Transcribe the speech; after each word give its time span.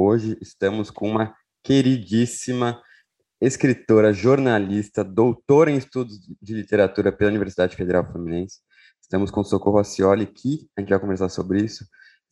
Hoje 0.00 0.38
estamos 0.40 0.92
com 0.92 1.10
uma 1.10 1.34
queridíssima 1.60 2.80
escritora, 3.40 4.12
jornalista, 4.12 5.02
doutora 5.02 5.72
em 5.72 5.76
estudos 5.76 6.20
de 6.40 6.54
literatura 6.54 7.10
pela 7.10 7.30
Universidade 7.30 7.74
Federal 7.74 8.08
Fluminense. 8.08 8.60
Estamos 9.02 9.28
com 9.28 9.42
Socorro 9.42 9.80
Acioli, 9.80 10.26
que 10.26 10.68
a 10.76 10.80
gente 10.80 10.90
vai 10.90 11.00
conversar 11.00 11.28
sobre 11.28 11.64
isso. 11.64 11.84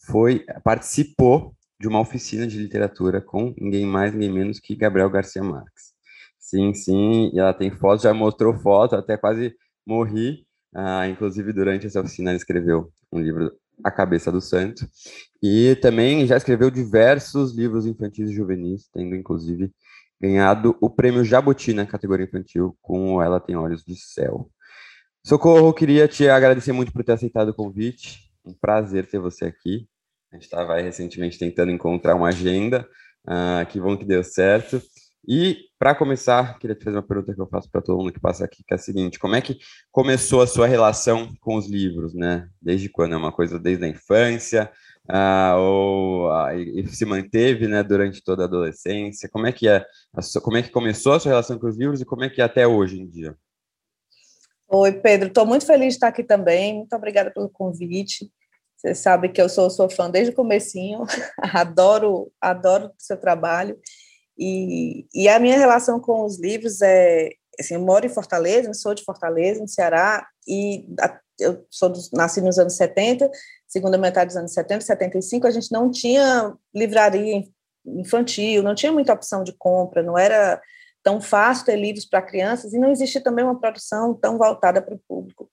Foi, 0.07 0.47
participou 0.63 1.57
de 1.81 1.89
uma 1.89 1.99
oficina 1.99 2.47
de 2.47 2.57
literatura 2.57 3.21
com 3.21 3.53
ninguém 3.59 3.85
mais, 3.85 4.13
ninguém 4.13 4.31
menos 4.31 4.61
que 4.61 4.77
Gabriel 4.77 5.11
Garcia 5.11 5.43
Marques. 5.43 5.93
Sim, 6.39 6.73
sim, 6.73 7.33
e 7.35 7.41
ela 7.41 7.53
tem 7.53 7.73
fotos, 7.73 8.05
já 8.05 8.15
mostrou 8.15 8.55
foto, 8.55 8.95
até 8.95 9.17
quase 9.17 9.53
morri. 9.85 10.47
Ah, 10.73 11.09
inclusive, 11.09 11.53
durante 11.53 11.89
essa 11.89 12.01
oficina, 12.01 12.31
ela 12.31 12.37
escreveu 12.37 12.93
um 13.11 13.19
livro 13.19 13.51
a 13.85 13.91
Cabeça 13.91 14.31
do 14.33 14.41
Santo. 14.41 14.89
E 15.43 15.77
também 15.77 16.27
já 16.27 16.37
escreveu 16.37 16.71
diversos 16.71 17.55
livros 17.55 17.87
infantis 17.87 18.31
e 18.31 18.35
juvenis, 18.35 18.89
tendo 18.93 19.15
inclusive 19.15 19.73
ganhado 20.21 20.77
o 20.81 20.89
prêmio 20.89 21.25
Jabuti 21.25 21.73
na 21.73 21.87
categoria 21.87 22.27
infantil 22.27 22.77
com 22.81 23.23
Ela 23.23 23.39
Tem 23.39 23.57
Olhos 23.57 23.85
de 23.85 23.97
Céu. 23.97 24.51
Socorro, 25.25 25.73
queria 25.75 26.07
te 26.07 26.29
agradecer 26.29 26.73
muito 26.73 26.93
por 26.93 27.05
ter 27.05 27.13
aceitado 27.13 27.49
o 27.49 27.55
convite. 27.55 28.31
Um 28.45 28.55
prazer 28.55 29.07
ter 29.07 29.19
você 29.19 29.45
aqui. 29.47 29.89
A 30.31 30.37
gente 30.37 30.45
estava 30.45 30.81
recentemente 30.81 31.39
tentando 31.39 31.73
encontrar 31.73 32.15
uma 32.15 32.29
agenda. 32.29 32.89
Uh, 33.27 33.67
que 33.69 33.81
bom 33.81 33.97
que 33.97 34.05
deu 34.05 34.23
certo. 34.23 34.81
E, 35.27 35.59
para 35.79 35.95
começar, 35.95 36.59
queria 36.59 36.75
te 36.75 36.85
fazer 36.85 36.97
uma 36.97 37.03
pergunta 37.03 37.35
que 37.35 37.41
eu 37.41 37.49
faço 37.49 37.71
para 37.71 37.83
todo 37.83 37.99
mundo 37.99 38.13
que 38.13 38.21
passa 38.21 38.45
aqui, 38.45 38.65
que 38.67 38.73
é 38.73 38.77
a 38.77 38.79
seguinte: 38.79 39.19
como 39.19 39.35
é 39.35 39.41
que 39.41 39.59
começou 39.93 40.41
a 40.41 40.47
sua 40.47 40.67
relação 40.67 41.35
com 41.41 41.57
os 41.57 41.69
livros, 41.69 42.15
né? 42.15 42.49
Desde 42.61 42.89
quando? 42.89 43.15
É 43.15 43.17
uma 43.17 43.33
coisa 43.33 43.59
desde 43.59 43.85
a 43.85 43.89
infância? 43.89 44.71
Ah, 45.09 45.55
ou 45.59 46.31
ah, 46.33 46.55
e, 46.55 46.87
se 46.89 47.05
manteve, 47.05 47.69
né, 47.69 47.83
durante 47.83 48.23
toda 48.23 48.43
a 48.43 48.47
adolescência? 48.47 49.29
Como 49.29 49.47
é 49.47 49.53
que 49.53 49.69
é? 49.69 49.85
Como 50.43 50.57
é 50.57 50.63
que 50.63 50.71
começou 50.71 51.13
a 51.13 51.21
sua 51.21 51.31
relação 51.31 51.59
com 51.59 51.69
os 51.69 51.77
livros 51.77 52.01
e 52.01 52.05
como 52.05 52.25
é 52.25 52.31
que 52.31 52.41
é 52.41 52.45
até 52.45 52.67
hoje 52.67 53.01
em 53.01 53.09
dia? 53.09 53.37
Oi, 54.69 54.93
Pedro. 54.93 55.29
Estou 55.29 55.47
muito 55.47 55.65
feliz 55.65 55.89
de 55.89 55.95
estar 55.95 56.09
aqui 56.09 56.25
também. 56.25 56.75
Muito 56.75 56.97
obrigada 56.97 57.31
pelo 57.31 57.49
convite. 57.49 58.31
Você 58.77 58.95
sabe 58.95 59.29
que 59.29 59.41
eu 59.41 59.49
sou 59.49 59.71
sua 59.71 59.89
fã 59.89 60.11
desde 60.11 60.33
o 60.33 60.35
comecinho. 60.35 61.05
adoro, 61.55 62.33
adoro 62.41 62.87
o 62.87 62.93
seu 62.99 63.17
trabalho. 63.17 63.79
E, 64.39 65.07
e 65.15 65.29
a 65.29 65.39
minha 65.39 65.59
relação 65.59 65.99
com 65.99 66.25
os 66.25 66.39
livros 66.39 66.83
é, 66.83 67.31
assim, 67.59 67.75
eu 67.75 67.81
moro 67.81 68.07
em 68.07 68.11
Fortaleza, 68.11 68.73
sou 68.75 68.95
de 68.95 69.05
Fortaleza, 69.05 69.61
no 69.61 69.69
Ceará, 69.69 70.27
e 70.47 70.87
eu 71.41 71.67
sou 71.71 71.89
do, 71.89 71.99
nasci 72.13 72.41
nos 72.41 72.59
anos 72.59 72.77
70, 72.77 73.31
segunda 73.67 73.99
metade 73.99 74.29
dos 74.29 74.37
anos 74.37 74.53
70, 74.53 74.85
75, 74.85 75.47
a 75.47 75.51
gente 75.51 75.73
não 75.73 75.91
tinha 75.91 76.55
livraria 76.75 77.45
infantil, 77.85 78.63
não 78.63 78.75
tinha 78.75 78.93
muita 78.93 79.13
opção 79.13 79.43
de 79.43 79.53
compra, 79.53 80.03
não 80.03 80.19
era 80.19 80.61
tão 81.03 81.21
fácil 81.21 81.67
ter 81.67 81.77
livros 81.77 82.05
para 82.05 82.23
crianças, 82.23 82.73
e 82.73 82.79
não 82.79 82.91
existia 82.91 83.23
também 83.23 83.45
uma 83.45 83.59
produção 83.59 84.13
tão 84.15 84.37
voltada 84.37 84.83
para 84.83 84.95
o 84.95 85.01
público 85.07 85.49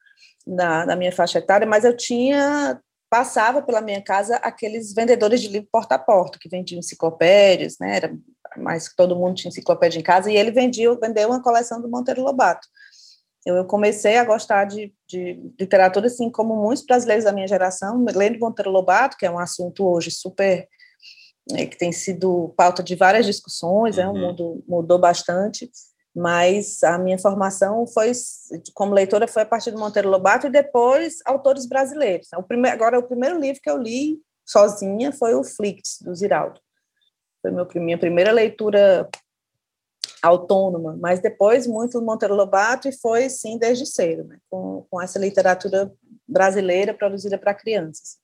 na, 0.45 0.85
na 0.85 0.95
minha 0.95 1.11
faixa 1.11 1.39
etária, 1.39 1.67
mas 1.67 1.85
eu 1.85 1.95
tinha 1.95 2.79
passava 3.09 3.61
pela 3.61 3.79
minha 3.79 4.01
casa 4.01 4.37
aqueles 4.37 4.91
vendedores 4.91 5.39
de 5.39 5.47
livro 5.47 5.69
porta 5.71 5.93
a 5.93 5.99
porta, 5.99 6.39
que 6.41 6.49
vendiam 6.49 6.79
enciclopédias, 6.79 7.77
né, 7.79 7.97
era 7.97 8.17
que 8.53 8.95
todo 8.95 9.15
mundo 9.15 9.35
tinha 9.35 9.49
enciclopédia 9.49 9.99
em 9.99 10.03
casa, 10.03 10.31
e 10.31 10.37
ele 10.37 10.51
vendia, 10.51 10.93
vendeu 10.95 11.29
uma 11.29 11.41
coleção 11.41 11.81
do 11.81 11.89
Monteiro 11.89 12.21
Lobato. 12.21 12.67
Eu, 13.45 13.65
comecei 13.65 14.17
a 14.17 14.23
gostar 14.23 14.65
de, 14.65 14.93
de, 15.07 15.37
literatura, 15.59 16.07
assim, 16.07 16.29
como 16.29 16.55
muitos 16.55 16.85
brasileiros 16.85 17.25
da 17.25 17.33
minha 17.33 17.47
geração, 17.47 18.03
lendo 18.15 18.39
Monteiro 18.39 18.71
Lobato, 18.71 19.17
que 19.17 19.25
é 19.25 19.31
um 19.31 19.39
assunto 19.39 19.85
hoje 19.85 20.11
super, 20.11 20.67
né, 21.51 21.65
que 21.65 21.77
tem 21.77 21.91
sido 21.91 22.53
pauta 22.55 22.81
de 22.81 22.95
várias 22.95 23.25
discussões, 23.25 23.97
uhum. 23.97 24.03
é, 24.03 24.07
o 24.07 24.13
mundo 24.13 24.63
mudou 24.65 24.97
bastante, 24.97 25.69
mas 26.15 26.81
a 26.83 26.97
minha 26.97 27.17
formação 27.17 27.85
foi, 27.87 28.11
como 28.73 28.93
leitora, 28.93 29.27
foi 29.27 29.41
a 29.41 29.45
partir 29.45 29.71
do 29.71 29.79
Monteiro 29.79 30.09
Lobato 30.09 30.47
e 30.47 30.51
depois 30.51 31.15
autores 31.25 31.65
brasileiros. 31.65 32.27
O 32.37 32.43
primeiro, 32.43 32.75
agora, 32.75 32.99
o 32.99 33.03
primeiro 33.03 33.39
livro 33.39 33.61
que 33.61 33.69
eu 33.69 33.77
li 33.77 34.19
sozinha 34.45 35.11
foi 35.11 35.33
o 35.33 35.43
Flix, 35.43 35.97
do 36.01 36.13
Ziraldo. 36.13 36.61
Foi 37.43 37.51
meu, 37.51 37.67
minha 37.75 37.97
primeira 37.97 38.31
leitura 38.31 39.07
autônoma, 40.23 40.97
mas 40.99 41.19
depois 41.19 41.67
muito 41.67 42.01
Monteiro 42.01 42.33
Lobato 42.33 42.87
e 42.87 42.93
foi, 42.93 43.29
sim, 43.29 43.59
desde 43.59 43.85
cedo, 43.85 44.23
né, 44.23 44.37
com, 44.49 44.87
com 44.89 45.01
essa 45.01 45.19
literatura 45.19 45.91
brasileira 46.25 46.93
produzida 46.93 47.37
para 47.37 47.53
crianças. 47.53 48.17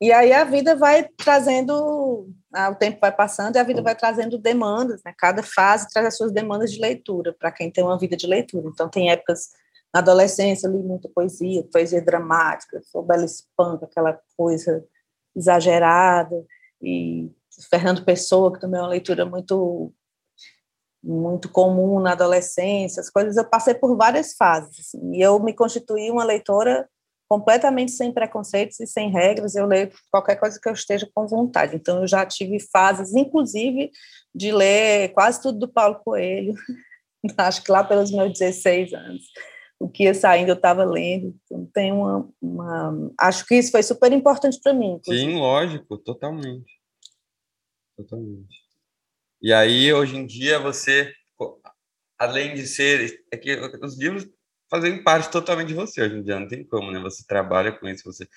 E 0.00 0.12
aí 0.12 0.32
a 0.32 0.44
vida 0.44 0.76
vai 0.76 1.08
trazendo, 1.16 1.72
o 1.72 2.74
tempo 2.74 2.98
vai 3.00 3.12
passando 3.12 3.56
e 3.56 3.58
a 3.58 3.62
vida 3.62 3.80
vai 3.80 3.94
trazendo 3.94 4.36
demandas, 4.36 5.00
né? 5.02 5.14
Cada 5.16 5.42
fase 5.42 5.88
traz 5.90 6.08
as 6.08 6.16
suas 6.18 6.32
demandas 6.32 6.70
de 6.70 6.78
leitura, 6.78 7.32
para 7.32 7.50
quem 7.50 7.70
tem 7.70 7.82
uma 7.82 7.98
vida 7.98 8.14
de 8.14 8.26
leitura. 8.26 8.68
Então, 8.68 8.90
tem 8.90 9.10
épocas, 9.10 9.48
na 9.94 10.00
adolescência, 10.00 10.68
li 10.68 10.82
muita 10.82 11.08
poesia, 11.08 11.66
poesia 11.72 12.02
dramática, 12.02 12.82
sou 12.84 13.02
bela 13.02 13.24
espanca, 13.24 13.86
aquela 13.86 14.20
coisa 14.36 14.84
exagerada, 15.34 16.44
e 16.82 17.30
Fernando 17.70 18.04
Pessoa, 18.04 18.52
que 18.52 18.60
também 18.60 18.78
é 18.78 18.82
uma 18.82 18.88
leitura 18.88 19.24
muito 19.24 19.92
muito 21.02 21.48
comum 21.48 22.00
na 22.00 22.12
adolescência, 22.12 23.00
as 23.00 23.08
coisas, 23.08 23.36
eu 23.36 23.44
passei 23.44 23.74
por 23.74 23.96
várias 23.96 24.34
fases, 24.34 24.80
assim, 24.80 25.14
e 25.14 25.22
eu 25.22 25.38
me 25.38 25.54
constituí 25.54 26.10
uma 26.10 26.24
leitora 26.24 26.88
completamente 27.28 27.92
sem 27.92 28.12
preconceitos 28.12 28.80
e 28.80 28.86
sem 28.86 29.10
regras, 29.10 29.54
eu 29.54 29.66
leio 29.66 29.90
qualquer 30.10 30.36
coisa 30.36 30.58
que 30.60 30.68
eu 30.68 30.72
esteja 30.72 31.08
com 31.14 31.26
vontade, 31.26 31.76
então 31.76 32.00
eu 32.00 32.08
já 32.08 32.26
tive 32.26 32.58
fases, 32.72 33.14
inclusive, 33.14 33.90
de 34.34 34.50
ler 34.50 35.12
quase 35.12 35.40
tudo 35.40 35.60
do 35.60 35.68
Paulo 35.68 36.00
Coelho, 36.04 36.54
acho 37.38 37.62
que 37.62 37.70
lá 37.70 37.84
pelos 37.84 38.10
meus 38.10 38.32
16 38.32 38.92
anos, 38.92 39.22
o 39.78 39.88
que 39.88 40.04
ia 40.04 40.14
saindo 40.14 40.48
eu 40.48 40.54
estava 40.54 40.84
lendo, 40.84 41.34
então 41.44 41.68
tem 41.72 41.92
uma, 41.92 42.28
uma, 42.40 43.12
acho 43.20 43.46
que 43.46 43.54
isso 43.56 43.70
foi 43.70 43.82
super 43.82 44.12
importante 44.12 44.58
para 44.62 44.72
mim. 44.72 44.94
Inclusive. 44.94 45.32
Sim, 45.32 45.38
lógico, 45.38 45.98
totalmente. 45.98 46.75
Totalmente. 47.96 48.62
E 49.42 49.52
aí, 49.52 49.92
hoje 49.92 50.16
em 50.16 50.26
dia, 50.26 50.58
você, 50.60 51.12
além 52.18 52.54
de 52.54 52.66
ser. 52.66 53.20
É 53.32 53.36
que 53.38 53.54
os 53.82 53.98
livros 53.98 54.28
fazem 54.70 55.02
parte 55.04 55.30
totalmente 55.30 55.68
de 55.68 55.74
você 55.74 56.02
hoje 56.02 56.16
em 56.16 56.22
dia, 56.24 56.40
não 56.40 56.48
tem 56.48 56.64
como, 56.66 56.92
né? 56.92 57.00
Você 57.00 57.24
trabalha 57.26 57.72
com 57.72 57.88
isso, 57.88 58.04
você 58.04 58.28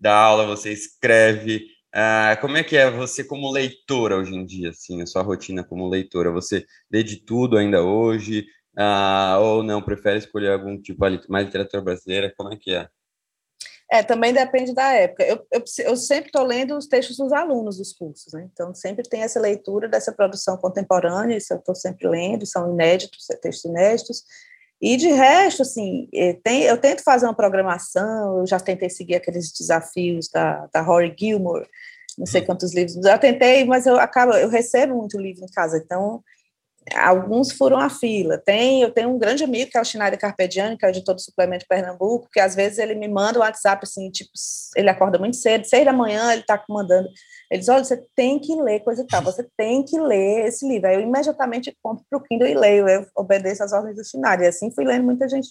dá 0.00 0.14
aula, 0.16 0.46
você 0.46 0.72
escreve. 0.72 1.66
Ah, 1.94 2.36
como 2.40 2.56
é 2.58 2.64
que 2.64 2.76
é 2.76 2.90
você 2.90 3.24
como 3.24 3.50
leitora 3.52 4.18
hoje 4.18 4.34
em 4.34 4.46
dia, 4.46 4.70
assim, 4.70 5.02
a 5.02 5.06
sua 5.06 5.22
rotina 5.22 5.64
como 5.64 5.88
leitora? 5.88 6.30
Você 6.32 6.66
lê 6.92 7.02
de 7.04 7.18
tudo 7.24 7.58
ainda 7.58 7.82
hoje? 7.84 8.46
Ah, 8.76 9.38
ou 9.40 9.62
não, 9.64 9.82
prefere 9.82 10.18
escolher 10.18 10.52
algum 10.52 10.80
tipo 10.80 11.00
mais 11.30 11.46
literatura 11.46 11.82
brasileira? 11.82 12.32
Como 12.36 12.52
é 12.52 12.56
que 12.58 12.72
é? 12.74 12.88
É, 13.90 14.02
também 14.02 14.34
depende 14.34 14.74
da 14.74 14.92
época. 14.92 15.24
Eu, 15.24 15.46
eu, 15.50 15.64
eu 15.78 15.96
sempre 15.96 16.26
estou 16.26 16.44
lendo 16.44 16.76
os 16.76 16.86
textos 16.86 17.16
dos 17.16 17.32
alunos 17.32 17.78
dos 17.78 17.92
cursos, 17.94 18.32
né? 18.34 18.46
então 18.52 18.74
sempre 18.74 19.08
tem 19.08 19.22
essa 19.22 19.40
leitura 19.40 19.88
dessa 19.88 20.12
produção 20.12 20.58
contemporânea, 20.58 21.36
isso 21.36 21.54
eu 21.54 21.58
estou 21.58 21.74
sempre 21.74 22.06
lendo, 22.06 22.44
são 22.44 22.70
inéditos, 22.70 23.26
textos 23.40 23.64
inéditos, 23.64 24.22
e 24.80 24.96
de 24.96 25.08
resto, 25.08 25.62
assim, 25.62 26.08
é, 26.14 26.34
tem, 26.34 26.62
eu 26.62 26.78
tento 26.78 27.02
fazer 27.02 27.26
uma 27.26 27.34
programação, 27.34 28.40
eu 28.40 28.46
já 28.46 28.60
tentei 28.60 28.90
seguir 28.90 29.16
aqueles 29.16 29.50
desafios 29.52 30.28
da, 30.28 30.68
da 30.72 30.82
Rory 30.82 31.14
Gilmore, 31.18 31.66
não 32.16 32.26
sei 32.26 32.42
uhum. 32.42 32.46
quantos 32.46 32.74
livros, 32.74 32.94
já 32.94 33.18
tentei, 33.18 33.64
mas 33.64 33.86
eu 33.86 33.98
acabo, 33.98 34.34
eu 34.34 34.48
recebo 34.48 34.94
muito 34.94 35.18
livro 35.18 35.44
em 35.44 35.50
casa, 35.50 35.78
então 35.78 36.22
alguns 36.94 37.52
foram 37.52 37.78
a 37.78 37.88
fila. 37.88 38.38
Tem, 38.38 38.82
eu 38.82 38.90
tenho 38.92 39.10
um 39.10 39.18
grande 39.18 39.44
amigo, 39.44 39.70
que 39.70 39.78
é 39.78 39.80
o 39.80 39.84
Schneider 39.84 40.18
Carpediani, 40.18 40.76
que 40.76 40.84
é 40.84 40.88
o 40.88 40.90
editor 40.90 41.14
do 41.14 41.20
Suplemento 41.20 41.66
Pernambuco, 41.68 42.28
que 42.32 42.40
às 42.40 42.54
vezes 42.54 42.78
ele 42.78 42.94
me 42.94 43.08
manda 43.08 43.38
um 43.38 43.42
WhatsApp, 43.42 43.80
assim, 43.82 44.10
tipo, 44.10 44.30
ele 44.76 44.88
acorda 44.88 45.18
muito 45.18 45.36
cedo, 45.36 45.64
seis 45.64 45.84
da 45.84 45.92
manhã, 45.92 46.32
ele 46.32 46.42
está 46.42 46.62
mandando, 46.68 47.08
ele 47.50 47.60
diz, 47.60 47.68
olha, 47.68 47.84
você 47.84 47.96
tem 48.14 48.38
que 48.38 48.54
ler 48.60 48.80
coisa 48.80 49.02
e 49.02 49.06
tal, 49.06 49.22
você 49.22 49.46
tem 49.56 49.84
que 49.84 49.98
ler 49.98 50.46
esse 50.46 50.66
livro. 50.66 50.88
Aí 50.88 50.96
eu 50.96 51.00
imediatamente 51.00 51.76
compro 51.82 52.04
para 52.08 52.18
o 52.18 52.22
Kindle 52.22 52.48
e 52.48 52.54
leio, 52.54 52.88
eu 52.88 53.06
obedeço 53.16 53.62
às 53.62 53.72
ordens 53.72 53.96
do 53.96 54.04
Schneider, 54.04 54.46
e 54.46 54.48
assim 54.48 54.70
fui 54.74 54.84
lendo 54.84 55.04
muita 55.04 55.28
gente 55.28 55.48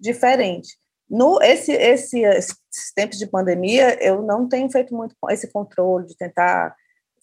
diferente. 0.00 0.76
No 1.08 1.40
esse, 1.40 1.72
esse, 1.72 2.20
esses 2.22 2.92
tempos 2.94 3.18
de 3.18 3.26
pandemia, 3.26 3.96
eu 4.02 4.22
não 4.22 4.48
tenho 4.48 4.70
feito 4.70 4.94
muito 4.94 5.14
esse 5.30 5.50
controle 5.52 6.06
de 6.06 6.16
tentar 6.16 6.74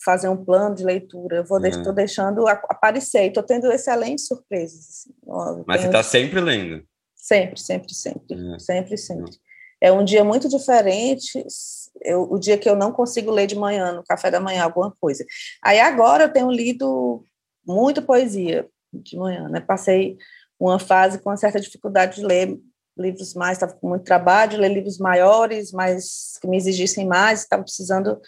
fazer 0.03 0.29
um 0.29 0.43
plano 0.43 0.75
de 0.75 0.83
leitura, 0.83 1.37
eu 1.37 1.45
vou 1.45 1.63
estou 1.65 1.93
deixando 1.93 2.47
aparecer, 2.47 3.27
estou 3.27 3.43
tendo 3.43 3.71
excelentes 3.71 4.27
surpresas. 4.27 5.07
Assim. 5.27 5.63
Mas 5.65 5.81
você 5.81 5.87
está 5.87 6.03
sempre 6.03 6.39
lendo? 6.41 6.83
Sempre, 7.15 7.59
sempre, 7.59 7.93
sempre, 7.93 8.55
é. 8.55 8.59
sempre, 8.59 8.97
sempre. 8.97 9.31
É 9.79 9.91
um 9.91 10.03
dia 10.03 10.23
muito 10.23 10.47
diferente, 10.47 11.45
eu, 12.01 12.23
o 12.31 12.39
dia 12.39 12.57
que 12.57 12.69
eu 12.69 12.75
não 12.75 12.91
consigo 12.91 13.31
ler 13.31 13.47
de 13.47 13.55
manhã, 13.55 13.91
no 13.91 14.03
café 14.03 14.31
da 14.31 14.39
manhã, 14.39 14.63
alguma 14.63 14.95
coisa. 14.99 15.25
Aí 15.61 15.79
agora 15.79 16.25
eu 16.25 16.33
tenho 16.33 16.49
lido 16.51 17.23
muito 17.65 18.01
poesia 18.01 18.67
de 18.93 19.17
manhã, 19.17 19.49
né? 19.49 19.59
Passei 19.59 20.17
uma 20.59 20.79
fase 20.79 21.19
com 21.19 21.29
uma 21.29 21.37
certa 21.37 21.59
dificuldade 21.59 22.17
de 22.17 22.25
ler 22.25 22.57
livros 22.97 23.33
mais, 23.33 23.57
estava 23.57 23.73
com 23.73 23.89
muito 23.89 24.05
trabalho, 24.05 24.51
de 24.51 24.57
ler 24.57 24.73
livros 24.73 24.97
maiores, 24.97 25.71
mas 25.71 26.37
que 26.41 26.47
me 26.47 26.57
exigissem 26.57 27.07
mais, 27.07 27.41
estava 27.41 27.63
precisando, 27.63 28.19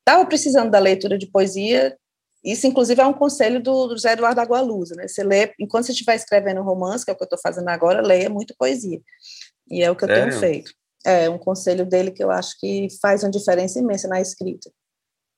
estava 0.00 0.26
precisando 0.26 0.70
da 0.70 0.78
leitura 0.78 1.16
de 1.16 1.26
poesia. 1.26 1.96
Isso, 2.44 2.66
inclusive, 2.66 3.00
é 3.00 3.06
um 3.06 3.12
conselho 3.12 3.62
do, 3.62 3.88
do 3.88 3.96
José 3.96 4.12
Eduardo 4.12 4.40
Agualusa, 4.40 4.94
né? 4.94 5.06
Você 5.06 5.22
lê, 5.22 5.52
enquanto 5.58 5.86
você 5.86 5.92
estiver 5.92 6.14
escrevendo 6.14 6.62
romance, 6.62 7.04
que 7.04 7.10
é 7.10 7.14
o 7.14 7.16
que 7.16 7.22
eu 7.22 7.26
estou 7.26 7.38
fazendo 7.38 7.68
agora, 7.68 8.00
leia 8.00 8.30
muito 8.30 8.54
poesia. 8.58 9.00
E 9.70 9.82
é 9.82 9.90
o 9.90 9.96
que 9.96 10.04
eu 10.04 10.08
tenho 10.08 10.32
feito. 10.32 10.72
É 11.04 11.28
um 11.30 11.38
conselho 11.38 11.86
dele 11.86 12.10
que 12.10 12.22
eu 12.22 12.30
acho 12.30 12.58
que 12.58 12.88
faz 13.00 13.22
uma 13.22 13.30
diferença 13.30 13.78
imensa 13.78 14.08
na 14.08 14.20
escrita. 14.20 14.70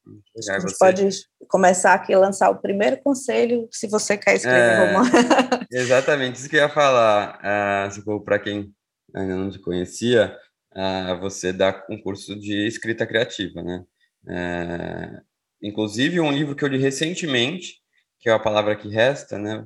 a 0.06 0.52
gente 0.52 0.62
você... 0.62 0.76
pode 0.78 1.08
começar 1.48 1.94
aqui 1.94 2.14
a 2.14 2.18
lançar 2.18 2.50
o 2.50 2.60
primeiro 2.60 3.00
conselho, 3.02 3.68
se 3.70 3.86
você 3.86 4.16
quer 4.16 4.36
escrever 4.36 4.58
é, 4.58 4.86
romance. 4.86 5.10
Exatamente, 5.70 6.36
isso 6.36 6.48
que 6.48 6.56
eu 6.56 6.60
ia 6.60 6.68
falar. 6.68 7.40
Uh, 7.88 8.20
para 8.24 8.38
quem 8.38 8.72
ainda 9.14 9.36
não 9.36 9.50
te 9.50 9.58
conhecia, 9.58 10.36
uh, 10.72 11.20
você 11.20 11.52
dá 11.52 11.72
concurso 11.72 12.34
de 12.34 12.66
escrita 12.66 13.06
criativa, 13.06 13.62
né? 13.62 13.84
Uh, 14.24 15.20
inclusive, 15.62 16.20
um 16.20 16.32
livro 16.32 16.54
que 16.54 16.64
eu 16.64 16.68
li 16.68 16.78
recentemente, 16.78 17.76
que 18.18 18.28
é 18.28 18.32
a 18.32 18.38
palavra 18.38 18.76
que 18.76 18.88
resta, 18.88 19.38
né? 19.38 19.64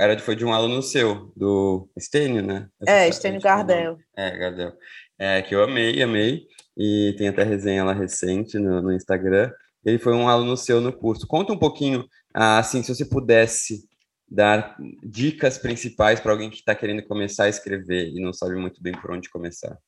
Era, 0.00 0.18
foi 0.18 0.34
de 0.34 0.44
um 0.44 0.54
aluno 0.54 0.82
seu, 0.82 1.32
do 1.36 1.88
Estênio, 1.96 2.42
né? 2.42 2.68
Essa 2.80 2.90
é, 2.90 3.08
Estênio 3.08 3.40
Gardel. 3.40 3.98
É, 4.16 4.38
Gardel 4.38 4.72
é, 5.18 5.42
que 5.42 5.54
eu 5.54 5.62
amei, 5.62 6.02
amei, 6.02 6.46
e 6.76 7.14
tem 7.16 7.28
até 7.28 7.42
resenha 7.42 7.84
lá 7.84 7.92
recente 7.92 8.58
no, 8.58 8.82
no 8.82 8.92
Instagram. 8.92 9.50
Ele 9.84 9.98
foi 9.98 10.12
um 10.12 10.28
aluno 10.28 10.56
seu 10.56 10.80
no 10.80 10.92
curso. 10.92 11.26
Conta 11.26 11.52
um 11.52 11.58
pouquinho, 11.58 12.06
assim, 12.34 12.82
se 12.82 12.94
você 12.94 13.04
pudesse 13.04 13.88
dar 14.28 14.76
dicas 15.02 15.56
principais 15.56 16.18
para 16.18 16.32
alguém 16.32 16.50
que 16.50 16.56
está 16.56 16.74
querendo 16.74 17.02
começar 17.04 17.44
a 17.44 17.48
escrever 17.48 18.08
e 18.08 18.20
não 18.20 18.32
sabe 18.32 18.56
muito 18.56 18.82
bem 18.82 18.92
por 18.92 19.12
onde 19.12 19.30
começar. 19.30 19.78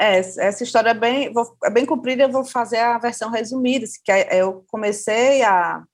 É, 0.00 0.18
essa 0.18 0.64
história 0.64 0.90
é 0.90 0.94
bem, 0.94 1.30
é 1.62 1.70
bem 1.70 1.84
comprida, 1.84 2.22
eu 2.22 2.32
vou 2.32 2.42
fazer 2.42 2.78
a 2.78 2.96
versão 2.96 3.30
resumida, 3.30 3.84
que 4.02 4.10
é, 4.10 4.40
eu 4.40 4.64
comecei 4.66 5.42
a 5.42 5.84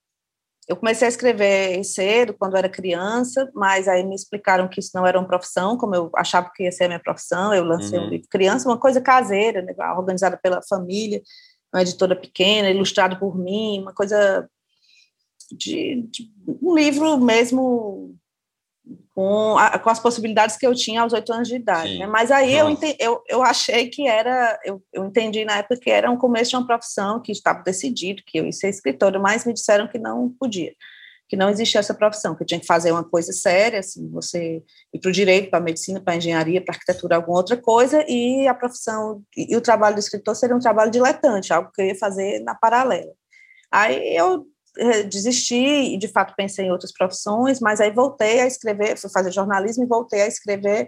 eu 0.67 0.75
comecei 0.75 1.07
a 1.07 1.09
escrever 1.09 1.81
cedo, 1.85 2.33
quando 2.33 2.57
era 2.57 2.67
criança, 2.67 3.49
mas 3.55 3.87
aí 3.87 4.03
me 4.03 4.13
explicaram 4.13 4.67
que 4.67 4.81
isso 4.81 4.91
não 4.93 5.07
era 5.07 5.17
uma 5.17 5.27
profissão, 5.27 5.77
como 5.77 5.95
eu 5.95 6.11
achava 6.13 6.51
que 6.53 6.63
ia 6.63 6.71
ser 6.73 6.85
a 6.85 6.87
minha 6.89 6.99
profissão. 6.99 7.53
Eu 7.53 7.63
lancei 7.63 7.97
uhum. 7.97 8.05
um 8.05 8.09
livro 8.09 8.27
criança, 8.29 8.67
uma 8.67 8.77
coisa 8.77 8.99
caseira, 8.99 9.61
né, 9.61 9.73
organizada 9.97 10.35
pela 10.35 10.61
família, 10.61 11.21
uma 11.73 11.81
editora 11.81 12.17
pequena, 12.17 12.69
ilustrado 12.69 13.17
por 13.17 13.37
mim, 13.37 13.81
uma 13.81 13.93
coisa 13.93 14.49
de, 15.53 16.05
de 16.09 16.29
um 16.61 16.75
livro 16.75 17.17
mesmo 17.17 18.17
com, 19.13 19.57
a, 19.57 19.79
com 19.79 19.89
as 19.89 19.99
possibilidades 19.99 20.57
que 20.57 20.65
eu 20.65 20.75
tinha 20.75 21.01
aos 21.01 21.13
oito 21.13 21.33
anos 21.33 21.47
de 21.47 21.55
idade. 21.55 21.97
Né? 21.97 22.05
Mas 22.05 22.31
aí 22.31 22.53
eu, 22.55 22.69
eu, 22.99 23.23
eu 23.27 23.43
achei 23.43 23.89
que 23.89 24.07
era, 24.07 24.59
eu, 24.63 24.81
eu 24.93 25.05
entendi 25.05 25.43
na 25.43 25.57
época 25.57 25.77
que 25.77 25.89
era 25.89 26.09
um 26.09 26.17
começo 26.17 26.51
de 26.51 26.55
uma 26.55 26.67
profissão, 26.67 27.21
que 27.21 27.31
estava 27.31 27.63
decidido, 27.63 28.23
que 28.25 28.37
eu 28.37 28.45
ia 28.45 28.51
ser 28.51 28.69
escritora, 28.69 29.19
mas 29.19 29.45
me 29.45 29.53
disseram 29.53 29.87
que 29.87 29.97
não 29.97 30.29
podia, 30.29 30.73
que 31.27 31.35
não 31.35 31.49
existia 31.49 31.79
essa 31.79 31.93
profissão, 31.93 32.35
que 32.35 32.43
eu 32.43 32.47
tinha 32.47 32.59
que 32.59 32.65
fazer 32.65 32.91
uma 32.91 33.03
coisa 33.03 33.33
séria, 33.33 33.79
assim, 33.79 34.09
você 34.09 34.63
ir 34.93 34.99
para 34.99 35.09
o 35.09 35.13
direito, 35.13 35.49
para 35.49 35.59
a 35.59 35.63
medicina, 35.63 35.99
para 35.99 36.13
a 36.13 36.17
engenharia, 36.17 36.61
para 36.63 36.73
a 36.73 36.75
arquitetura, 36.75 37.15
alguma 37.15 37.37
outra 37.37 37.57
coisa, 37.57 38.05
e 38.07 38.47
a 38.47 38.53
profissão, 38.53 39.23
e, 39.35 39.55
o 39.55 39.61
trabalho 39.61 39.95
do 39.95 39.99
escritor 39.99 40.35
seria 40.35 40.55
um 40.55 40.59
trabalho 40.59 40.91
diletante, 40.91 41.51
algo 41.51 41.71
que 41.73 41.81
eu 41.81 41.87
ia 41.87 41.95
fazer 41.95 42.39
na 42.41 42.55
paralela. 42.55 43.11
Aí 43.71 44.15
eu 44.15 44.45
desisti 45.09 45.93
e 45.93 45.97
de 45.97 46.07
fato 46.07 46.33
pensei 46.35 46.65
em 46.65 46.71
outras 46.71 46.91
profissões, 46.91 47.59
mas 47.59 47.81
aí 47.81 47.91
voltei 47.91 48.41
a 48.41 48.47
escrever, 48.47 48.97
fui 48.97 49.09
fazer 49.09 49.31
jornalismo 49.31 49.83
e 49.83 49.87
voltei 49.87 50.21
a 50.21 50.27
escrever 50.27 50.87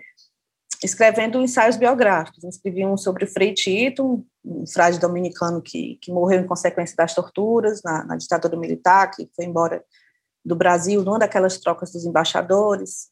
escrevendo 0.84 1.42
ensaios 1.42 1.76
biográficos. 1.76 2.44
Escrevi 2.44 2.86
um 2.86 2.96
sobre 2.96 3.26
Frei 3.26 3.54
Tito, 3.54 4.26
um 4.46 4.66
frade 4.66 5.00
dominicano 5.00 5.62
que, 5.62 5.98
que 6.02 6.12
morreu 6.12 6.40
em 6.40 6.48
consequência 6.48 6.96
das 6.96 7.14
torturas 7.14 7.82
na, 7.84 8.06
na 8.06 8.16
ditadura 8.16 8.58
militar, 8.58 9.12
que 9.12 9.30
foi 9.36 9.46
embora 9.46 9.84
do 10.44 10.56
Brasil 10.56 11.04
numa 11.04 11.20
daquelas 11.20 11.58
trocas 11.58 11.92
dos 11.92 12.06
embaixadores 12.06 13.10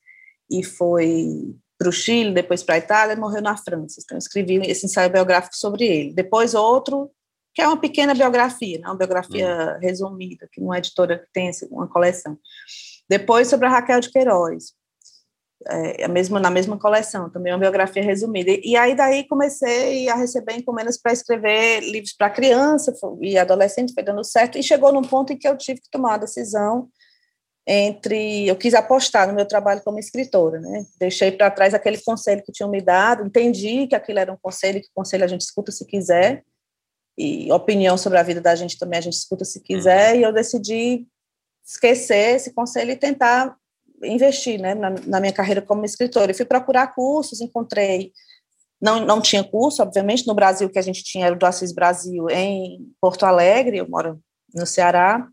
e 0.50 0.64
foi 0.64 1.54
para 1.78 1.90
o 1.90 1.92
Chile, 1.92 2.34
depois 2.34 2.64
para 2.64 2.76
a 2.76 2.80
Itália, 2.80 3.14
e 3.14 3.20
morreu 3.20 3.42
na 3.42 3.56
França. 3.56 4.02
Então, 4.04 4.18
escrevi 4.18 4.56
esse 4.66 4.86
ensaio 4.86 5.12
biográfico 5.12 5.56
sobre 5.56 5.86
ele. 5.86 6.14
Depois, 6.14 6.56
outro 6.56 7.12
que 7.58 7.62
é 7.64 7.68
uma 7.68 7.82
pequena 7.82 8.14
biografia, 8.14 8.78
né? 8.78 8.88
uma 8.88 8.96
biografia 8.96 9.74
uhum. 9.74 9.80
resumida, 9.80 10.48
que 10.52 10.62
uma 10.62 10.78
editora 10.78 11.18
que 11.18 11.26
tem 11.34 11.50
uma 11.72 11.88
coleção. 11.88 12.38
Depois, 13.10 13.48
sobre 13.48 13.66
a 13.66 13.70
Raquel 13.72 14.00
de 14.00 14.12
Queiroz, 14.12 14.74
é, 15.68 16.04
é 16.04 16.08
mesmo, 16.08 16.38
na 16.38 16.52
mesma 16.52 16.78
coleção, 16.78 17.32
também 17.32 17.52
uma 17.52 17.58
biografia 17.58 18.04
resumida. 18.04 18.52
E, 18.52 18.62
e 18.64 18.78
aí, 18.78 18.94
daí, 18.94 19.28
comecei 19.28 20.08
a 20.08 20.14
receber 20.14 20.54
encomendas 20.54 21.02
para 21.02 21.12
escrever 21.12 21.80
livros 21.80 22.14
para 22.14 22.30
criança 22.30 22.94
e 23.22 23.40
adolescente, 23.40 23.92
foi 23.92 24.04
dando 24.04 24.24
certo, 24.24 24.60
e 24.60 24.62
chegou 24.62 24.94
num 24.94 25.02
ponto 25.02 25.34
em 25.34 25.38
que 25.38 25.48
eu 25.48 25.58
tive 25.58 25.82
que 25.82 25.90
tomar 25.90 26.10
uma 26.10 26.20
decisão 26.20 26.88
entre 27.66 28.48
eu 28.48 28.56
quis 28.56 28.76
apostar 28.76 29.28
no 29.28 29.34
meu 29.34 29.48
trabalho 29.48 29.82
como 29.84 29.98
escritora, 29.98 30.60
né? 30.60 30.86
Deixei 31.00 31.32
para 31.32 31.50
trás 31.50 31.74
aquele 31.74 31.98
conselho 31.98 32.44
que 32.44 32.52
tinham 32.52 32.70
me 32.70 32.82
dado, 32.82 33.26
entendi 33.26 33.88
que 33.88 33.96
aquilo 33.96 34.20
era 34.20 34.32
um 34.32 34.38
conselho, 34.38 34.80
que 34.80 34.90
conselho 34.94 35.24
a 35.24 35.28
gente 35.28 35.42
escuta 35.42 35.72
se 35.72 35.84
quiser, 35.88 36.46
e 37.18 37.52
opinião 37.52 37.98
sobre 37.98 38.20
a 38.20 38.24
vida 38.24 38.40
da 38.40 38.56
gente 38.56 38.78
também 38.78 39.00
a 39.00 39.02
gente 39.02 39.16
escuta 39.16 39.44
se 39.44 39.60
quiser, 39.62 40.14
uhum. 40.14 40.20
e 40.20 40.24
eu 40.24 40.34
decidi 40.34 41.08
esquecer 41.66 42.36
esse 42.36 42.54
conselho 42.54 42.92
e 42.92 42.96
tentar 42.96 43.58
investir 44.04 44.60
né, 44.60 44.76
na, 44.76 44.92
na 44.92 45.20
minha 45.20 45.34
carreira 45.34 45.62
como 45.62 45.84
escritora. 45.84 46.32
E 46.32 46.36
fui 46.36 46.46
procurar 46.46 46.94
cursos, 46.94 47.42
encontrei, 47.42 48.14
não, 48.80 49.04
não 49.04 49.20
tinha 49.20 49.44
curso, 49.44 49.82
obviamente, 49.82 50.28
no 50.28 50.36
Brasil 50.36 50.70
que 50.70 50.80
a 50.80 50.84
gente 50.84 51.04
tinha 51.04 51.26
era 51.26 51.36
o 51.36 51.38
do 51.38 51.46
Assis 51.46 51.74
Brasil 51.74 52.30
em 52.30 52.94
Porto 53.02 53.26
Alegre, 53.26 53.78
eu 53.78 53.90
moro 53.90 54.22
no 54.54 54.66
Ceará, 54.66 55.28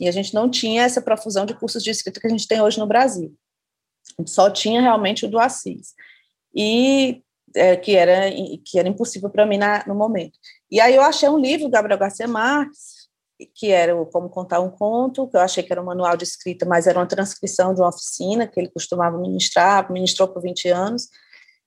e 0.00 0.08
a 0.08 0.10
gente 0.10 0.32
não 0.34 0.50
tinha 0.50 0.82
essa 0.82 1.02
profusão 1.02 1.44
de 1.44 1.54
cursos 1.54 1.82
de 1.82 1.90
escrita 1.90 2.20
que 2.20 2.26
a 2.26 2.30
gente 2.30 2.48
tem 2.48 2.60
hoje 2.60 2.78
no 2.78 2.86
Brasil. 2.86 3.34
A 4.18 4.22
gente 4.22 4.30
só 4.30 4.50
tinha 4.50 4.80
realmente 4.80 5.26
o 5.26 5.28
do 5.28 5.38
Assis. 5.38 5.94
E 6.54 7.22
é, 7.54 7.76
que, 7.76 7.96
era, 7.96 8.30
que 8.64 8.78
era 8.78 8.88
impossível 8.88 9.30
para 9.30 9.46
mim 9.46 9.58
na, 9.58 9.84
no 9.86 9.94
momento. 9.94 10.38
E 10.70 10.80
aí 10.80 10.94
eu 10.94 11.02
achei 11.02 11.28
um 11.28 11.38
livro 11.38 11.66
do 11.66 11.70
Gabriel 11.70 11.98
Garcia 11.98 12.28
Marques, 12.28 13.02
que 13.54 13.70
era 13.70 13.96
o 13.96 14.06
Como 14.06 14.28
Contar 14.28 14.60
um 14.60 14.70
Conto, 14.70 15.28
que 15.28 15.36
eu 15.36 15.40
achei 15.40 15.62
que 15.62 15.72
era 15.72 15.82
um 15.82 15.86
manual 15.86 16.16
de 16.16 16.24
escrita, 16.24 16.64
mas 16.66 16.86
era 16.86 16.98
uma 16.98 17.06
transcrição 17.06 17.74
de 17.74 17.80
uma 17.80 17.88
oficina 17.88 18.46
que 18.46 18.58
ele 18.60 18.70
costumava 18.70 19.18
ministrar, 19.18 19.90
ministrou 19.92 20.28
por 20.28 20.42
20 20.42 20.68
anos, 20.68 21.08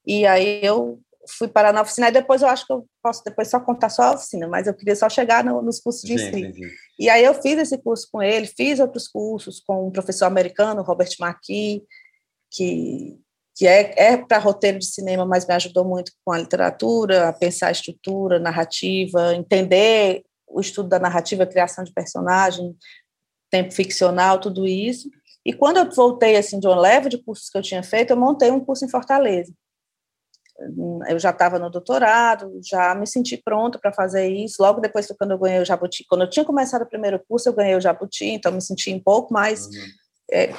e 0.05 0.25
aí 0.25 0.59
eu 0.63 0.99
fui 1.27 1.47
parar 1.47 1.73
na 1.73 1.81
oficina, 1.81 2.09
e 2.09 2.11
depois 2.11 2.41
eu 2.41 2.47
acho 2.47 2.65
que 2.65 2.73
eu 2.73 2.85
posso 3.01 3.23
depois 3.23 3.49
só 3.49 3.59
contar 3.59 3.89
só 3.89 4.03
a 4.03 4.13
oficina, 4.13 4.47
mas 4.47 4.67
eu 4.67 4.73
queria 4.73 4.95
só 4.95 5.09
chegar 5.09 5.43
no, 5.43 5.61
nos 5.61 5.79
cursos 5.79 6.03
de 6.03 6.13
escrita. 6.13 6.57
E 6.99 7.09
aí 7.09 7.23
eu 7.23 7.33
fiz 7.33 7.57
esse 7.57 7.77
curso 7.79 8.07
com 8.11 8.21
ele, 8.21 8.45
fiz 8.45 8.79
outros 8.79 9.07
cursos 9.07 9.59
com 9.59 9.87
um 9.87 9.91
professor 9.91 10.25
americano, 10.25 10.83
Robert 10.83 11.09
McKee, 11.19 11.83
que 12.51 13.19
que 13.55 13.65
é, 13.65 13.93
é 13.97 14.17
para 14.17 14.38
roteiro 14.38 14.77
de 14.77 14.85
cinema, 14.85 15.25
mas 15.25 15.47
me 15.47 15.53
ajudou 15.53 15.85
muito 15.85 16.12
com 16.25 16.33
a 16.33 16.38
literatura, 16.38 17.29
a 17.29 17.33
pensar 17.33 17.67
a 17.67 17.71
estrutura, 17.71 18.38
narrativa, 18.38 19.33
entender 19.33 20.24
o 20.45 20.59
estudo 20.59 20.89
da 20.89 21.00
narrativa, 21.00 21.43
a 21.43 21.47
criação 21.47 21.83
de 21.83 21.93
personagem, 21.93 22.75
tempo 23.50 23.74
ficcional, 23.74 24.39
tudo 24.39 24.67
isso. 24.67 25.09
E 25.45 25.53
quando 25.53 25.77
eu 25.77 25.89
voltei 25.89 26.35
assim 26.35 26.59
de 26.59 26.67
uma 26.67 26.79
leve 26.79 27.07
de 27.07 27.17
cursos 27.17 27.50
que 27.50 27.57
eu 27.57 27.62
tinha 27.62 27.81
feito, 27.81 28.12
eu 28.12 28.17
montei 28.17 28.51
um 28.51 28.59
curso 28.59 28.83
em 28.83 28.89
Fortaleza. 28.89 29.53
Eu 31.07 31.19
já 31.19 31.29
estava 31.29 31.59
no 31.59 31.69
doutorado, 31.69 32.59
já 32.63 32.95
me 32.95 33.05
senti 33.05 33.38
pronta 33.38 33.77
para 33.77 33.93
fazer 33.93 34.27
isso. 34.27 34.62
Logo 34.62 34.81
depois, 34.81 35.07
quando 35.17 35.31
eu 35.31 35.38
ganhei 35.38 35.62
o 35.62 35.65
Jabuti, 35.65 36.05
quando 36.09 36.21
eu 36.21 36.29
tinha 36.29 36.45
começado 36.45 36.81
o 36.81 36.89
primeiro 36.89 37.21
curso, 37.27 37.47
eu 37.47 37.53
ganhei 37.53 37.75
o 37.75 37.81
Jabuti, 37.81 38.25
então 38.25 38.51
me 38.51 38.62
senti 38.62 38.93
um 38.93 39.00
pouco 39.00 39.33
mais 39.33 39.65
uhum. 39.65 39.85
é, 40.31 40.53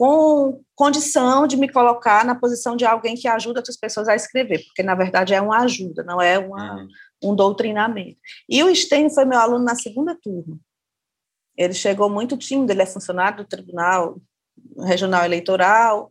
com 0.00 0.64
condição 0.74 1.46
de 1.46 1.58
me 1.58 1.70
colocar 1.70 2.24
na 2.24 2.34
posição 2.34 2.74
de 2.74 2.86
alguém 2.86 3.14
que 3.14 3.28
ajuda 3.28 3.60
outras 3.60 3.76
pessoas 3.76 4.08
a 4.08 4.16
escrever, 4.16 4.64
porque 4.64 4.82
na 4.82 4.94
verdade 4.94 5.34
é 5.34 5.40
uma 5.42 5.58
ajuda, 5.58 6.02
não 6.02 6.22
é 6.22 6.38
uma, 6.38 6.76
uhum. 6.76 6.88
um 7.24 7.34
doutrinamento. 7.36 8.16
E 8.48 8.62
o 8.64 8.74
Stein 8.74 9.10
foi 9.10 9.26
meu 9.26 9.38
aluno 9.38 9.62
na 9.62 9.74
segunda 9.74 10.16
turma. 10.18 10.58
Ele 11.54 11.74
chegou 11.74 12.08
muito 12.08 12.34
tímido, 12.38 12.72
ele 12.72 12.80
é 12.80 12.86
funcionário 12.86 13.44
do 13.44 13.46
Tribunal 13.46 14.18
Regional 14.78 15.22
Eleitoral, 15.22 16.10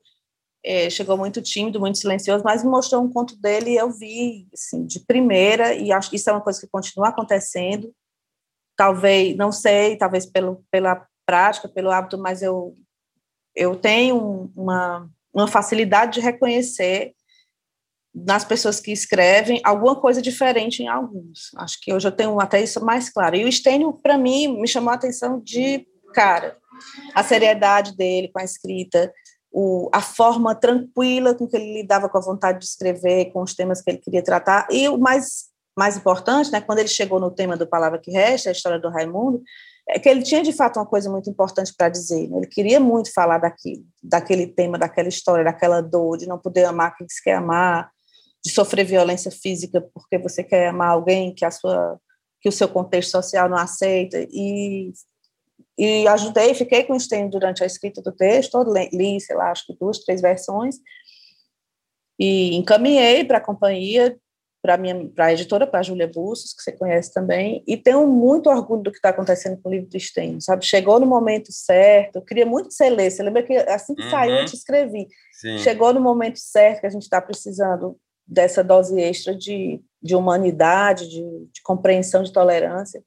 é, 0.63 0.87
chegou 0.91 1.17
muito 1.17 1.41
tímido, 1.41 1.79
muito 1.79 1.97
silencioso, 1.97 2.43
mas 2.43 2.63
me 2.63 2.69
mostrou 2.69 3.01
um 3.01 3.11
conto 3.11 3.35
dele 3.41 3.71
e 3.71 3.77
eu 3.77 3.89
vi 3.89 4.47
assim, 4.53 4.85
de 4.85 4.99
primeira, 4.99 5.73
e 5.73 5.91
acho 5.91 6.11
que 6.11 6.17
isso 6.17 6.29
é 6.29 6.33
uma 6.33 6.43
coisa 6.43 6.61
que 6.61 6.67
continua 6.67 7.07
acontecendo, 7.07 7.91
talvez, 8.77 9.35
não 9.35 9.51
sei, 9.51 9.97
talvez 9.97 10.27
pelo, 10.27 10.63
pela 10.69 11.07
prática, 11.25 11.67
pelo 11.67 11.89
hábito, 11.89 12.19
mas 12.19 12.43
eu, 12.43 12.77
eu 13.55 13.75
tenho 13.75 14.51
uma, 14.55 15.09
uma 15.33 15.47
facilidade 15.47 16.13
de 16.13 16.19
reconhecer 16.19 17.13
nas 18.13 18.43
pessoas 18.43 18.79
que 18.79 18.91
escrevem 18.91 19.61
alguma 19.63 19.95
coisa 19.95 20.21
diferente 20.21 20.81
em 20.81 20.87
alguns. 20.87 21.51
Acho 21.57 21.79
que 21.81 21.93
hoje 21.93 22.07
eu 22.07 22.11
tenho 22.11 22.39
até 22.39 22.61
isso 22.61 22.83
mais 22.83 23.09
claro. 23.09 23.35
E 23.35 23.45
o 23.45 23.51
Stênio, 23.51 23.93
para 23.93 24.17
mim, 24.17 24.59
me 24.59 24.67
chamou 24.67 24.91
a 24.91 24.95
atenção 24.95 25.39
de 25.39 25.87
cara. 26.13 26.57
A 27.13 27.23
seriedade 27.23 27.95
dele 27.95 28.29
com 28.29 28.39
a 28.39 28.43
escrita, 28.43 29.13
o, 29.51 29.89
a 29.93 30.01
forma 30.01 30.55
tranquila 30.55 31.35
com 31.35 31.47
que 31.47 31.55
ele 31.55 31.81
lidava 31.81 32.09
com 32.09 32.17
a 32.17 32.21
vontade 32.21 32.59
de 32.59 32.65
escrever, 32.65 33.31
com 33.31 33.41
os 33.41 33.53
temas 33.53 33.81
que 33.81 33.89
ele 33.89 33.97
queria 33.99 34.23
tratar, 34.23 34.67
e 34.71 34.87
o 34.87 34.97
mais, 34.97 35.45
mais 35.77 35.97
importante, 35.97 36.51
né, 36.51 36.61
quando 36.61 36.79
ele 36.79 36.87
chegou 36.87 37.19
no 37.19 37.31
tema 37.31 37.57
do 37.57 37.67
Palavra 37.67 37.99
que 37.99 38.11
Resta, 38.11 38.49
a 38.49 38.51
história 38.51 38.79
do 38.79 38.89
Raimundo, 38.89 39.43
é 39.89 39.97
que 39.97 40.07
ele 40.07 40.21
tinha 40.21 40.43
de 40.43 40.53
fato 40.53 40.77
uma 40.77 40.85
coisa 40.85 41.09
muito 41.09 41.29
importante 41.29 41.73
para 41.75 41.89
dizer. 41.89 42.29
Né? 42.29 42.37
Ele 42.37 42.47
queria 42.47 42.79
muito 42.79 43.11
falar 43.11 43.39
daquilo, 43.39 43.83
daquele 44.03 44.47
tema, 44.47 44.77
daquela 44.77 45.09
história, 45.09 45.43
daquela 45.43 45.81
dor, 45.81 46.17
de 46.17 46.27
não 46.27 46.37
poder 46.37 46.65
amar 46.65 46.95
quem 46.95 47.07
se 47.09 47.23
quer 47.23 47.35
amar, 47.35 47.89
de 48.43 48.51
sofrer 48.51 48.85
violência 48.85 49.31
física 49.31 49.81
porque 49.93 50.17
você 50.17 50.43
quer 50.43 50.67
amar 50.69 50.91
alguém 50.91 51.33
que 51.33 51.43
a 51.43 51.51
sua 51.51 51.99
que 52.41 52.47
o 52.47 52.53
seu 52.53 52.69
contexto 52.69 53.11
social 53.11 53.49
não 53.49 53.57
aceita 53.57 54.25
e 54.31 54.93
e 55.77 56.05
ajudei, 56.09 56.53
fiquei 56.53 56.83
com 56.83 56.93
o 56.93 56.99
Stênio 56.99 57.29
durante 57.29 57.63
a 57.63 57.65
escrita 57.65 58.01
do 58.01 58.11
texto, 58.11 58.61
li, 58.91 59.19
sei 59.21 59.35
lá, 59.35 59.49
acho 59.49 59.65
que 59.65 59.73
duas, 59.79 59.99
três 59.99 60.19
versões, 60.21 60.75
e 62.19 62.53
encaminhei 62.57 63.23
para 63.23 63.37
a 63.37 63.41
companhia, 63.41 64.17
para 64.61 64.77
a 65.25 65.33
editora, 65.33 65.65
para 65.65 65.79
a 65.79 65.83
Júlia 65.83 66.07
Bustos, 66.07 66.53
que 66.53 66.61
você 66.61 66.71
conhece 66.71 67.13
também, 67.13 67.63
e 67.65 67.77
tenho 67.77 68.05
muito 68.05 68.49
orgulho 68.49 68.83
do 68.83 68.91
que 68.91 68.97
está 68.97 69.09
acontecendo 69.09 69.61
com 69.61 69.69
o 69.69 69.71
livro 69.71 69.89
do 69.89 69.99
Stênio, 69.99 70.41
sabe? 70.41 70.65
Chegou 70.65 70.99
no 70.99 71.05
momento 71.05 71.51
certo, 71.51 72.17
eu 72.17 72.21
queria 72.21 72.45
muito 72.45 72.67
que 72.67 72.73
você 72.73 72.89
lesse, 72.89 73.17
você 73.17 73.23
lembra 73.23 73.43
que 73.43 73.53
assim 73.55 73.95
que 73.95 74.03
uhum. 74.03 74.09
saiu 74.09 74.35
eu 74.35 74.45
te 74.45 74.55
escrevi, 74.55 75.07
Sim. 75.33 75.57
chegou 75.59 75.93
no 75.93 76.01
momento 76.01 76.39
certo 76.39 76.81
que 76.81 76.87
a 76.87 76.89
gente 76.89 77.03
está 77.03 77.21
precisando 77.21 77.97
dessa 78.27 78.63
dose 78.63 78.99
extra 78.99 79.35
de, 79.35 79.81
de 80.01 80.15
humanidade, 80.15 81.07
de, 81.07 81.21
de 81.21 81.61
compreensão, 81.63 82.21
de 82.21 82.33
tolerância, 82.33 83.01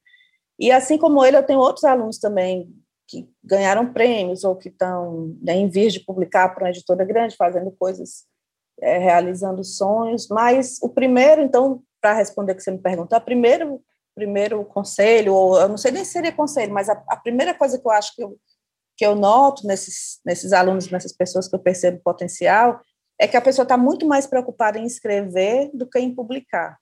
e 0.59 0.71
assim 0.71 0.97
como 0.97 1.25
ele, 1.25 1.37
eu 1.37 1.42
tenho 1.42 1.59
outros 1.59 1.85
alunos 1.85 2.18
também 2.18 2.73
que 3.06 3.28
ganharam 3.44 3.92
prêmios 3.92 4.42
ou 4.42 4.56
que 4.56 4.68
estão 4.68 5.37
né, 5.42 5.54
em 5.54 5.68
vias 5.68 5.92
de 5.92 6.00
publicar 6.00 6.49
para 6.49 6.64
uma 6.64 6.71
editora 6.71 7.04
grande, 7.04 7.37
fazendo 7.37 7.71
coisas, 7.73 8.25
é, 8.83 8.99
realizando 8.99 9.65
sonhos. 9.65 10.29
Mas 10.29 10.79
o 10.83 10.89
primeiro, 10.89 11.41
então, 11.41 11.83
para 12.01 12.15
responder 12.15 12.53
o 12.53 12.57
que 12.57 12.62
você 12.62 12.71
me 12.71 12.79
perguntou, 12.79 13.19
o 13.19 13.23
primeiro, 13.23 13.81
primeiro 14.15 14.65
conselho, 14.65 15.35
ou 15.35 15.59
eu 15.59 15.69
não 15.69 15.79
sei 15.79 15.93
nem 15.93 16.05
se 16.05 16.12
seria 16.12 16.33
conselho, 16.33 16.73
mas 16.73 16.89
a, 16.89 17.03
a 17.09 17.17
primeira 17.17 17.55
coisa 17.55 17.79
que 17.79 17.87
eu 17.87 17.93
acho 17.93 18.15
que 18.15 18.23
eu, 18.23 18.37
que 18.97 19.07
eu 19.07 19.15
noto 19.15 19.67
nesses, 19.67 20.21
nesses 20.27 20.53
alunos, 20.53 20.91
nessas 20.91 21.12
pessoas 21.12 21.49
que 21.49 21.55
eu 21.55 21.61
percebo 21.61 22.01
potencial, 22.05 22.81
é 23.19 23.29
que 23.29 23.37
a 23.37 23.41
pessoa 23.41 23.62
está 23.62 23.77
muito 23.77 24.07
mais 24.07 24.27
preocupada 24.27 24.79
em 24.79 24.85
escrever 24.85 25.71
do 25.73 25.89
que 25.89 25.99
em 25.99 26.15
publicar. 26.15 26.77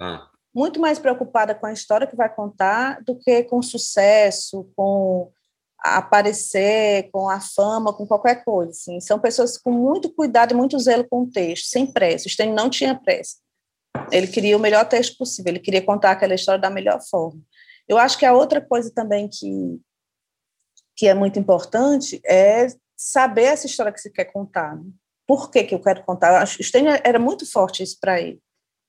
Ah 0.00 0.28
muito 0.56 0.80
mais 0.80 0.98
preocupada 0.98 1.54
com 1.54 1.66
a 1.66 1.72
história 1.72 2.06
que 2.06 2.16
vai 2.16 2.34
contar 2.34 3.02
do 3.04 3.14
que 3.14 3.44
com 3.44 3.60
sucesso, 3.60 4.66
com 4.74 5.30
aparecer, 5.78 7.10
com 7.12 7.28
a 7.28 7.40
fama, 7.40 7.92
com 7.92 8.06
qualquer 8.06 8.44
coisa. 8.44 8.70
Assim. 8.70 9.00
São 9.00 9.18
pessoas 9.18 9.58
com 9.58 9.70
muito 9.70 10.12
cuidado 10.12 10.52
e 10.52 10.56
muito 10.56 10.78
zelo 10.78 11.06
com 11.08 11.22
o 11.22 11.30
texto, 11.30 11.66
sem 11.66 11.86
pressa. 11.86 12.26
O 12.26 12.30
Stênio 12.30 12.54
não 12.54 12.70
tinha 12.70 12.94
pressa. 12.94 13.36
Ele 14.10 14.26
queria 14.26 14.56
o 14.56 14.60
melhor 14.60 14.86
texto 14.88 15.16
possível, 15.16 15.52
ele 15.52 15.60
queria 15.60 15.82
contar 15.82 16.12
aquela 16.12 16.34
história 16.34 16.60
da 16.60 16.70
melhor 16.70 17.00
forma. 17.08 17.40
Eu 17.88 17.98
acho 17.98 18.18
que 18.18 18.26
a 18.26 18.32
outra 18.32 18.60
coisa 18.60 18.90
também 18.92 19.28
que, 19.28 19.80
que 20.96 21.06
é 21.06 21.14
muito 21.14 21.38
importante 21.38 22.20
é 22.24 22.66
saber 22.96 23.44
essa 23.44 23.66
história 23.66 23.92
que 23.92 24.00
você 24.00 24.10
quer 24.10 24.26
contar. 24.26 24.76
Né? 24.76 24.84
Por 25.26 25.50
que, 25.50 25.64
que 25.64 25.74
eu 25.74 25.80
quero 25.80 26.04
contar? 26.04 26.42
O 26.42 26.62
Stênio 26.62 26.92
era 27.04 27.18
muito 27.18 27.50
forte 27.50 27.82
isso 27.82 27.98
para 28.00 28.20
ele. 28.20 28.40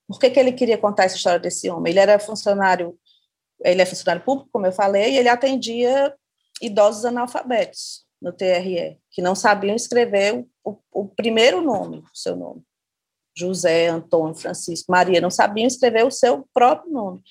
Por 0.07 0.19
que, 0.19 0.29
que 0.29 0.39
ele 0.39 0.53
queria 0.53 0.77
contar 0.77 1.03
essa 1.03 1.17
história 1.17 1.39
desse 1.39 1.69
homem? 1.69 1.91
Ele 1.91 1.99
era 1.99 2.17
funcionário, 2.17 2.97
ele 3.63 3.81
é 3.81 3.85
funcionário 3.85 4.23
público, 4.23 4.49
como 4.51 4.65
eu 4.65 4.71
falei, 4.71 5.13
e 5.13 5.17
ele 5.17 5.29
atendia 5.29 6.13
idosos 6.61 7.05
analfabetos 7.05 8.05
no 8.21 8.31
TRE, 8.33 8.99
que 9.11 9.21
não 9.21 9.35
sabiam 9.35 9.75
escrever 9.75 10.45
o, 10.63 10.77
o 10.91 11.07
primeiro 11.07 11.61
nome, 11.61 11.99
o 11.99 12.17
seu 12.17 12.35
nome. 12.35 12.63
José, 13.37 13.87
Antônio, 13.87 14.33
Francisco, 14.33 14.91
Maria, 14.91 15.21
não 15.21 15.29
sabiam 15.29 15.67
escrever 15.67 16.03
o 16.03 16.11
seu 16.11 16.47
próprio 16.53 16.91
nome. 16.91 17.21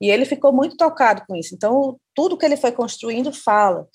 E 0.00 0.10
ele 0.10 0.26
ficou 0.26 0.52
muito 0.52 0.76
tocado 0.76 1.22
com 1.26 1.34
isso. 1.34 1.54
Então, 1.54 1.98
tudo 2.14 2.36
que 2.36 2.44
ele 2.44 2.56
foi 2.56 2.72
construindo 2.72 3.32
fala 3.32 3.88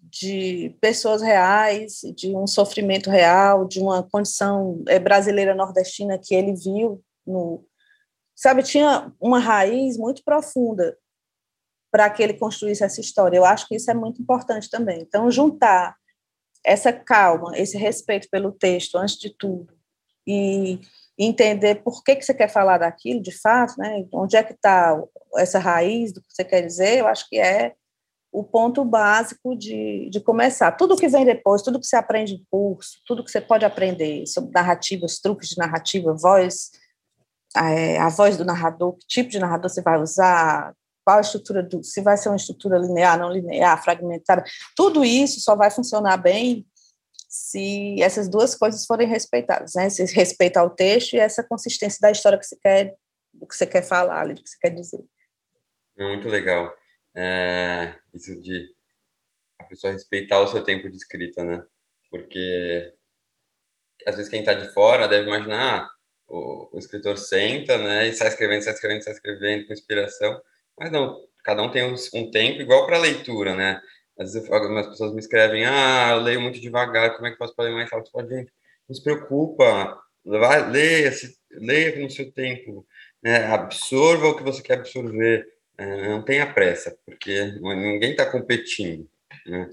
de 0.00 0.76
pessoas 0.80 1.20
reais, 1.20 2.00
de 2.14 2.34
um 2.36 2.46
sofrimento 2.46 3.10
real, 3.10 3.66
de 3.66 3.80
uma 3.80 4.02
condição 4.02 4.82
eh, 4.86 5.00
brasileira 5.00 5.56
nordestina 5.56 6.16
que 6.16 6.34
ele 6.34 6.54
viu 6.54 7.02
no, 7.26 7.64
sabe, 8.38 8.62
tinha 8.62 9.12
uma 9.20 9.40
raiz 9.40 9.98
muito 9.98 10.22
profunda 10.24 10.96
para 11.90 12.08
que 12.10 12.22
ele 12.22 12.34
construísse 12.34 12.84
essa 12.84 13.00
história. 13.00 13.36
Eu 13.36 13.44
acho 13.44 13.66
que 13.66 13.76
isso 13.76 13.90
é 13.90 13.94
muito 13.94 14.20
importante 14.20 14.68
também. 14.70 15.00
Então, 15.00 15.30
juntar 15.30 15.96
essa 16.64 16.92
calma, 16.92 17.56
esse 17.56 17.78
respeito 17.78 18.28
pelo 18.30 18.52
texto, 18.52 18.96
antes 18.96 19.16
de 19.16 19.34
tudo, 19.36 19.72
e 20.26 20.80
entender 21.18 21.82
por 21.82 22.04
que, 22.04 22.16
que 22.16 22.24
você 22.24 22.34
quer 22.34 22.48
falar 22.48 22.78
daquilo, 22.78 23.20
de 23.22 23.32
fato, 23.32 23.74
né? 23.78 24.06
onde 24.12 24.36
é 24.36 24.42
que 24.42 24.52
está 24.52 25.00
essa 25.36 25.58
raiz 25.58 26.12
do 26.12 26.20
que 26.20 26.32
você 26.32 26.44
quer 26.44 26.62
dizer, 26.62 26.98
eu 26.98 27.08
acho 27.08 27.28
que 27.28 27.38
é 27.38 27.74
o 28.30 28.44
ponto 28.44 28.84
básico 28.84 29.56
de, 29.56 30.08
de 30.10 30.20
começar. 30.20 30.72
Tudo 30.72 30.96
que 30.96 31.08
vem 31.08 31.24
depois, 31.24 31.62
tudo 31.62 31.80
que 31.80 31.86
você 31.86 31.96
aprende 31.96 32.34
em 32.34 32.46
curso, 32.50 33.00
tudo 33.06 33.24
que 33.24 33.30
você 33.30 33.40
pode 33.40 33.64
aprender 33.64 34.26
sobre 34.26 34.52
narrativas, 34.52 35.18
truques 35.18 35.48
de 35.48 35.58
narrativa, 35.58 36.14
voz, 36.14 36.70
é, 37.56 37.98
a 37.98 38.08
voz 38.10 38.36
do 38.36 38.44
narrador, 38.44 38.96
que 38.98 39.06
tipo 39.06 39.30
de 39.30 39.38
narrador 39.38 39.70
você 39.70 39.80
vai 39.80 39.98
usar, 40.00 40.74
qual 41.08 41.16
a 41.16 41.22
estrutura 41.22 41.62
do, 41.62 41.82
se 41.82 42.02
vai 42.02 42.18
ser 42.18 42.28
uma 42.28 42.36
estrutura 42.36 42.76
linear, 42.76 43.18
não 43.18 43.32
linear, 43.32 43.82
fragmentada, 43.82 44.44
tudo 44.76 45.02
isso 45.02 45.40
só 45.40 45.56
vai 45.56 45.70
funcionar 45.70 46.18
bem 46.18 46.66
se 47.26 47.96
essas 48.02 48.28
duas 48.28 48.54
coisas 48.54 48.84
forem 48.84 49.08
respeitadas, 49.08 49.72
né? 49.74 49.88
Se 49.88 50.04
respeitar 50.14 50.62
o 50.64 50.68
texto 50.68 51.14
e 51.14 51.18
essa 51.18 51.42
consistência 51.42 51.98
da 51.98 52.10
história 52.10 52.38
que 52.38 52.44
você 52.44 52.56
quer, 52.56 52.94
do 53.32 53.46
que 53.46 53.56
você 53.56 53.66
quer 53.66 53.80
falar, 53.80 54.28
do 54.28 54.34
que 54.34 54.50
você 54.50 54.58
quer 54.60 54.68
dizer. 54.68 55.02
Muito 55.96 56.28
legal. 56.28 56.74
É, 57.16 57.94
isso 58.12 58.38
de 58.42 58.68
a 59.60 59.64
pessoa 59.64 59.94
respeitar 59.94 60.40
o 60.42 60.48
seu 60.48 60.62
tempo 60.62 60.90
de 60.90 60.96
escrita, 60.98 61.42
né? 61.42 61.64
Porque 62.10 62.92
às 64.06 64.14
vezes 64.14 64.30
quem 64.30 64.40
está 64.40 64.52
de 64.52 64.70
fora 64.74 65.08
deve 65.08 65.26
imaginar, 65.26 65.84
ah, 65.84 65.90
o, 66.26 66.68
o, 66.70 66.78
escritor 66.78 67.16
senta, 67.16 67.78
né, 67.78 68.08
e 68.08 68.12
sai 68.12 68.28
escrevendo, 68.28 68.62
sai 68.62 68.74
escrevendo, 68.74 69.02
sai 69.04 69.14
escrevendo 69.14 69.66
com 69.66 69.72
inspiração, 69.72 70.38
mas 70.78 70.90
não, 70.90 71.20
cada 71.44 71.62
um 71.62 71.70
tem 71.70 71.84
um, 71.84 72.30
tempo 72.30 72.60
igual 72.60 72.86
para 72.86 72.98
leitura, 72.98 73.54
né? 73.54 73.80
Às 74.18 74.34
vezes 74.34 74.50
algumas 74.50 74.86
pessoas 74.86 75.12
me 75.12 75.20
escrevem, 75.20 75.64
ah, 75.64 76.10
eu 76.12 76.20
leio 76.20 76.40
muito 76.40 76.60
devagar, 76.60 77.14
como 77.14 77.26
é 77.26 77.30
que 77.30 77.38
posso 77.38 77.54
ler 77.58 77.72
mais 77.72 77.90
rápido? 77.90 78.10
Falo, 78.10 78.28
gente, 78.28 78.52
não 78.88 78.94
se 78.94 79.02
preocupa, 79.02 79.98
vai, 80.24 80.70
leia, 80.70 81.12
se, 81.12 81.36
leia 81.52 81.98
no 82.00 82.10
seu 82.10 82.30
tempo, 82.32 82.86
né, 83.22 83.46
absorva 83.46 84.28
o 84.28 84.36
que 84.36 84.42
você 84.42 84.62
quer 84.62 84.74
absorver, 84.74 85.46
é, 85.78 86.08
não 86.08 86.22
tenha 86.22 86.52
pressa, 86.52 86.98
porque 87.06 87.44
ninguém 87.60 88.10
está 88.10 88.30
competindo, 88.30 89.08
né? 89.46 89.70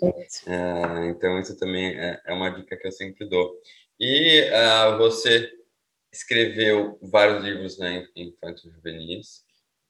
É, 0.47 1.09
então 1.09 1.39
isso 1.39 1.57
também 1.57 1.99
é, 1.99 2.21
é, 2.25 2.33
uma 2.33 2.49
dica 2.49 2.77
que 2.77 2.87
eu 2.87 2.91
sempre 2.91 3.27
dou. 3.27 3.59
E 3.99 4.43
uh, 4.51 4.97
você 4.97 5.51
escreveu 6.11 6.97
vários 7.01 7.43
livros 7.43 7.77
né, 7.77 8.07
infantos 8.15 8.63
juvenis 8.63 9.43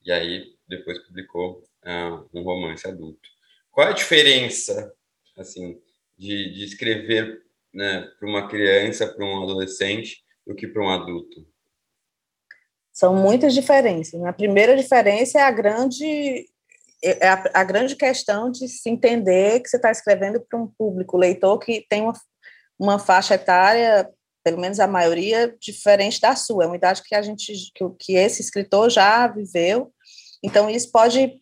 e 0.03 0.11
aí 0.11 0.54
depois 0.67 0.99
publicou 0.99 1.63
uh, 1.83 2.29
um 2.33 2.43
romance 2.43 2.87
adulto. 2.87 3.29
Qual 3.71 3.87
é 3.87 3.91
a 3.91 3.95
diferença, 3.95 4.93
assim, 5.37 5.79
de, 6.17 6.53
de 6.53 6.63
escrever 6.63 7.43
né, 7.73 8.01
para 8.19 8.27
uma 8.27 8.47
criança, 8.47 9.07
para 9.07 9.25
um 9.25 9.43
adolescente, 9.43 10.23
do 10.45 10.55
que 10.55 10.67
para 10.67 10.83
um 10.83 10.89
adulto? 10.89 11.45
São 12.91 13.15
muitas 13.15 13.53
diferenças. 13.53 14.19
Né? 14.19 14.29
A 14.29 14.33
primeira 14.33 14.75
diferença 14.75 15.39
é 15.39 15.41
a 15.41 15.51
grande 15.51 16.49
é 17.03 17.27
a, 17.27 17.51
a 17.53 17.63
grande 17.63 17.95
questão 17.95 18.49
de 18.49 18.67
se 18.67 18.89
entender 18.89 19.59
que 19.59 19.69
você 19.69 19.75
está 19.75 19.91
escrevendo 19.91 20.41
para 20.41 20.57
um 20.57 20.65
público 20.65 21.17
leitor 21.17 21.59
que 21.59 21.85
tem 21.87 22.01
uma, 22.01 22.13
uma 22.79 22.97
faixa 22.97 23.35
etária 23.35 24.09
pelo 24.45 24.59
menos 24.59 24.79
a 24.79 24.85
maioria, 24.85 25.55
diferente 25.59 26.21
da 26.21 26.35
sua. 26.35 26.65
É 26.65 26.67
uma 26.67 26.75
idade 26.75 27.01
que 27.03 27.15
a 27.15 27.21
gente, 27.23 27.51
que, 27.73 27.83
que 27.99 28.13
esse 28.13 28.43
escritor 28.43 28.91
já 28.91 29.27
viveu. 29.27 29.91
Então, 30.45 30.69
isso 30.69 30.91
pode 30.91 31.41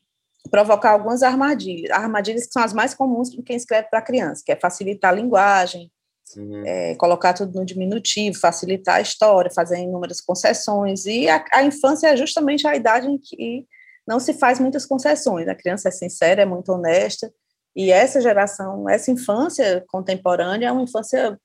provocar 0.50 0.91
algumas 0.91 1.24
armadilhas. 1.24 1.91
Armadilhas 1.91 2.45
que 2.45 2.53
são 2.53 2.63
as 2.63 2.74
mais 2.74 2.93
comuns 2.93 3.29
de 3.29 3.41
quem 3.41 3.55
escreve 3.55 3.89
para 3.89 4.01
criança, 4.01 4.43
que 4.45 4.51
é 4.51 4.55
facilitar 4.55 5.12
a 5.12 5.15
linguagem, 5.15 5.91
uhum. 6.36 6.63
é, 6.65 6.95
colocar 6.95 7.33
tudo 7.33 7.60
no 7.60 7.65
diminutivo, 7.65 8.39
facilitar 8.39 8.95
a 8.95 9.01
história, 9.01 9.51
fazer 9.51 9.79
inúmeras 9.79 10.22
concessões. 10.22 11.05
E 11.05 11.29
a, 11.29 11.43
a 11.53 11.63
infância 11.63 12.07
é 12.07 12.17
justamente 12.17 12.67
a 12.67 12.75
idade 12.75 13.07
em 13.07 13.17
que 13.17 13.65
não 14.07 14.19
se 14.19 14.33
faz 14.33 14.60
muitas 14.60 14.86
concessões. 14.86 15.48
A 15.48 15.55
criança 15.55 15.89
é 15.89 15.91
sincera, 15.91 16.41
é 16.41 16.45
muito 16.45 16.72
honesta, 16.72 17.31
e 17.75 17.91
essa 17.91 18.22
geração, 18.22 18.88
essa 18.88 19.10
infância 19.10 19.83
contemporânea 19.88 20.67
é 20.67 20.72
uma 20.72 20.83
infância 20.83 21.39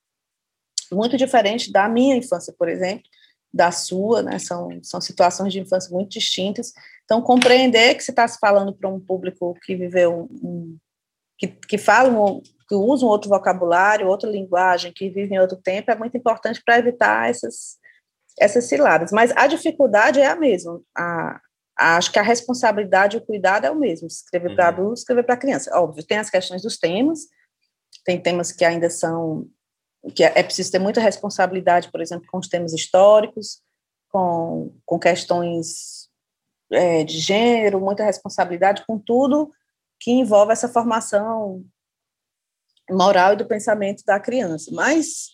muito 0.92 1.16
diferente 1.16 1.72
da 1.72 1.88
minha 1.88 2.16
infância, 2.16 2.54
por 2.58 2.68
exemplo, 2.68 3.04
da 3.52 3.70
sua, 3.70 4.22
né? 4.22 4.38
São, 4.38 4.68
são 4.82 5.00
situações 5.00 5.52
de 5.52 5.60
infância 5.60 5.90
muito 5.90 6.10
distintas. 6.10 6.72
Então, 7.04 7.22
compreender 7.22 7.94
que 7.94 8.04
você 8.04 8.10
está 8.10 8.26
se 8.28 8.38
falando 8.38 8.74
para 8.74 8.88
um 8.88 9.00
público 9.00 9.54
que 9.64 9.74
viveu 9.74 10.28
um, 10.30 10.76
que, 11.38 11.46
que 11.46 11.78
fala, 11.78 12.10
um, 12.10 12.40
que 12.68 12.74
usa 12.74 13.06
um 13.06 13.08
outro 13.08 13.30
vocabulário, 13.30 14.08
outra 14.08 14.28
linguagem, 14.28 14.92
que 14.92 15.08
vive 15.08 15.34
em 15.34 15.38
outro 15.38 15.56
tempo, 15.56 15.90
é 15.90 15.96
muito 15.96 16.16
importante 16.16 16.62
para 16.62 16.78
evitar 16.78 17.30
essas, 17.30 17.78
essas 18.38 18.64
ciladas. 18.64 19.10
Mas 19.12 19.32
a 19.36 19.46
dificuldade 19.46 20.20
é 20.20 20.26
a 20.26 20.36
mesma. 20.36 20.80
A, 20.96 21.40
a, 21.78 21.96
acho 21.96 22.12
que 22.12 22.18
a 22.18 22.22
responsabilidade 22.22 23.16
e 23.16 23.20
o 23.20 23.24
cuidado 23.24 23.64
é 23.64 23.70
o 23.70 23.78
mesmo. 23.78 24.06
Escrever 24.06 24.50
uhum. 24.50 24.56
para 24.56 24.68
adulto, 24.68 24.94
escrever 24.94 25.22
para 25.22 25.36
criança. 25.36 25.70
Óbvio, 25.78 26.04
tem 26.04 26.18
as 26.18 26.28
questões 26.28 26.60
dos 26.60 26.76
temas, 26.76 27.20
tem 28.04 28.20
temas 28.20 28.52
que 28.52 28.64
ainda 28.64 28.90
são 28.90 29.48
que 30.14 30.24
é, 30.24 30.32
é 30.36 30.42
preciso 30.42 30.70
ter 30.70 30.78
muita 30.78 31.00
responsabilidade, 31.00 31.90
por 31.90 32.00
exemplo, 32.00 32.26
com 32.30 32.38
os 32.38 32.48
temas 32.48 32.72
históricos, 32.72 33.60
com, 34.08 34.74
com 34.84 34.98
questões 34.98 36.08
é, 36.70 37.04
de 37.04 37.18
gênero, 37.18 37.80
muita 37.80 38.04
responsabilidade 38.04 38.84
com 38.86 38.98
tudo 38.98 39.50
que 40.00 40.10
envolve 40.10 40.52
essa 40.52 40.68
formação 40.68 41.64
moral 42.90 43.32
e 43.32 43.36
do 43.36 43.46
pensamento 43.46 44.04
da 44.04 44.20
criança. 44.20 44.70
Mas 44.72 45.30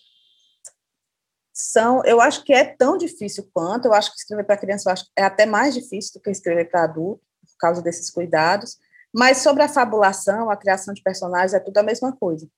são, 1.52 2.02
eu 2.04 2.20
acho 2.20 2.42
que 2.42 2.52
é 2.52 2.64
tão 2.64 2.96
difícil 2.96 3.48
quanto, 3.52 3.86
eu 3.86 3.94
acho 3.94 4.10
que 4.10 4.16
escrever 4.18 4.44
para 4.44 4.56
criança 4.56 4.92
é 5.16 5.22
até 5.22 5.46
mais 5.46 5.74
difícil 5.74 6.14
do 6.14 6.20
que 6.20 6.30
escrever 6.30 6.68
para 6.68 6.84
adulto, 6.84 7.22
por 7.40 7.56
causa 7.58 7.82
desses 7.82 8.10
cuidados. 8.10 8.76
Mas 9.14 9.38
sobre 9.38 9.62
a 9.62 9.68
fabulação, 9.68 10.50
a 10.50 10.56
criação 10.56 10.92
de 10.92 11.02
personagens, 11.02 11.54
é 11.54 11.60
tudo 11.60 11.78
a 11.78 11.82
mesma 11.84 12.16
coisa. 12.16 12.48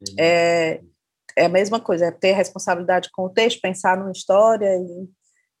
Uhum. 0.00 0.14
É, 0.16 0.80
é 1.36 1.46
a 1.46 1.48
mesma 1.48 1.80
coisa, 1.80 2.06
é 2.06 2.10
ter 2.10 2.32
responsabilidade 2.32 3.10
com 3.12 3.24
o 3.24 3.30
texto, 3.30 3.60
pensar 3.60 3.96
numa 3.96 4.12
história 4.12 4.76
e 4.76 5.08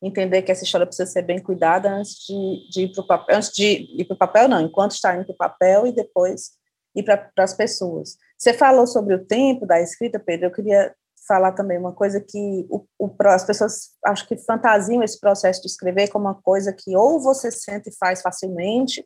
entender 0.06 0.42
que 0.42 0.52
essa 0.52 0.64
história 0.64 0.86
precisa 0.86 1.10
ser 1.10 1.22
bem 1.22 1.38
cuidada 1.38 1.90
antes 1.90 2.16
de, 2.26 2.68
de 2.70 2.82
ir 2.82 2.92
para 2.92 3.02
o 3.02 3.06
papel, 3.06 3.36
antes 3.36 3.50
de 3.52 3.64
ir 3.98 4.04
para 4.04 4.14
o 4.14 4.18
papel, 4.18 4.48
não, 4.48 4.60
enquanto 4.60 4.92
está 4.92 5.16
indo 5.16 5.24
para 5.24 5.34
o 5.34 5.36
papel 5.36 5.86
e 5.86 5.92
depois 5.92 6.52
ir 6.94 7.02
para 7.02 7.30
as 7.38 7.54
pessoas. 7.54 8.16
Você 8.38 8.52
falou 8.52 8.86
sobre 8.86 9.14
o 9.14 9.24
tempo 9.24 9.66
da 9.66 9.80
escrita, 9.80 10.18
Pedro, 10.18 10.46
eu 10.46 10.52
queria 10.52 10.94
falar 11.26 11.52
também 11.52 11.78
uma 11.78 11.92
coisa 11.92 12.20
que 12.20 12.66
o, 12.68 12.86
o, 12.98 13.10
as 13.24 13.44
pessoas 13.44 13.92
acho 14.04 14.28
que 14.28 14.36
fantasiam 14.36 15.02
esse 15.02 15.18
processo 15.18 15.62
de 15.62 15.68
escrever 15.68 16.08
como 16.08 16.26
uma 16.26 16.34
coisa 16.34 16.72
que 16.72 16.94
ou 16.96 17.18
você 17.18 17.50
sente 17.50 17.88
e 17.88 17.96
faz 17.96 18.20
facilmente, 18.20 19.04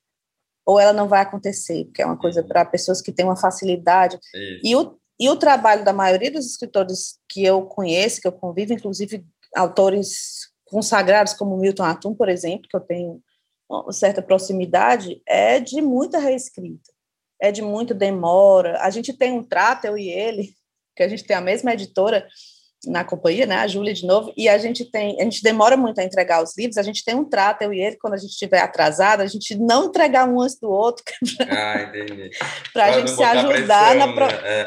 ou 0.66 0.78
ela 0.78 0.92
não 0.92 1.08
vai 1.08 1.22
acontecer, 1.22 1.84
porque 1.84 2.02
é 2.02 2.06
uma 2.06 2.18
coisa 2.18 2.42
para 2.42 2.64
pessoas 2.64 3.00
que 3.00 3.12
têm 3.12 3.24
uma 3.24 3.36
facilidade. 3.36 4.18
E 4.62 4.76
o, 4.76 4.98
e 5.18 5.28
o 5.28 5.36
trabalho 5.36 5.84
da 5.84 5.92
maioria 5.92 6.30
dos 6.30 6.46
escritores 6.46 7.18
que 7.28 7.44
eu 7.44 7.62
conheço, 7.62 8.20
que 8.20 8.28
eu 8.28 8.32
convivo, 8.32 8.72
inclusive 8.72 9.24
autores 9.54 10.48
consagrados 10.64 11.32
como 11.32 11.56
Milton 11.56 11.84
Atum, 11.84 12.14
por 12.14 12.28
exemplo, 12.28 12.68
que 12.68 12.76
eu 12.76 12.80
tenho 12.80 13.20
uma 13.68 13.92
certa 13.92 14.22
proximidade, 14.22 15.20
é 15.26 15.60
de 15.60 15.82
muita 15.82 16.18
reescrita, 16.18 16.90
é 17.40 17.50
de 17.50 17.60
muita 17.60 17.94
demora. 17.94 18.80
A 18.80 18.90
gente 18.90 19.12
tem 19.12 19.32
um 19.32 19.42
trato, 19.42 19.86
eu 19.86 19.98
e 19.98 20.08
ele, 20.08 20.54
que 20.96 21.02
a 21.02 21.08
gente 21.08 21.24
tem 21.24 21.36
a 21.36 21.40
mesma 21.40 21.72
editora, 21.72 22.26
na 22.86 23.04
companhia, 23.04 23.46
né, 23.46 23.56
a 23.56 23.66
Júlia 23.66 23.92
de 23.92 24.06
novo, 24.06 24.32
e 24.36 24.48
a 24.48 24.56
gente 24.56 24.84
tem, 24.84 25.20
a 25.20 25.24
gente 25.24 25.42
demora 25.42 25.76
muito 25.76 25.98
a 25.98 26.04
entregar 26.04 26.42
os 26.42 26.56
livros, 26.56 26.78
a 26.78 26.82
gente 26.82 27.04
tem 27.04 27.14
um 27.14 27.24
trato, 27.24 27.62
eu 27.62 27.72
e 27.72 27.80
ele, 27.80 27.96
quando 27.96 28.14
a 28.14 28.18
gente 28.18 28.30
estiver 28.30 28.60
atrasado, 28.60 29.20
a 29.20 29.26
gente 29.26 29.56
não 29.56 29.86
entregar 29.86 30.28
um 30.28 30.40
antes 30.40 30.58
do 30.60 30.70
outro, 30.70 31.04
para 32.72 32.84
ah, 32.84 32.88
a 32.88 32.92
gente 32.92 33.10
se 33.10 33.22
ajudar 33.22 33.96
né? 33.96 34.04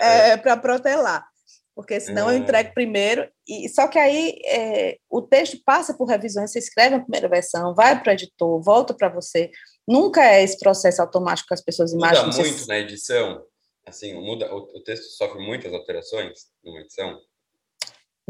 é, 0.01 0.29
é. 0.31 0.37
para 0.37 0.57
protelar, 0.57 1.25
porque 1.73 1.99
senão 2.01 2.29
eu 2.29 2.35
é. 2.35 2.37
entrego 2.37 2.73
primeiro, 2.73 3.29
e 3.47 3.69
só 3.69 3.87
que 3.87 3.97
aí 3.97 4.35
é, 4.45 4.97
o 5.09 5.21
texto 5.21 5.57
passa 5.65 5.93
por 5.93 6.05
revisões, 6.05 6.51
você 6.51 6.59
escreve 6.59 6.95
a 6.95 6.99
primeira 6.99 7.29
versão, 7.29 7.73
vai 7.73 8.01
para 8.01 8.11
o 8.11 8.13
editor, 8.13 8.61
volta 8.61 8.93
para 8.93 9.07
você, 9.07 9.49
nunca 9.87 10.21
é 10.21 10.43
esse 10.43 10.59
processo 10.59 11.01
automático 11.01 11.47
que 11.47 11.53
as 11.53 11.61
pessoas 11.61 11.93
imaginam. 11.93 12.27
Muda 12.27 12.37
muito 12.37 12.67
na 12.67 12.77
edição? 12.77 13.41
Assim, 13.87 14.13
muda, 14.13 14.53
o, 14.53 14.77
o 14.77 14.83
texto 14.83 15.05
sofre 15.11 15.43
muitas 15.43 15.73
alterações 15.73 16.47
numa 16.63 16.81
edição? 16.81 17.17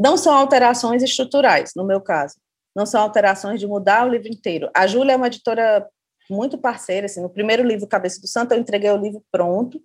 Não 0.02 0.16
são 0.16 0.34
alterações 0.34 1.00
estruturais, 1.00 1.70
no 1.76 1.84
meu 1.84 2.00
caso. 2.00 2.34
Não 2.74 2.84
são 2.84 3.00
alterações 3.00 3.60
de 3.60 3.68
mudar 3.68 4.04
o 4.04 4.10
livro 4.10 4.26
inteiro. 4.26 4.68
A 4.74 4.84
Júlia 4.84 5.12
é 5.12 5.16
uma 5.16 5.28
editora 5.28 5.86
muito 6.28 6.58
parceira. 6.58 7.06
Assim, 7.06 7.20
no 7.20 7.30
primeiro 7.30 7.62
livro, 7.62 7.86
Cabeça 7.86 8.20
do 8.20 8.26
Santo, 8.26 8.52
eu 8.52 8.58
entreguei 8.58 8.90
o 8.90 8.96
livro 8.96 9.22
pronto, 9.30 9.80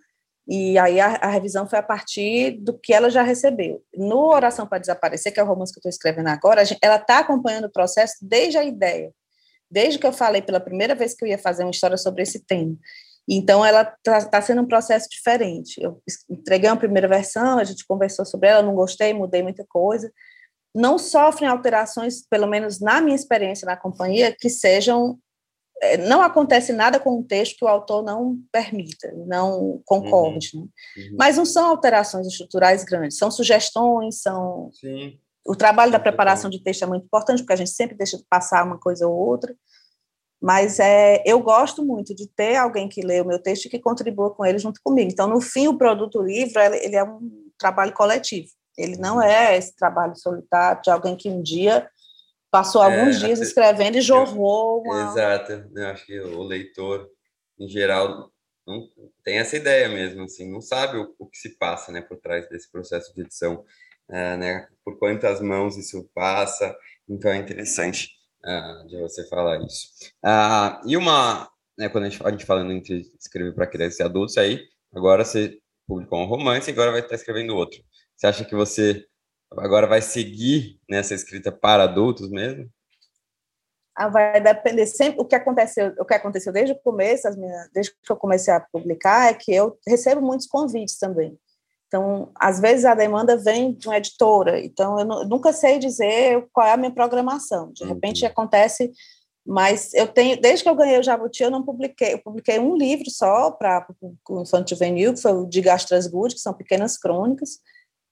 e 0.47 0.75
aí 0.79 0.99
a, 0.99 1.17
a 1.17 1.27
revisão 1.27 1.69
foi 1.69 1.77
a 1.77 1.83
partir 1.83 2.57
do 2.61 2.75
que 2.75 2.93
ela 2.93 3.11
já 3.11 3.21
recebeu. 3.21 3.83
No 3.93 4.29
Oração 4.29 4.65
para 4.65 4.79
Desaparecer, 4.79 5.31
que 5.31 5.39
é 5.39 5.43
o 5.43 5.45
romance 5.45 5.71
que 5.71 5.77
eu 5.77 5.81
estou 5.81 5.89
escrevendo 5.91 6.29
agora, 6.29 6.65
gente, 6.65 6.79
ela 6.81 6.95
está 6.95 7.19
acompanhando 7.19 7.65
o 7.65 7.71
processo 7.71 8.15
desde 8.19 8.57
a 8.57 8.63
ideia. 8.63 9.11
Desde 9.69 9.99
que 9.99 10.07
eu 10.07 10.13
falei 10.13 10.41
pela 10.41 10.59
primeira 10.59 10.95
vez 10.95 11.13
que 11.13 11.23
eu 11.23 11.29
ia 11.29 11.37
fazer 11.37 11.63
uma 11.63 11.71
história 11.71 11.97
sobre 11.97 12.23
esse 12.23 12.39
tema. 12.39 12.75
Então, 13.27 13.65
ela 13.65 13.81
está 13.81 14.25
tá 14.25 14.41
sendo 14.41 14.61
um 14.61 14.67
processo 14.67 15.09
diferente. 15.09 15.81
Eu 15.81 16.01
entreguei 16.29 16.69
uma 16.69 16.77
primeira 16.77 17.07
versão, 17.07 17.59
a 17.59 17.63
gente 17.63 17.85
conversou 17.85 18.25
sobre 18.25 18.47
ela, 18.47 18.63
não 18.63 18.73
gostei, 18.73 19.13
mudei 19.13 19.43
muita 19.43 19.65
coisa. 19.67 20.11
Não 20.73 20.97
sofrem 20.97 21.49
alterações, 21.49 22.25
pelo 22.29 22.47
menos 22.47 22.79
na 22.79 23.01
minha 23.01 23.15
experiência 23.15 23.65
na 23.65 23.75
companhia, 23.75 24.33
que 24.37 24.49
sejam. 24.49 25.19
É, 25.79 25.97
não 25.97 26.21
acontece 26.23 26.73
nada 26.73 26.99
com 26.99 27.19
o 27.19 27.23
texto 27.23 27.57
que 27.57 27.65
o 27.65 27.67
autor 27.67 28.03
não 28.03 28.39
permita, 28.51 29.11
não 29.27 29.81
concorde. 29.85 30.51
Uhum. 30.55 30.61
Né? 30.61 31.03
Uhum. 31.03 31.15
Mas 31.19 31.37
não 31.37 31.45
são 31.45 31.67
alterações 31.67 32.25
estruturais 32.25 32.83
grandes, 32.83 33.17
são 33.17 33.29
sugestões, 33.29 34.21
são. 34.21 34.71
Sim. 34.73 35.19
O 35.45 35.55
trabalho 35.55 35.91
da 35.91 35.99
preparação 35.99 36.49
de 36.49 36.61
texto 36.61 36.83
é 36.83 36.87
muito 36.87 37.05
importante, 37.05 37.39
porque 37.39 37.53
a 37.53 37.57
gente 37.57 37.69
sempre 37.69 37.95
deixa 37.95 38.17
de 38.17 38.25
passar 38.29 38.65
uma 38.65 38.79
coisa 38.79 39.07
ou 39.07 39.15
outra 39.15 39.55
mas 40.41 40.79
é, 40.79 41.23
eu 41.25 41.39
gosto 41.39 41.83
muito 41.83 42.13
de 42.13 42.27
ter 42.27 42.55
alguém 42.55 42.87
que 42.87 43.01
lê 43.01 43.19
o 43.21 43.25
meu 43.25 43.39
texto 43.39 43.65
e 43.65 43.69
que 43.69 43.79
contribua 43.79 44.33
com 44.33 44.45
ele 44.45 44.59
junto 44.59 44.79
comigo. 44.83 45.11
Então, 45.11 45.27
no 45.27 45.41
fim, 45.41 45.67
o 45.67 45.77
produto 45.77 46.21
livro 46.21 46.59
ele 46.61 46.95
é 46.95 47.03
um 47.03 47.51
trabalho 47.57 47.93
coletivo. 47.93 48.47
Ele 48.77 48.97
não 48.97 49.21
é 49.21 49.57
esse 49.57 49.75
trabalho 49.75 50.15
solitário 50.15 50.81
de 50.83 50.91
alguém 50.91 51.15
que 51.15 51.29
um 51.29 51.41
dia 51.41 51.89
passou 52.51 52.83
é, 52.83 52.85
alguns 52.85 53.19
dias 53.19 53.39
escrevendo 53.39 53.97
e 53.97 54.01
jorrou 54.01 54.83
uma... 54.83 55.11
Exato. 55.11 55.67
Eu 55.75 55.87
acho 55.87 56.05
que 56.05 56.19
o 56.19 56.43
leitor, 56.43 57.09
em 57.59 57.67
geral, 57.67 58.31
não 58.65 58.87
tem 59.23 59.39
essa 59.39 59.57
ideia 59.57 59.89
mesmo, 59.89 60.23
assim, 60.23 60.51
não 60.51 60.61
sabe 60.61 60.97
o, 60.97 61.15
o 61.17 61.25
que 61.25 61.37
se 61.37 61.57
passa, 61.57 61.91
né, 61.91 62.01
por 62.01 62.17
trás 62.17 62.47
desse 62.49 62.69
processo 62.71 63.13
de 63.15 63.21
edição, 63.21 63.65
é, 64.09 64.37
né, 64.37 64.67
por 64.85 64.99
quantas 64.99 65.41
mãos 65.41 65.77
isso 65.77 66.07
passa. 66.13 66.75
Então, 67.09 67.31
é 67.31 67.37
interessante 67.37 68.16
ah, 68.47 68.83
de 68.87 68.97
você 68.97 69.27
falar 69.27 69.61
isso. 69.61 69.89
Ah, 70.23 70.81
e 70.85 70.95
uma, 70.95 71.49
né, 71.77 71.89
quando 71.89 72.05
a 72.05 72.09
gente, 72.09 72.25
a 72.25 72.31
gente 72.31 72.45
falando 72.45 72.71
entre 72.71 73.01
escrever 73.19 73.53
para 73.53 73.67
crianças 73.67 73.99
e 73.99 74.03
adultos, 74.03 74.37
aí 74.37 74.65
agora 74.95 75.25
você 75.25 75.59
publicou 75.85 76.19
um 76.19 76.25
romance 76.25 76.69
e 76.69 76.73
agora 76.73 76.91
vai 76.91 77.01
estar 77.01 77.15
escrevendo 77.15 77.55
outro. 77.55 77.83
Você 78.15 78.25
acha 78.25 78.45
que 78.45 78.55
você 78.55 79.05
agora 79.51 79.85
vai 79.85 80.01
seguir 80.01 80.79
nessa 80.89 81.13
escrita 81.13 81.51
para 81.51 81.83
adultos 81.83 82.29
mesmo? 82.29 82.69
Ah, 83.93 84.07
vai 84.07 84.39
depender 84.39 84.85
sempre 84.85 85.19
o 85.19 85.25
que 85.25 85.35
aconteceu 85.35 85.93
o 85.99 86.05
que 86.05 86.13
aconteceu 86.13 86.53
desde 86.53 86.73
o 86.73 86.79
começo 86.79 87.29
minhas, 87.37 87.69
desde 87.73 87.91
que 87.91 88.11
eu 88.11 88.15
comecei 88.15 88.53
a 88.53 88.59
publicar 88.59 89.29
é 89.29 89.33
que 89.33 89.51
eu 89.51 89.77
recebo 89.87 90.21
muitos 90.21 90.47
convites 90.47 90.97
também 90.99 91.37
então, 91.87 92.31
às 92.35 92.59
vezes 92.59 92.83
a 92.83 92.93
demanda 92.93 93.37
vem 93.37 93.73
de 93.73 93.87
uma 93.87 93.97
editora, 93.97 94.59
então 94.59 94.99
eu, 94.99 95.05
nunca 95.25 95.53
sei 95.53 95.79
dizer 95.79 96.45
qual 96.51 96.67
é 96.67 96.73
a 96.73 96.77
minha 96.77 96.91
programação. 96.91 97.71
De 97.71 97.85
repente 97.85 98.23
uhum. 98.23 98.29
acontece, 98.29 98.91
mas 99.45 99.93
eu 99.93 100.05
tenho, 100.05 100.39
desde 100.39 100.63
que 100.63 100.69
eu 100.69 100.75
ganhei 100.75 100.99
o 100.99 101.03
Jabuti, 101.03 101.41
eu 101.41 101.49
não 101.49 101.63
publiquei, 101.63 102.13
eu 102.13 102.19
publiquei 102.19 102.59
um 102.59 102.75
livro 102.75 103.09
só 103.09 103.51
para 103.51 103.87
o 104.29 104.41
Infanto 104.41 104.69
Juvenil, 104.71 105.13
que 105.13 105.21
foi 105.21 105.31
o 105.31 105.45
de 105.45 105.61
Gastrasgood, 105.61 106.35
que 106.35 106.41
são 106.41 106.53
pequenas 106.53 106.97
crônicas 106.97 107.59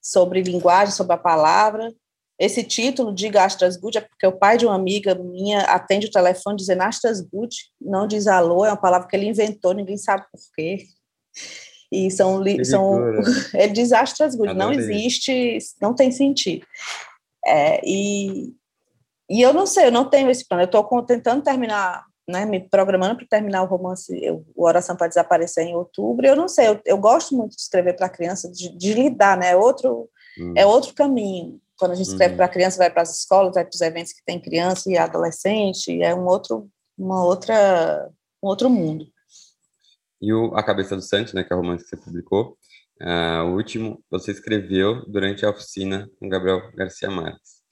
sobre 0.01 0.41
linguagem, 0.41 0.93
sobre 0.93 1.13
a 1.13 1.17
palavra. 1.17 1.93
Esse 2.39 2.63
título 2.63 3.13
de 3.13 3.27
Gastrasgood 3.27 3.97
é 3.97 4.01
porque 4.01 4.25
o 4.25 4.38
pai 4.38 4.57
de 4.57 4.65
uma 4.65 4.75
amiga 4.75 5.15
minha 5.15 5.61
atende 5.63 6.07
o 6.07 6.11
telefone 6.11 6.55
dizendo 6.55 6.83
Astrasgood, 6.83 7.57
não 7.81 8.07
diz 8.07 8.25
alô, 8.25 8.63
é 8.63 8.69
uma 8.69 8.77
palavra 8.77 9.07
que 9.07 9.15
ele 9.17 9.27
inventou, 9.27 9.73
ninguém 9.73 9.97
sabe 9.97 10.23
por 10.31 10.39
quê. 10.55 10.85
E 11.95 12.12
são, 12.12 12.43
são 12.63 12.99
é 13.53 13.67
desastres 13.67 14.36
good, 14.36 14.53
não 14.53 14.73
existe, 14.73 15.58
não 15.81 15.93
tem 15.93 16.12
sentido. 16.12 16.65
É, 17.45 17.79
e, 17.86 18.53
e 19.29 19.41
eu 19.41 19.53
não 19.53 19.65
sei, 19.65 19.88
eu 19.88 19.91
não 19.91 20.10
tenho 20.10 20.29
esse 20.29 20.47
plano. 20.47 20.63
Eu 20.63 20.65
estou 20.65 21.03
tentando 21.03 21.43
terminar, 21.43 22.03
né, 22.27 22.45
me 22.45 22.60
programando 22.60 23.15
para 23.15 23.27
terminar 23.27 23.63
o 23.63 23.67
romance, 23.67 24.12
eu, 24.21 24.45
o 24.55 24.65
Oração 24.65 24.95
para 24.95 25.08
Desaparecer 25.08 25.65
em 25.65 25.75
outubro. 25.75 26.25
Eu 26.25 26.36
não 26.36 26.47
sei, 26.47 26.67
eu, 26.67 26.81
eu 26.86 26.97
gosto 26.97 27.36
muito 27.36 27.55
de 27.55 27.62
escrever 27.62 27.95
para 27.95 28.10
criança, 28.10 28.51
de, 28.51 28.75
de, 28.75 28.93
lidar, 28.93 29.38
né? 29.38 29.51
É 29.51 29.55
outro, 29.55 30.10
hum. 30.39 30.53
é 30.55 30.65
outro 30.65 30.93
caminho. 30.93 31.60
Quando 31.77 31.91
a 31.91 31.95
gente 31.95 32.10
escreve 32.10 32.34
hum. 32.34 32.38
para 32.38 32.47
criança, 32.49 32.77
vai 32.77 32.89
para 32.89 33.03
as 33.03 33.17
escolas, 33.17 33.53
vai 33.53 33.63
para 33.63 33.75
os 33.75 33.81
eventos 33.81 34.12
que 34.12 34.23
tem 34.25 34.39
criança 34.39 34.91
e 34.91 34.97
adolescente, 34.97 36.01
é 36.01 36.13
um 36.13 36.25
outro, 36.25 36.67
uma 36.97 37.23
outra 37.23 38.10
um 38.43 38.47
outro 38.47 38.69
mundo. 38.69 39.08
E 40.21 40.34
o 40.34 40.56
A 40.56 40.63
Cabeça 40.63 40.95
do 40.95 41.01
Santos, 41.01 41.34
né, 41.34 41.43
que 41.43 41.51
é 41.51 41.56
o 41.56 41.60
romance 41.60 41.84
que 41.84 41.89
você 41.89 41.97
publicou, 41.97 42.58
uh, 43.01 43.43
o 43.45 43.56
último, 43.56 44.04
você 44.10 44.32
escreveu 44.32 45.06
durante 45.08 45.45
a 45.45 45.49
oficina 45.49 46.10
com 46.19 46.30
Gabriel 46.30 46.71
Garcia 46.75 47.10
Marques. 47.10 47.63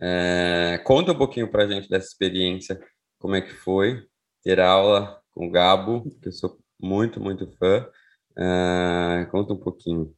É, 0.00 0.78
conta 0.84 1.12
um 1.12 1.18
pouquinho 1.18 1.50
para 1.50 1.64
a 1.64 1.66
gente 1.66 1.88
dessa 1.88 2.06
experiência, 2.06 2.78
como 3.18 3.34
é 3.34 3.40
que 3.40 3.52
foi 3.52 4.06
ter 4.42 4.60
aula 4.60 5.20
com 5.32 5.46
o 5.46 5.50
Gabo, 5.50 6.10
que 6.22 6.28
eu 6.28 6.32
sou 6.32 6.58
muito, 6.78 7.20
muito 7.20 7.50
fã. 7.58 7.88
Uh, 8.32 9.30
conta 9.30 9.54
um 9.54 9.58
pouquinho. 9.58 10.14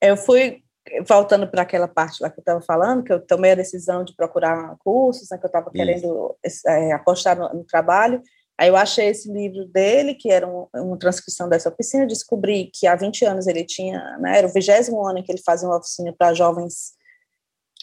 Eu 0.00 0.16
fui 0.16 0.62
voltando 1.06 1.48
para 1.48 1.62
aquela 1.62 1.88
parte 1.88 2.22
lá 2.22 2.30
que 2.30 2.38
eu 2.38 2.42
estava 2.42 2.60
falando, 2.60 3.02
que 3.02 3.12
eu 3.12 3.20
tomei 3.20 3.52
a 3.52 3.56
decisão 3.56 4.04
de 4.04 4.14
procurar 4.14 4.76
cursos, 4.78 5.28
né, 5.30 5.38
que 5.38 5.44
eu 5.44 5.48
estava 5.48 5.70
querendo 5.70 6.36
é, 6.66 6.92
apostar 6.92 7.38
no, 7.38 7.48
no, 7.52 7.64
trabalho. 7.64 8.22
Aí 8.58 8.68
eu 8.68 8.76
achei 8.76 9.06
esse 9.06 9.32
livro 9.32 9.66
dele, 9.66 10.14
que 10.14 10.30
era 10.30 10.46
um, 10.46 10.66
uma 10.74 10.98
transcrição 10.98 11.48
dessa 11.48 11.68
oficina, 11.68 12.06
descobri 12.06 12.70
que 12.74 12.88
há 12.88 12.96
20 12.96 13.24
anos 13.24 13.46
ele 13.46 13.64
tinha, 13.64 14.18
né, 14.18 14.38
era 14.38 14.48
o 14.48 14.52
vigésimo 14.52 15.06
ano 15.06 15.18
em 15.18 15.22
que 15.22 15.30
ele 15.30 15.40
fazia 15.46 15.68
uma 15.68 15.78
oficina 15.78 16.12
para 16.12 16.34
jovens 16.34 16.94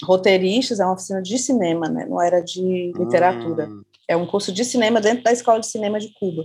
roteiristas, 0.03 0.81
é 0.81 0.85
uma 0.85 0.93
oficina 0.93 1.21
de 1.21 1.37
cinema, 1.39 1.87
né, 1.87 2.05
não 2.05 2.21
era 2.21 2.41
de 2.41 2.91
literatura. 2.93 3.67
Hum. 3.67 3.83
É 4.05 4.17
um 4.17 4.27
curso 4.27 4.51
de 4.51 4.65
cinema 4.65 4.99
dentro 4.99 5.23
da 5.23 5.31
Escola 5.31 5.61
de 5.61 5.67
Cinema 5.67 5.97
de 5.97 6.11
Cuba. 6.13 6.43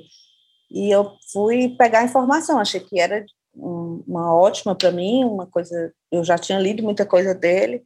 E 0.71 0.88
eu 0.88 1.11
fui 1.33 1.75
pegar 1.77 2.05
informação, 2.05 2.61
achei 2.61 2.79
que 2.79 3.01
era 3.01 3.27
uma 3.53 4.33
ótima 4.33 4.77
para 4.77 4.93
mim, 4.93 5.25
uma 5.25 5.47
coisa, 5.47 5.93
eu 6.11 6.23
já 6.23 6.38
tinha 6.38 6.61
lido 6.61 6.85
muita 6.85 7.05
coisa 7.05 7.35
dele, 7.35 7.83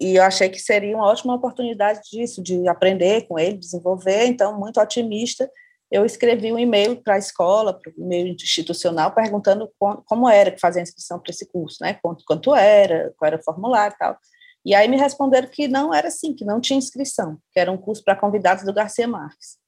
e 0.00 0.16
eu 0.16 0.22
achei 0.22 0.48
que 0.48 0.58
seria 0.58 0.96
uma 0.96 1.06
ótima 1.06 1.34
oportunidade 1.34 2.00
disso, 2.10 2.42
de 2.42 2.68
aprender 2.68 3.26
com 3.26 3.38
ele, 3.38 3.56
desenvolver, 3.56 4.26
então, 4.26 4.58
muito 4.58 4.80
otimista, 4.80 5.50
eu 5.90 6.04
escrevi 6.04 6.52
um 6.52 6.58
e-mail 6.58 7.00
para 7.02 7.14
a 7.14 7.18
escola, 7.18 7.72
para 7.72 7.90
o 7.90 7.94
e-mail 7.96 8.28
institucional, 8.34 9.12
perguntando 9.12 9.70
como 9.78 10.28
era 10.28 10.50
que 10.50 10.60
fazia 10.60 10.82
a 10.82 10.84
inscrição 10.84 11.18
para 11.18 11.30
esse 11.30 11.46
curso, 11.46 11.78
né, 11.80 11.94
quanto, 11.94 12.24
quanto 12.26 12.54
era, 12.54 13.14
qual 13.16 13.26
era 13.26 13.36
o 13.36 13.42
formulário 13.42 13.94
e 13.94 13.98
tal, 13.98 14.18
e 14.66 14.74
aí 14.74 14.88
me 14.88 14.96
responderam 14.96 15.48
que 15.48 15.68
não 15.68 15.94
era 15.94 16.08
assim, 16.08 16.34
que 16.34 16.44
não 16.44 16.60
tinha 16.60 16.76
inscrição, 16.76 17.38
que 17.52 17.60
era 17.60 17.70
um 17.70 17.78
curso 17.78 18.02
para 18.02 18.16
convidados 18.16 18.64
do 18.64 18.72
Garcia 18.72 19.06
Marques. 19.06 19.58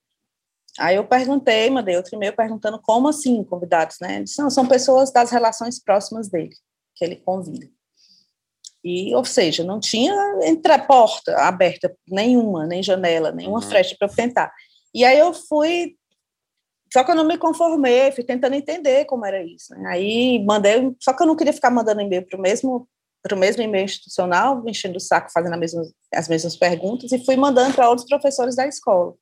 Aí 0.76 0.96
eu 0.96 1.06
perguntei, 1.06 1.70
mandei 1.70 1.96
outro 1.96 2.16
e-mail 2.16 2.34
perguntando 2.34 2.80
como 2.82 3.08
assim 3.08 3.44
convidados, 3.44 3.96
né? 4.00 4.22
Disse, 4.22 4.40
não, 4.40 4.50
são 4.50 4.66
pessoas 4.66 5.12
das 5.12 5.30
relações 5.30 5.80
próximas 5.80 6.28
dele, 6.28 6.54
que 6.96 7.04
ele 7.04 7.14
convida. 7.16 7.68
E, 8.84 9.14
ou 9.14 9.24
seja, 9.24 9.64
não 9.64 9.80
tinha 9.80 10.14
entre 10.42 10.78
porta 10.78 11.36
aberta 11.36 11.94
nenhuma, 12.08 12.66
nem 12.66 12.82
janela, 12.82 13.32
nenhuma 13.32 13.58
uhum. 13.58 13.68
fresta 13.68 13.96
para 13.98 14.08
eu 14.08 14.14
tentar. 14.14 14.52
E 14.94 15.04
aí 15.04 15.18
eu 15.18 15.34
fui, 15.34 15.96
só 16.92 17.02
que 17.04 17.10
eu 17.10 17.14
não 17.14 17.24
me 17.24 17.36
conformei, 17.36 18.12
fui 18.12 18.24
tentando 18.24 18.54
entender 18.54 19.04
como 19.04 19.26
era 19.26 19.42
isso. 19.42 19.74
Né? 19.74 19.88
Aí 19.90 20.44
mandei, 20.44 20.94
só 21.00 21.12
que 21.12 21.22
eu 21.22 21.26
não 21.26 21.36
queria 21.36 21.52
ficar 21.52 21.70
mandando 21.70 22.00
e-mail 22.00 22.26
para 22.26 22.38
o 22.38 22.42
mesmo 22.42 22.88
para 23.20 23.34
o 23.34 23.38
mesmo 23.38 23.60
e-mail 23.60 23.84
institucional, 23.84 24.62
enchendo 24.64 24.96
o 24.96 25.00
saco, 25.00 25.30
fazendo 25.32 25.58
mesma, 25.58 25.82
as 26.14 26.28
mesmas 26.28 26.56
perguntas, 26.56 27.10
e 27.10 27.24
fui 27.24 27.36
mandando 27.36 27.74
para 27.74 27.90
outros 27.90 28.06
professores 28.08 28.54
da 28.54 28.66
escola 28.66 29.12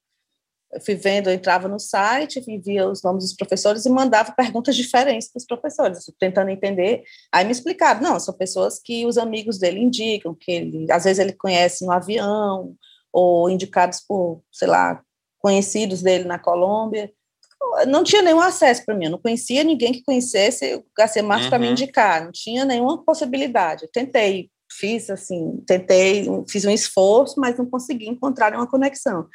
eu 0.77 0.81
fui 0.85 0.95
vendo, 0.95 1.31
eu 1.31 1.35
entrava 1.35 1.69
no 1.69 1.81
site, 1.81 2.41
via 2.63 2.87
os 2.87 3.03
nomes 3.03 3.25
dos 3.25 3.35
professores 3.35 3.87
e 3.87 3.91
mandava 3.91 4.33
perguntas 4.33 4.77
diferentes 4.77 5.29
para 5.29 5.39
os 5.39 5.47
professores, 5.47 6.05
tentando 6.21 6.51
entender. 6.51 7.03
Aí 7.33 7.47
me 7.47 7.53
explicaram, 7.53 8.03
não, 8.03 8.21
são 8.21 8.35
pessoas 8.35 8.79
que 8.79 9.07
os 9.07 9.17
amigos 9.17 9.59
dele 9.59 9.81
indicam, 9.81 10.37
que 10.39 10.53
ele, 10.53 10.93
às 10.93 11.05
vezes 11.05 11.19
ele 11.19 11.33
conhece 11.33 11.85
no 11.85 11.93
avião, 11.93 12.75
ou 13.11 13.49
indicados 13.49 14.03
por, 14.07 14.43
sei 14.53 14.69
lá, 14.69 15.03
conhecidos 15.39 16.03
dele 16.03 16.25
na 16.25 16.39
Colômbia. 16.39 17.11
Não 17.89 18.05
tinha 18.05 18.21
nenhum 18.21 18.41
acesso 18.41 18.85
para 18.85 18.95
mim, 18.95 19.07
eu 19.07 19.13
não 19.13 19.19
conhecia 19.19 19.65
ninguém 19.65 19.93
que 19.93 20.05
conhecesse 20.05 20.75
o 20.75 20.85
Garcia 20.97 21.23
Marques 21.23 21.47
uhum. 21.47 21.51
para 21.51 21.59
me 21.59 21.71
indicar, 21.71 22.23
não 22.23 22.33
tinha 22.33 22.67
nenhuma 22.67 23.03
possibilidade. 23.03 23.85
Eu 23.85 23.91
tentei, 23.91 24.51
fiz 24.71 25.09
assim, 25.09 25.63
tentei, 25.67 26.27
fiz 26.51 26.67
um 26.67 26.71
esforço, 26.71 27.41
mas 27.41 27.57
não 27.57 27.65
consegui 27.65 28.09
encontrar 28.11 28.51
nenhuma 28.51 28.71
conexão. 28.71 29.27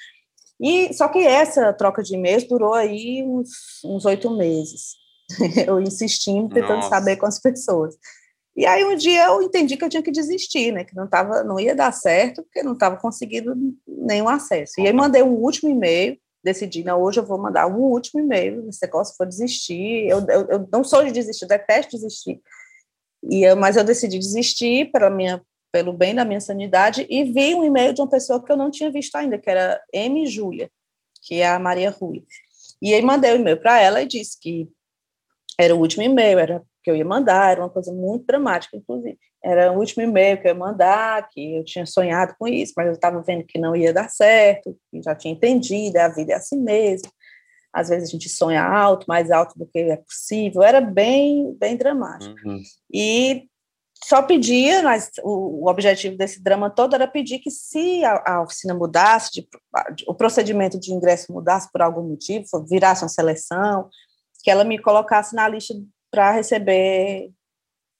E 0.62 0.93
só 0.93 1.08
que 1.08 1.19
essa 1.19 1.74
troca 1.74 2.04
de 2.04 2.15
e-mails 2.15 2.43
durou 2.43 2.74
aí 2.74 3.24
uns 3.84 4.06
oito 4.06 4.30
meses. 4.30 5.02
eu 5.67 5.80
insistindo, 5.80 6.54
tentando 6.54 6.78
Nossa. 6.78 6.89
saber 6.89 7.17
com 7.17 7.26
as 7.26 7.39
pessoas. 7.39 7.95
E 8.56 8.65
aí 8.65 8.84
um 8.84 8.95
dia 8.95 9.28
eu 9.28 9.41
entendi 9.41 9.78
que 9.78 9.84
eu 9.84 9.89
tinha 9.89 10.04
que 10.04 10.12
desistir, 10.12 10.71
né? 10.71 10.84
Que 10.84 10.95
não 10.95 11.08
tava, 11.08 11.43
não 11.43 11.60
ia 11.60 11.76
dar 11.76 11.91
certo, 11.93 12.43
porque 12.43 12.62
não 12.62 12.74
estava 12.74 12.97
conseguindo 12.97 13.56
nenhum 13.88 14.28
acesso. 14.28 14.74
E 14.80 14.88
aí 14.88 14.93
mandei 14.93 15.24
um 15.24 15.34
último 15.34 15.69
e-mail, 15.69 16.17
decidi, 16.43 16.84
não, 16.84 17.02
hoje 17.02 17.19
eu 17.19 17.26
vou 17.26 17.38
mandar 17.41 17.67
um 17.67 17.80
último 17.80 18.19
e-mail, 18.19 18.67
esse 18.67 18.86
negócio 18.86 19.15
for 19.15 19.26
desistir. 19.26 20.08
Eu, 20.08 20.19
eu, 20.28 20.47
eu 20.50 20.67
não 20.71 20.84
sou 20.84 21.04
de 21.04 21.12
desistir, 21.12 21.45
eu 21.45 21.50
detesto 21.50 21.95
desistir. 21.95 22.41
E 23.30 23.43
eu, 23.43 23.56
mas 23.56 23.78
eu 23.78 23.84
decidi 23.84 24.19
desistir 24.19 24.91
pela 24.91 25.10
minha 25.10 25.41
pelo 25.72 25.94
bem 25.94 26.14
da 26.14 26.26
minha 26.26 26.42
sanidade, 26.42 27.06
e 27.10 27.24
vi 27.24 27.56
um 27.56 27.64
e-mail 27.64 27.94
de 27.94 28.02
uma 28.02 28.10
pessoa 28.10 28.44
que 28.44 28.52
eu 28.52 28.58
não 28.58 28.70
tinha 28.70 28.92
visto 28.92 29.16
ainda, 29.16 29.38
que 29.38 29.50
era 29.50 29.82
M. 29.94 30.26
Júlia, 30.28 30.70
que 31.22 31.36
é 31.36 31.48
a 31.48 31.60
Maria 31.60 31.90
Rui. 31.90 32.24
E 32.82 32.94
aí 32.94 33.02
mandei 33.02 33.32
o 33.32 33.36
um 33.36 33.40
e-mail 33.40 33.60
para 33.60 33.80
ela 33.80 34.02
e 34.02 34.08
disse 34.08 34.40
que 34.40 34.68
era 35.58 35.76
o 35.76 35.80
último 35.80 36.04
e-mail, 36.04 36.40
era 36.40 36.64
que 36.84 36.90
eu 36.90 36.96
ia 36.96 37.06
mandar, 37.06 37.52
era 37.52 37.62
uma 37.62 37.70
coisa 37.70 37.94
muito 37.94 38.26
dramática, 38.26 38.76
inclusive. 38.76 39.18
Era 39.44 39.72
o 39.72 39.78
último 39.78 40.04
e-mail 40.04 40.42
que 40.42 40.48
eu 40.48 40.54
ia 40.54 40.56
mandar, 40.56 41.30
que 41.30 41.58
eu 41.58 41.64
tinha 41.64 41.86
sonhado 41.86 42.36
com 42.40 42.48
isso, 42.48 42.74
mas 42.76 42.88
eu 42.88 42.94
estava 42.94 43.22
vendo 43.22 43.46
que 43.46 43.60
não 43.60 43.76
ia 43.76 43.94
dar 43.94 44.10
certo, 44.10 44.76
que 44.90 45.02
já 45.02 45.16
tinha 45.16 45.34
entendido, 45.34 45.98
a 45.98 46.08
vida 46.08 46.34
é 46.34 46.36
assim 46.36 46.60
mesmo. 46.60 47.12
Às 47.72 47.90
vezes 47.90 48.10
a 48.10 48.12
gente 48.12 48.28
sonha 48.28 48.64
alto, 48.64 49.06
mais 49.08 49.32
alto 49.32 49.58
do 49.58 49.66
que 49.66 49.80
é 49.80 49.98
possível. 49.98 50.62
Era 50.62 50.82
bem, 50.82 51.56
bem 51.60 51.78
dramático. 51.78 52.36
Uhum. 52.44 52.62
E 52.94 53.48
só 54.04 54.22
pedia, 54.22 54.82
mas 54.82 55.12
o, 55.24 55.64
o, 55.64 55.70
objetivo 55.70 56.18
desse 56.18 56.42
drama 56.42 56.70
todo 56.70 56.96
era 56.96 57.08
pedir 57.08 57.40
que 57.40 57.52
se 57.52 58.04
a, 58.04 58.34
a 58.34 58.42
oficina 58.42 58.74
mudasse, 58.74 59.32
de, 59.32 59.48
o 60.08 60.14
procedimento 60.14 60.80
de 60.80 60.92
ingresso 60.92 61.32
mudasse 61.32 61.72
por 61.72 61.82
algum 61.82 62.04
motivo, 62.04 62.46
virasse 62.68 63.04
uma 63.04 63.10
seleção, 63.10 63.90
que 64.44 64.50
ela 64.50 64.64
me 64.64 64.80
colocasse 64.80 65.36
na 65.36 65.48
lista 65.48 65.74
para 66.10 66.32
receber 66.32 67.32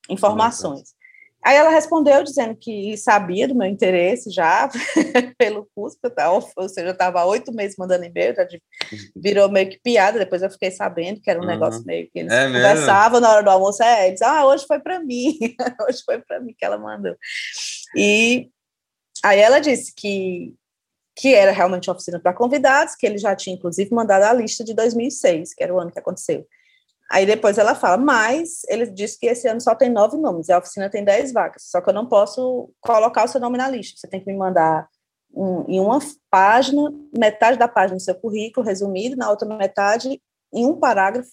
informações. 0.10 0.94
Aí 1.43 1.56
ela 1.56 1.71
respondeu 1.71 2.23
dizendo 2.23 2.56
que 2.56 2.95
sabia 2.97 3.47
do 3.47 3.56
meu 3.56 3.67
interesse 3.67 4.30
já 4.30 4.69
pelo 5.38 5.67
curso, 5.73 5.97
ou 6.56 6.69
seja, 6.69 6.88
eu 6.88 6.93
estava 6.93 7.25
oito 7.25 7.51
meses 7.51 7.75
mandando 7.77 8.06
e-mail, 8.06 8.36
já 8.36 8.47
virou 9.15 9.49
meio 9.49 9.69
que 9.69 9.80
piada, 9.80 10.19
depois 10.19 10.43
eu 10.43 10.51
fiquei 10.51 10.69
sabendo 10.69 11.19
que 11.19 11.30
era 11.30 11.39
um 11.39 11.43
uhum. 11.43 11.49
negócio 11.49 11.84
meio 11.84 12.08
que 12.12 12.19
eles 12.19 12.32
é 12.32 12.45
conversavam 12.45 13.19
na 13.19 13.32
hora 13.32 13.43
do 13.43 13.49
almoço, 13.49 13.82
é, 13.82 14.10
eles, 14.10 14.21
ah, 14.21 14.45
hoje 14.45 14.65
foi 14.67 14.80
para 14.80 14.99
mim, 14.99 15.38
hoje 15.88 16.04
foi 16.06 16.19
para 16.19 16.39
mim 16.39 16.54
que 16.56 16.63
ela 16.63 16.77
mandou. 16.77 17.15
E 17.95 18.49
aí 19.23 19.39
ela 19.39 19.60
disse 19.60 19.93
que 19.95 20.54
que 21.13 21.36
era 21.36 21.51
realmente 21.51 21.89
uma 21.89 21.95
oficina 21.95 22.19
para 22.19 22.34
convidados, 22.34 22.95
que 22.95 23.06
ele 23.06 23.17
já 23.17 23.36
tinha 23.36 23.56
inclusive 23.56 23.93
mandado 23.93 24.23
a 24.23 24.34
lista 24.34 24.63
de 24.63 24.73
2006, 24.73 25.54
que 25.54 25.63
era 25.63 25.73
o 25.73 25.80
ano 25.80 25.91
que 25.91 25.99
aconteceu. 25.99 26.47
Aí 27.12 27.26
depois 27.26 27.58
ela 27.58 27.76
fala, 27.76 27.97
mas 27.97 28.62
ele 28.69 28.89
disse 28.89 29.19
que 29.19 29.26
esse 29.26 29.45
ano 29.45 29.60
só 29.60 29.76
tem 29.76 29.89
nove 29.89 30.15
nomes, 30.15 30.47
e 30.47 30.54
a 30.54 30.60
oficina 30.60 30.89
tem 30.89 31.04
dez 31.04 31.34
vagas, 31.34 31.63
só 31.65 31.82
que 31.82 31.89
eu 31.89 31.93
não 31.93 32.08
posso 32.08 32.71
colocar 32.80 33.26
o 33.26 33.28
seu 33.28 33.41
nome 33.41 33.58
na 33.58 33.67
lista, 33.67 34.00
você 34.00 34.08
tem 34.08 34.21
que 34.21 34.32
me 34.32 34.38
mandar 34.38 34.88
um, 35.34 35.65
em 35.67 35.80
uma 35.82 36.00
página, 36.30 36.82
metade 37.17 37.58
da 37.58 37.67
página 37.67 37.97
do 37.97 38.02
seu 38.02 38.15
currículo 38.15 38.65
resumido, 38.65 39.17
na 39.17 39.30
outra 39.30 39.45
metade, 39.45 40.21
em 40.54 40.65
um 40.65 40.80
parágrafo, 40.80 41.30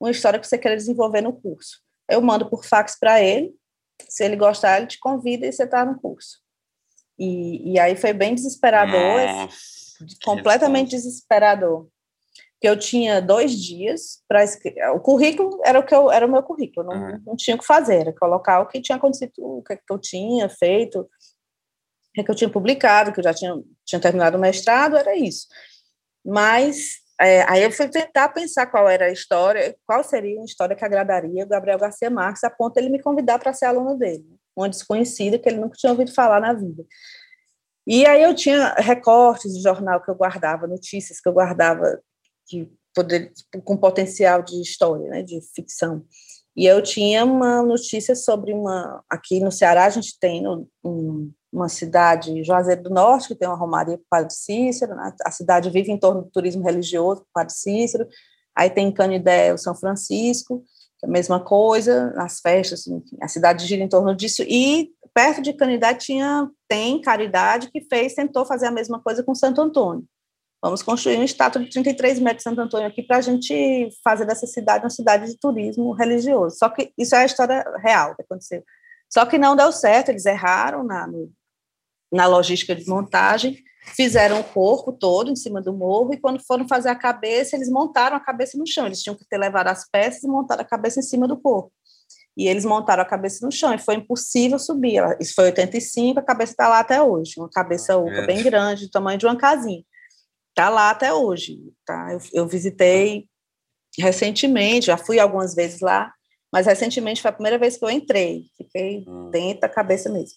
uma 0.00 0.10
história 0.10 0.38
que 0.38 0.46
você 0.46 0.56
quer 0.56 0.74
desenvolver 0.74 1.20
no 1.20 1.34
curso. 1.34 1.82
Eu 2.08 2.22
mando 2.22 2.48
por 2.48 2.64
fax 2.64 2.98
para 2.98 3.22
ele, 3.22 3.54
se 4.08 4.24
ele 4.24 4.36
gostar, 4.36 4.78
ele 4.78 4.86
te 4.86 4.98
convida 4.98 5.46
e 5.46 5.52
você 5.52 5.64
está 5.64 5.84
no 5.84 6.00
curso. 6.00 6.38
E, 7.18 7.72
e 7.72 7.78
aí 7.78 7.94
foi 7.94 8.14
bem 8.14 8.34
desesperador, 8.34 9.26
Nossa, 9.26 10.06
completamente 10.24 10.88
desesperador 10.88 11.86
que 12.60 12.68
eu 12.68 12.78
tinha 12.78 13.22
dois 13.22 13.52
dias 13.52 14.22
para 14.28 14.44
o 14.94 15.00
currículo 15.00 15.60
era 15.64 15.78
o 15.78 15.82
que 15.82 15.94
eu, 15.94 16.10
era 16.10 16.26
o 16.26 16.30
meu 16.30 16.42
currículo, 16.42 16.86
não, 16.86 16.94
uhum. 16.94 17.22
não 17.28 17.36
tinha 17.36 17.56
o 17.56 17.58
que 17.58 17.64
fazer, 17.64 18.02
era 18.02 18.12
colocar 18.12 18.60
o 18.60 18.66
que 18.66 18.82
tinha 18.82 18.96
acontecido, 18.96 19.32
o 19.38 19.62
que, 19.62 19.78
eu 19.90 19.98
tinha 19.98 20.48
feito, 20.48 21.00
o 21.00 22.24
que 22.24 22.30
eu 22.30 22.34
tinha 22.34 22.50
publicado, 22.50 23.12
que 23.12 23.20
eu 23.20 23.24
já 23.24 23.32
tinha, 23.32 23.54
tinha 23.86 24.00
terminado 24.00 24.36
o 24.36 24.40
mestrado, 24.40 24.96
era 24.96 25.16
isso. 25.16 25.46
Mas 26.24 27.00
é, 27.18 27.42
aí 27.50 27.62
eu 27.62 27.72
fui 27.72 27.88
tentar 27.88 28.28
pensar 28.28 28.66
qual 28.66 28.86
era 28.86 29.06
a 29.06 29.10
história, 29.10 29.74
qual 29.86 30.04
seria 30.04 30.38
a 30.42 30.44
história 30.44 30.76
que 30.76 30.84
agradaria 30.84 31.44
o 31.44 31.48
Gabriel 31.48 31.78
Garcia 31.78 32.10
Marques, 32.10 32.44
a 32.44 32.50
ponto 32.50 32.74
de 32.74 32.80
ele 32.80 32.90
me 32.90 33.02
convidar 33.02 33.38
para 33.38 33.54
ser 33.54 33.66
aluna 33.66 33.96
dele, 33.96 34.26
uma 34.54 34.68
desconhecida 34.68 35.38
que 35.38 35.48
ele 35.48 35.58
nunca 35.58 35.76
tinha 35.78 35.92
ouvido 35.92 36.12
falar 36.12 36.40
na 36.40 36.52
vida. 36.52 36.84
E 37.86 38.04
aí 38.04 38.22
eu 38.22 38.34
tinha 38.34 38.74
recortes 38.74 39.54
de 39.54 39.62
jornal 39.62 40.02
que 40.02 40.10
eu 40.10 40.14
guardava, 40.14 40.66
notícias 40.66 41.20
que 41.20 41.28
eu 41.28 41.32
guardava 41.32 41.98
de 42.50 42.68
poder, 42.94 43.32
com 43.64 43.76
potencial 43.76 44.42
de 44.42 44.60
história, 44.60 45.08
né, 45.08 45.22
de 45.22 45.40
ficção. 45.54 46.04
E 46.56 46.66
eu 46.66 46.82
tinha 46.82 47.24
uma 47.24 47.62
notícia 47.62 48.14
sobre 48.14 48.52
uma. 48.52 49.02
Aqui 49.08 49.40
no 49.40 49.52
Ceará, 49.52 49.86
a 49.86 49.90
gente 49.90 50.18
tem 50.18 50.44
um, 50.84 51.32
uma 51.52 51.68
cidade, 51.68 52.42
Juazeiro 52.42 52.82
do 52.82 52.90
Norte, 52.90 53.28
que 53.28 53.34
tem 53.34 53.48
uma 53.48 53.56
romaria 53.56 53.96
para 53.96 54.02
o 54.02 54.08
Padre 54.10 54.34
Cícero, 54.34 54.94
né? 54.94 55.14
a 55.24 55.30
cidade 55.30 55.70
vive 55.70 55.92
em 55.92 55.98
torno 55.98 56.22
do 56.22 56.30
turismo 56.30 56.64
religioso 56.64 57.22
para 57.22 57.28
o 57.28 57.32
Padre 57.34 57.54
Cícero, 57.54 58.06
aí 58.54 58.68
tem 58.68 58.92
Canidé, 58.92 59.54
o 59.54 59.58
São 59.58 59.74
Francisco, 59.74 60.64
é 61.02 61.06
a 61.06 61.10
mesma 61.10 61.40
coisa, 61.40 62.10
nas 62.10 62.40
festas, 62.40 62.86
enfim, 62.86 63.16
a 63.22 63.28
cidade 63.28 63.66
gira 63.66 63.82
em 63.82 63.88
torno 63.88 64.14
disso, 64.14 64.42
e 64.42 64.90
perto 65.14 65.40
de 65.40 65.52
Canidé 65.52 65.94
tinha, 65.94 66.48
tem 66.68 67.00
Caridade, 67.00 67.70
que 67.70 67.80
fez, 67.80 68.14
tentou 68.14 68.44
fazer 68.44 68.66
a 68.66 68.72
mesma 68.72 69.00
coisa 69.00 69.22
com 69.22 69.34
Santo 69.34 69.60
Antônio. 69.60 70.04
Vamos 70.62 70.82
construir 70.82 71.16
um 71.16 71.22
estátua 71.22 71.62
de 71.62 71.70
33 71.70 72.18
metros 72.18 72.38
de 72.38 72.42
Santo 72.42 72.60
Antônio 72.60 72.86
aqui 72.86 73.02
para 73.02 73.16
a 73.16 73.20
gente 73.22 73.88
fazer 74.04 74.26
dessa 74.26 74.46
cidade 74.46 74.84
uma 74.84 74.90
cidade 74.90 75.26
de 75.26 75.38
turismo 75.38 75.92
religioso. 75.92 76.56
Só 76.58 76.68
que 76.68 76.92
isso 76.98 77.14
é 77.14 77.22
a 77.22 77.24
história 77.24 77.64
real 77.82 78.14
que 78.14 78.22
aconteceu. 78.22 78.62
Só 79.10 79.24
que 79.24 79.38
não 79.38 79.56
deu 79.56 79.72
certo, 79.72 80.10
eles 80.10 80.26
erraram 80.26 80.84
na, 80.84 81.06
no, 81.06 81.32
na 82.12 82.26
logística 82.26 82.76
de 82.76 82.86
montagem, 82.86 83.56
fizeram 83.96 84.40
o 84.40 84.44
corpo 84.44 84.92
todo 84.92 85.30
em 85.30 85.36
cima 85.36 85.62
do 85.62 85.72
morro, 85.72 86.12
e 86.12 86.20
quando 86.20 86.44
foram 86.44 86.68
fazer 86.68 86.90
a 86.90 86.94
cabeça, 86.94 87.56
eles 87.56 87.70
montaram 87.70 88.16
a 88.16 88.20
cabeça 88.20 88.58
no 88.58 88.66
chão, 88.66 88.86
eles 88.86 89.02
tinham 89.02 89.16
que 89.16 89.26
ter 89.26 89.38
levado 89.38 89.68
as 89.68 89.88
peças 89.90 90.22
e 90.22 90.28
montar 90.28 90.60
a 90.60 90.64
cabeça 90.64 91.00
em 91.00 91.02
cima 91.02 91.26
do 91.26 91.40
corpo. 91.40 91.72
E 92.36 92.46
eles 92.46 92.64
montaram 92.64 93.02
a 93.02 93.06
cabeça 93.06 93.44
no 93.44 93.50
chão, 93.50 93.74
e 93.74 93.78
foi 93.78 93.96
impossível 93.96 94.58
subir. 94.58 95.02
Isso 95.18 95.34
foi 95.34 95.46
85, 95.46 96.20
a 96.20 96.22
cabeça 96.22 96.52
está 96.52 96.68
lá 96.68 96.80
até 96.80 97.02
hoje, 97.02 97.34
uma 97.38 97.50
cabeça 97.50 97.96
oca 97.96 98.22
bem 98.26 98.42
grande, 98.42 98.86
do 98.86 98.90
tamanho 98.90 99.18
de 99.18 99.26
uma 99.26 99.36
casinha. 99.36 99.82
Está 100.50 100.68
lá 100.68 100.90
até 100.90 101.12
hoje. 101.12 101.58
Tá? 101.84 102.12
Eu, 102.12 102.20
eu 102.32 102.46
visitei 102.46 103.28
recentemente, 103.98 104.86
já 104.86 104.96
fui 104.96 105.18
algumas 105.18 105.54
vezes 105.54 105.80
lá, 105.80 106.12
mas 106.52 106.66
recentemente 106.66 107.22
foi 107.22 107.30
a 107.30 107.34
primeira 107.34 107.58
vez 107.58 107.76
que 107.76 107.84
eu 107.84 107.90
entrei, 107.90 108.44
fiquei 108.56 109.04
hum. 109.06 109.30
dentro 109.30 109.62
da 109.62 109.68
cabeça 109.68 110.08
mesmo. 110.10 110.36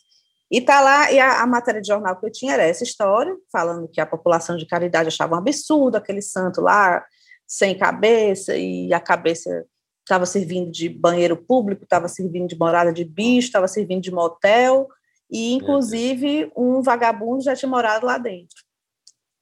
E 0.52 0.62
tá 0.62 0.82
lá, 0.82 1.12
e 1.12 1.20
a, 1.20 1.42
a, 1.42 1.48
matéria 1.48 1.82
de 1.82 1.88
jornal 1.88 2.20
que 2.20 2.26
eu 2.26 2.32
tinha 2.32 2.54
era 2.54 2.64
essa 2.64 2.84
história, 2.84 3.36
falando 3.52 3.88
que 3.88 4.00
a 4.00 4.06
população 4.06 4.56
de 4.56 4.68
caridade 4.68 5.08
achava 5.08 5.36
um 5.36 5.40
absurdo 5.40 5.96
aquele 5.96 6.22
santo 6.22 6.62
lá, 6.62 7.04
sem 7.48 7.78
cabeça, 7.78 8.56
e 8.56 8.94
a 8.94 9.00
cabeça 9.00 9.66
estava 10.02 10.26
servindo 10.26 10.70
de 10.70 10.90
banheiro 10.90 11.38
público, 11.38 11.84
estava 11.84 12.08
servindo 12.08 12.48
de 12.48 12.58
morada 12.58 12.94
de 12.94 13.04
bicho, 13.04 13.48
estava 13.48 13.68
servindo 13.68 14.02
de 14.02 14.12
motel, 14.12 14.88
e 15.32 15.54
inclusive 15.54 16.52
um 16.56 16.82
vagabundo 16.84 17.42
já 17.42 17.56
tinha 17.56 17.70
morado 17.70 18.06
lá 18.06 18.20
dentro. 18.20 18.64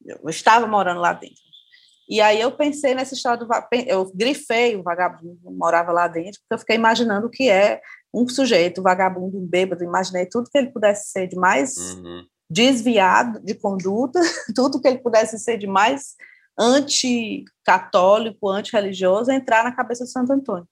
Eu 0.05 0.29
estava 0.29 0.67
morando 0.67 0.99
lá 0.99 1.13
dentro. 1.13 1.41
E 2.09 2.19
aí 2.19 2.41
eu 2.41 2.51
pensei 2.51 2.93
nessa 2.93 3.13
história 3.13 3.37
do 3.37 3.47
eu 3.87 4.11
grifei 4.13 4.75
o 4.75 4.83
vagabundo, 4.83 5.39
morava 5.51 5.91
lá 5.91 6.07
dentro, 6.07 6.41
porque 6.41 6.53
eu 6.53 6.59
fiquei 6.59 6.75
imaginando 6.75 7.27
o 7.27 7.29
que 7.29 7.49
é 7.49 7.81
um 8.13 8.27
sujeito 8.27 8.81
vagabundo, 8.81 9.37
um 9.37 9.47
bêbado, 9.47 9.83
imaginei 9.83 10.25
tudo 10.25 10.49
que 10.49 10.57
ele 10.57 10.71
pudesse 10.71 11.09
ser 11.11 11.27
de 11.27 11.37
mais 11.37 11.77
uhum. 11.77 12.25
desviado 12.49 13.39
de 13.39 13.55
conduta, 13.55 14.19
tudo 14.53 14.81
que 14.81 14.87
ele 14.87 14.97
pudesse 14.97 15.39
ser 15.39 15.57
de 15.57 15.67
mais 15.67 16.15
anticatólico, 16.59 18.49
antirreligioso, 18.49 19.31
entrar 19.31 19.63
na 19.63 19.71
cabeça 19.71 20.03
de 20.03 20.11
Santo 20.11 20.33
Antônio. 20.33 20.67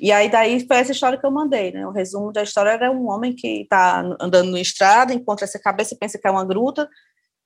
E 0.00 0.10
aí 0.10 0.28
daí 0.28 0.66
foi 0.66 0.78
essa 0.78 0.90
história 0.90 1.16
que 1.16 1.24
eu 1.24 1.30
mandei, 1.30 1.70
né? 1.70 1.86
O 1.86 1.92
resumo 1.92 2.32
da 2.32 2.42
história 2.42 2.70
era 2.70 2.90
um 2.90 3.08
homem 3.08 3.32
que 3.32 3.62
está 3.62 4.00
andando 4.20 4.50
na 4.50 4.60
estrada, 4.60 5.14
encontra 5.14 5.44
essa 5.44 5.60
cabeça, 5.60 5.96
pensa 5.98 6.18
que 6.18 6.26
é 6.26 6.30
uma 6.30 6.44
gruta, 6.44 6.88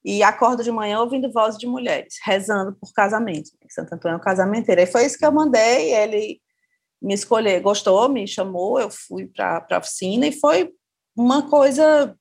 e 0.06 0.22
acorda 0.22 0.62
de 0.62 0.70
manhã 0.70 1.00
ouvindo 1.00 1.32
vozes 1.32 1.58
de 1.58 1.66
mulheres, 1.66 2.14
rezando 2.22 2.72
por 2.76 2.92
casamento. 2.92 3.50
Santo 3.68 3.92
Antônio 3.92 4.14
é 4.14 4.18
um 4.18 4.22
casamenteiro. 4.22 4.80
E 4.80 4.86
foi 4.86 5.04
isso 5.04 5.18
que 5.18 5.26
eu 5.26 5.32
mandei, 5.32 5.92
ele 5.92 6.40
me 7.02 7.12
escolheu, 7.12 7.60
gostou, 7.60 8.08
me 8.08 8.24
chamou, 8.24 8.78
eu 8.78 8.88
fui 8.88 9.26
para 9.26 9.66
a 9.68 9.78
oficina 9.78 10.28
e 10.28 10.32
foi 10.32 10.72
uma 11.16 11.50
coisa 11.50 12.16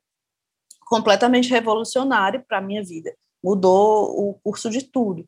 completamente 0.87 1.51
revolucionária 1.51 2.43
para 2.47 2.57
a 2.57 2.61
minha 2.61 2.83
vida. 2.83 3.15
Mudou 3.43 4.29
o 4.29 4.33
curso 4.43 4.67
de 4.71 4.81
tudo. 4.81 5.23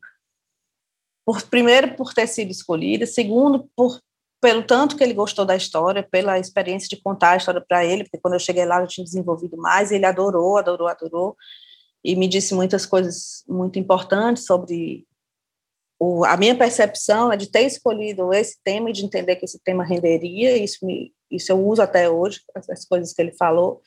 Por, 1.24 1.40
primeiro, 1.42 1.94
por 1.94 2.12
ter 2.12 2.26
sido 2.26 2.50
escolhida, 2.50 3.06
segundo, 3.06 3.70
por, 3.76 4.00
pelo 4.40 4.64
tanto 4.64 4.96
que 4.96 5.04
ele 5.04 5.14
gostou 5.14 5.44
da 5.44 5.54
história, 5.54 6.02
pela 6.02 6.40
experiência 6.40 6.88
de 6.88 7.00
contar 7.00 7.32
a 7.32 7.36
história 7.36 7.64
para 7.66 7.84
ele, 7.84 8.02
porque 8.02 8.18
quando 8.18 8.34
eu 8.34 8.40
cheguei 8.40 8.64
lá 8.64 8.80
eu 8.80 8.88
tinha 8.88 9.04
desenvolvido 9.04 9.56
mais, 9.56 9.92
ele 9.92 10.06
adorou, 10.06 10.58
adorou, 10.58 10.88
adorou, 10.88 11.36
e 12.08 12.16
me 12.16 12.26
disse 12.26 12.54
muitas 12.54 12.86
coisas 12.86 13.44
muito 13.46 13.78
importantes 13.78 14.46
sobre 14.46 15.06
o, 16.00 16.24
a 16.24 16.38
minha 16.38 16.56
percepção 16.56 17.30
é 17.30 17.36
de 17.36 17.50
ter 17.50 17.64
escolhido 17.64 18.32
esse 18.32 18.56
tema 18.64 18.88
e 18.88 18.94
de 18.94 19.04
entender 19.04 19.36
que 19.36 19.44
esse 19.44 19.62
tema 19.62 19.84
renderia, 19.84 20.56
isso, 20.56 20.86
me, 20.86 21.12
isso 21.30 21.52
eu 21.52 21.62
uso 21.62 21.82
até 21.82 22.08
hoje, 22.08 22.40
as 22.70 22.86
coisas 22.86 23.12
que 23.12 23.20
ele 23.20 23.36
falou, 23.36 23.82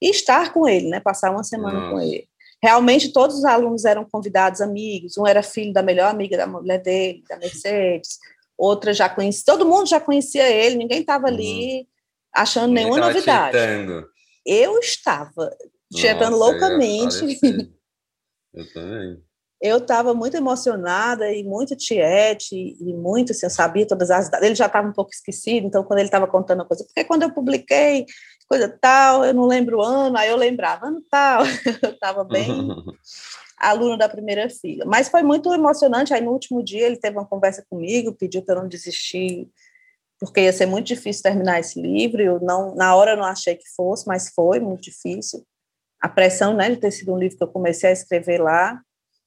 e 0.00 0.10
estar 0.10 0.52
com 0.52 0.66
ele, 0.66 0.88
né, 0.88 0.98
passar 0.98 1.30
uma 1.30 1.44
semana 1.44 1.78
Nossa. 1.78 1.92
com 1.92 2.00
ele. 2.00 2.26
Realmente 2.60 3.12
todos 3.12 3.36
os 3.36 3.44
alunos 3.44 3.84
eram 3.84 4.04
convidados 4.10 4.60
amigos, 4.60 5.16
um 5.16 5.24
era 5.24 5.40
filho 5.40 5.72
da 5.72 5.84
melhor 5.84 6.10
amiga 6.10 6.36
da 6.36 6.48
mulher 6.48 6.82
dele, 6.82 7.22
da 7.28 7.38
Mercedes, 7.38 8.18
outra 8.58 8.92
já 8.92 9.08
conhecia, 9.08 9.44
todo 9.46 9.64
mundo 9.64 9.88
já 9.88 10.00
conhecia 10.00 10.50
ele, 10.50 10.74
ninguém 10.74 11.02
estava 11.02 11.28
ali 11.28 11.76
uhum. 11.76 11.86
achando 12.34 12.72
ninguém 12.72 12.86
nenhuma 12.86 13.06
novidade. 13.06 13.56
Eu 14.44 14.80
estava 14.80 15.56
tietando 16.00 16.36
loucamente. 16.36 17.38
Eu 18.54 18.70
também 18.70 19.22
eu 19.62 19.78
estava 19.78 20.12
muito 20.12 20.36
emocionada 20.36 21.32
e 21.32 21.44
muito 21.44 21.76
tiete 21.76 22.76
e 22.80 22.92
muito, 22.94 23.30
assim, 23.30 23.46
eu 23.46 23.50
sabia 23.50 23.86
todas 23.86 24.10
as 24.10 24.28
datas. 24.28 24.44
Ele 24.44 24.56
já 24.56 24.66
estava 24.66 24.88
um 24.88 24.92
pouco 24.92 25.12
esquecido, 25.12 25.64
então 25.64 25.84
quando 25.84 26.00
ele 26.00 26.08
estava 26.08 26.26
contando 26.26 26.62
a 26.62 26.64
coisa, 26.64 26.84
porque 26.84 27.04
quando 27.04 27.22
eu 27.22 27.32
publiquei 27.32 28.04
coisa 28.48 28.68
tal, 28.68 29.24
eu 29.24 29.32
não 29.32 29.46
lembro 29.46 29.78
o 29.78 29.82
ano, 29.82 30.18
aí 30.18 30.28
eu 30.28 30.36
lembrava, 30.36 30.88
ano 30.88 31.00
tal, 31.08 31.44
eu 31.80 31.90
estava 31.90 32.24
bem 32.24 32.48
aluno 33.56 33.96
da 33.96 34.08
primeira 34.08 34.50
fila. 34.50 34.84
Mas 34.84 35.08
foi 35.08 35.22
muito 35.22 35.54
emocionante, 35.54 36.12
aí 36.12 36.20
no 36.20 36.32
último 36.32 36.60
dia 36.60 36.84
ele 36.84 36.96
teve 36.96 37.16
uma 37.16 37.26
conversa 37.26 37.64
comigo, 37.70 38.12
pediu 38.12 38.42
para 38.42 38.56
eu 38.56 38.62
não 38.62 38.68
desistir, 38.68 39.48
porque 40.18 40.40
ia 40.40 40.52
ser 40.52 40.66
muito 40.66 40.88
difícil 40.88 41.22
terminar 41.22 41.60
esse 41.60 41.80
livro, 41.80 42.20
eu 42.20 42.40
não, 42.40 42.74
na 42.74 42.96
hora 42.96 43.12
eu 43.12 43.16
não 43.16 43.24
achei 43.24 43.54
que 43.54 43.68
fosse, 43.76 44.08
mas 44.08 44.32
foi 44.34 44.58
muito 44.58 44.82
difícil. 44.82 45.46
A 46.02 46.08
pressão, 46.08 46.52
né, 46.54 46.68
de 46.68 46.76
ter 46.76 46.90
sido 46.90 47.14
um 47.14 47.18
livro 47.18 47.38
que 47.38 47.44
eu 47.44 47.48
comecei 47.48 47.90
a 47.90 47.92
escrever 47.92 48.38
lá, 48.38 48.82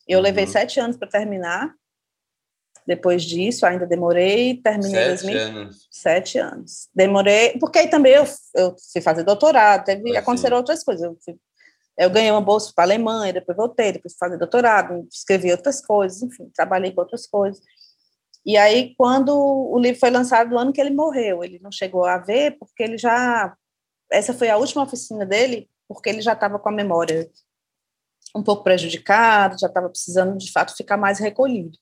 eu 0.08 0.20
levei 0.20 0.44
uhum. 0.46 0.52
sete 0.52 0.80
anos 0.80 0.98
para 0.98 1.08
terminar. 1.08 1.74
Depois 2.86 3.24
disso, 3.24 3.66
ainda 3.66 3.88
demorei, 3.88 4.62
terminei 4.62 5.18
sete 5.18 5.24
2000, 5.24 5.42
anos. 5.42 5.88
Sete 5.90 6.38
anos. 6.38 6.90
Demorei, 6.94 7.58
porque 7.58 7.80
aí 7.80 7.88
também 7.88 8.14
eu, 8.14 8.26
eu 8.54 8.76
fui 8.94 9.02
fazer 9.02 9.24
doutorado, 9.24 9.86
teve, 9.86 10.16
aconteceram 10.16 10.58
outras 10.58 10.84
coisas. 10.84 11.04
Eu, 11.04 11.18
fui, 11.24 11.36
eu 11.98 12.10
ganhei 12.12 12.30
uma 12.30 12.42
bolsa 12.42 12.72
para 12.76 12.84
a 12.84 12.88
Alemanha, 12.88 13.34
depois 13.34 13.58
voltei, 13.58 13.92
depois 13.94 14.14
fui 14.14 14.20
fazer 14.20 14.38
doutorado, 14.38 15.08
escrevi 15.12 15.52
outras 15.52 15.84
coisas, 15.84 16.22
enfim, 16.22 16.52
trabalhei 16.54 16.92
com 16.92 17.02
outras 17.02 17.26
coisas. 17.26 17.60
E 18.46 18.56
aí, 18.56 18.94
quando 18.96 19.36
o 19.36 19.80
livro 19.80 20.00
foi 20.00 20.12
lançado, 20.12 20.52
no 20.52 20.60
ano 20.60 20.72
que 20.72 20.80
ele 20.80 20.92
morreu, 20.92 21.44
ele 21.44 21.60
não 21.60 21.72
chegou 21.72 22.06
a 22.06 22.20
ver, 22.20 22.56
porque 22.60 22.84
ele 22.84 22.98
já. 22.98 23.56
Essa 24.12 24.36
foi 24.36 24.50
a 24.50 24.58
última 24.58 24.84
oficina 24.84 25.26
dele, 25.26 25.68
porque 25.88 26.10
ele 26.10 26.22
já 26.22 26.34
estava 26.34 26.60
com 26.60 26.70
a 26.70 26.72
memória 26.72 27.30
um 28.36 28.44
pouco 28.44 28.64
prejudicado, 28.64 29.60
já 29.60 29.68
estava 29.68 29.90
precisando, 29.90 30.38
de 30.38 30.52
fato, 30.52 30.76
ficar 30.76 30.98
mais 30.98 31.20
recolhido. 31.20 31.78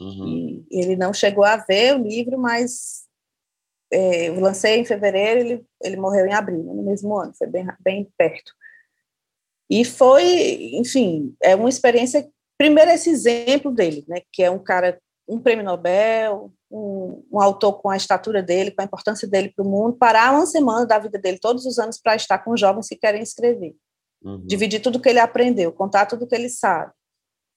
Uhum. 0.00 0.64
E 0.70 0.80
ele 0.80 0.96
não 0.96 1.12
chegou 1.12 1.44
a 1.44 1.56
ver 1.56 1.94
o 1.94 2.02
livro, 2.02 2.38
mas 2.38 3.02
é, 3.92 4.28
eu 4.28 4.40
lancei 4.40 4.78
em 4.78 4.84
fevereiro, 4.84 5.40
ele, 5.40 5.66
ele 5.82 5.96
morreu 5.96 6.26
em 6.26 6.32
abril, 6.32 6.62
no 6.62 6.82
mesmo 6.82 7.16
ano, 7.16 7.32
foi 7.36 7.46
bem, 7.46 7.66
bem 7.80 8.12
perto. 8.16 8.52
E 9.70 9.84
foi, 9.84 10.74
enfim, 10.74 11.34
é 11.42 11.54
uma 11.54 11.68
experiência. 11.68 12.28
Primeiro, 12.58 12.90
esse 12.90 13.10
exemplo 13.10 13.70
dele, 13.70 14.04
né, 14.08 14.20
que 14.32 14.42
é 14.42 14.50
um 14.50 14.58
cara, 14.58 15.00
um 15.32 15.40
prêmio 15.40 15.64
Nobel, 15.64 16.52
um, 16.70 17.24
um 17.32 17.40
autor 17.40 17.80
com 17.80 17.88
a 17.88 17.96
estatura 17.96 18.42
dele, 18.42 18.70
com 18.70 18.82
a 18.82 18.84
importância 18.84 19.26
dele 19.26 19.52
para 19.54 19.64
o 19.64 19.68
mundo, 19.68 19.96
parar 19.96 20.32
uma 20.32 20.46
semana 20.46 20.86
da 20.86 20.98
vida 20.98 21.18
dele 21.18 21.38
todos 21.38 21.64
os 21.64 21.78
anos 21.78 21.98
para 21.98 22.14
estar 22.14 22.38
com 22.38 22.56
jovens 22.56 22.88
que 22.88 22.96
querem 22.96 23.22
escrever. 23.22 23.74
Uhum. 24.22 24.46
Dividir 24.46 24.80
tudo 24.80 25.00
que 25.00 25.08
ele 25.08 25.18
aprendeu, 25.18 25.72
contar 25.72 26.06
tudo 26.06 26.26
que 26.26 26.34
ele 26.34 26.48
sabe, 26.48 26.92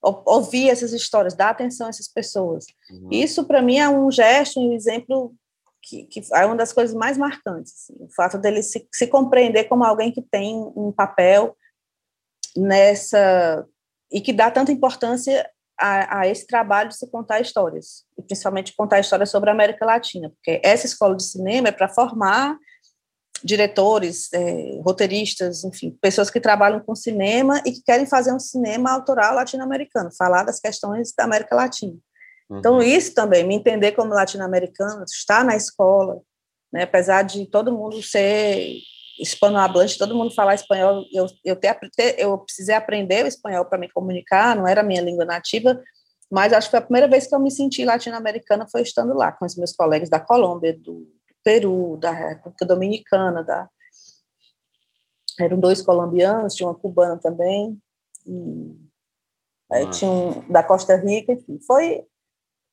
ouvir 0.02 0.70
essas 0.70 0.94
histórias, 0.94 1.34
dar 1.34 1.50
atenção 1.50 1.88
a 1.88 1.90
essas 1.90 2.08
pessoas. 2.08 2.66
Uhum. 2.90 3.10
Isso, 3.12 3.46
para 3.46 3.62
mim, 3.62 3.78
é 3.78 3.90
um 3.90 4.10
gesto, 4.10 4.60
um 4.60 4.74
exemplo 4.74 5.34
que, 5.82 6.06
que, 6.06 6.22
é 6.34 6.46
uma 6.46 6.56
das 6.56 6.74
coisas 6.74 6.96
mais 6.96 7.18
marcantes. 7.18 7.74
Assim, 7.74 8.04
o 8.04 8.10
fato 8.16 8.38
dele 8.38 8.64
se, 8.64 8.88
se 8.92 9.08
compreender 9.08 9.66
como 9.66 9.84
alguém 9.84 10.12
que 10.12 10.22
tem 10.22 10.56
um 10.76 10.92
papel 10.92 11.56
nessa. 12.56 13.66
e 14.12 14.22
que 14.22 14.34
dá 14.34 14.50
tanta 14.50 14.72
importância 14.72 15.48
a, 15.80 16.20
a, 16.20 16.28
esse 16.28 16.48
trabalho 16.48 16.90
de 16.90 16.98
se 16.98 17.10
contar 17.10 17.42
histórias, 17.42 18.04
e 18.18 18.22
principalmente 18.22 18.76
contar 18.76 19.00
histórias 19.00 19.30
sobre 19.30 19.50
a 19.50 19.54
América 19.54 19.86
Latina, 19.86 20.30
porque 20.30 20.62
essa 20.64 20.86
escola 20.86 21.16
de 21.16 21.24
cinema 21.24 21.70
é 21.70 21.72
para 21.72 21.90
formar 21.90 22.58
diretores, 23.44 24.32
é, 24.34 24.82
roteiristas, 24.84 25.64
enfim, 25.64 25.98
pessoas 26.02 26.30
que 26.30 26.40
trabalham 26.40 26.80
com 26.80 26.96
cinema 26.96 27.62
e 27.66 27.74
que 27.74 27.84
querem 27.84 28.06
fazer 28.06 28.34
um 28.34 28.40
cinema 28.40 28.92
autoral 28.92 29.36
latino-americano, 29.36 30.10
falar 30.18 30.44
das 30.44 30.60
questões 30.60 31.14
da 31.16 31.26
América 31.26 31.56
Latina. 31.56 31.96
Uhum. 32.50 32.60
Então, 32.60 32.82
isso 32.82 33.14
também, 33.14 33.44
me 33.44 33.56
entender 33.56 33.92
como 33.92 34.14
latino-americano, 34.14 35.04
estar 35.04 35.44
na 35.44 35.56
escola, 35.56 36.22
né, 36.72 36.84
apesar 36.84 37.22
de 37.24 37.46
todo 37.46 37.72
mundo 37.72 38.02
ser 38.02 38.80
hispanohablante, 39.20 39.98
todo 39.98 40.16
mundo 40.16 40.34
fala 40.34 40.54
espanhol, 40.54 41.06
eu, 41.14 41.28
eu, 41.44 41.56
te, 41.56 41.68
eu 42.18 42.38
precisei 42.40 42.76
aprender 42.76 43.24
o 43.24 43.28
espanhol 43.28 43.66
para 43.66 43.78
me 43.78 43.90
comunicar, 43.90 44.56
não 44.56 44.68
era 44.68 44.82
a 44.82 44.84
minha 44.84 45.02
língua 45.02 45.26
nativa, 45.26 45.82
mas 46.32 46.52
acho 46.52 46.68
que 46.68 46.72
foi 46.72 46.80
a 46.80 46.84
primeira 46.84 47.08
vez 47.08 47.28
que 47.28 47.36
eu 47.36 47.40
me 47.40 47.52
senti 47.52 47.86
latino-americana 47.86 48.68
foi 48.70 48.82
estando 48.82 49.14
lá, 49.14 49.32
com 49.32 49.46
os 49.46 49.56
meus 49.56 49.74
colegas 49.74 50.10
da 50.10 50.20
Colômbia, 50.20 50.78
do 50.78 51.08
Peru, 51.44 51.98
da 51.98 52.12
República 52.12 52.66
Dominicana, 52.66 53.44
da... 53.44 53.70
eram 55.40 55.60
dois 55.60 55.82
colombianos, 55.82 56.56
tinha 56.56 56.68
uma 56.68 56.76
cubana 56.76 57.18
também, 57.18 57.80
e 58.26 58.76
aí 59.72 59.90
tinha 59.92 60.12
um 60.12 60.52
da 60.52 60.64
Costa 60.64 60.96
Rica, 60.96 61.34
enfim, 61.34 61.60
foi 61.66 62.04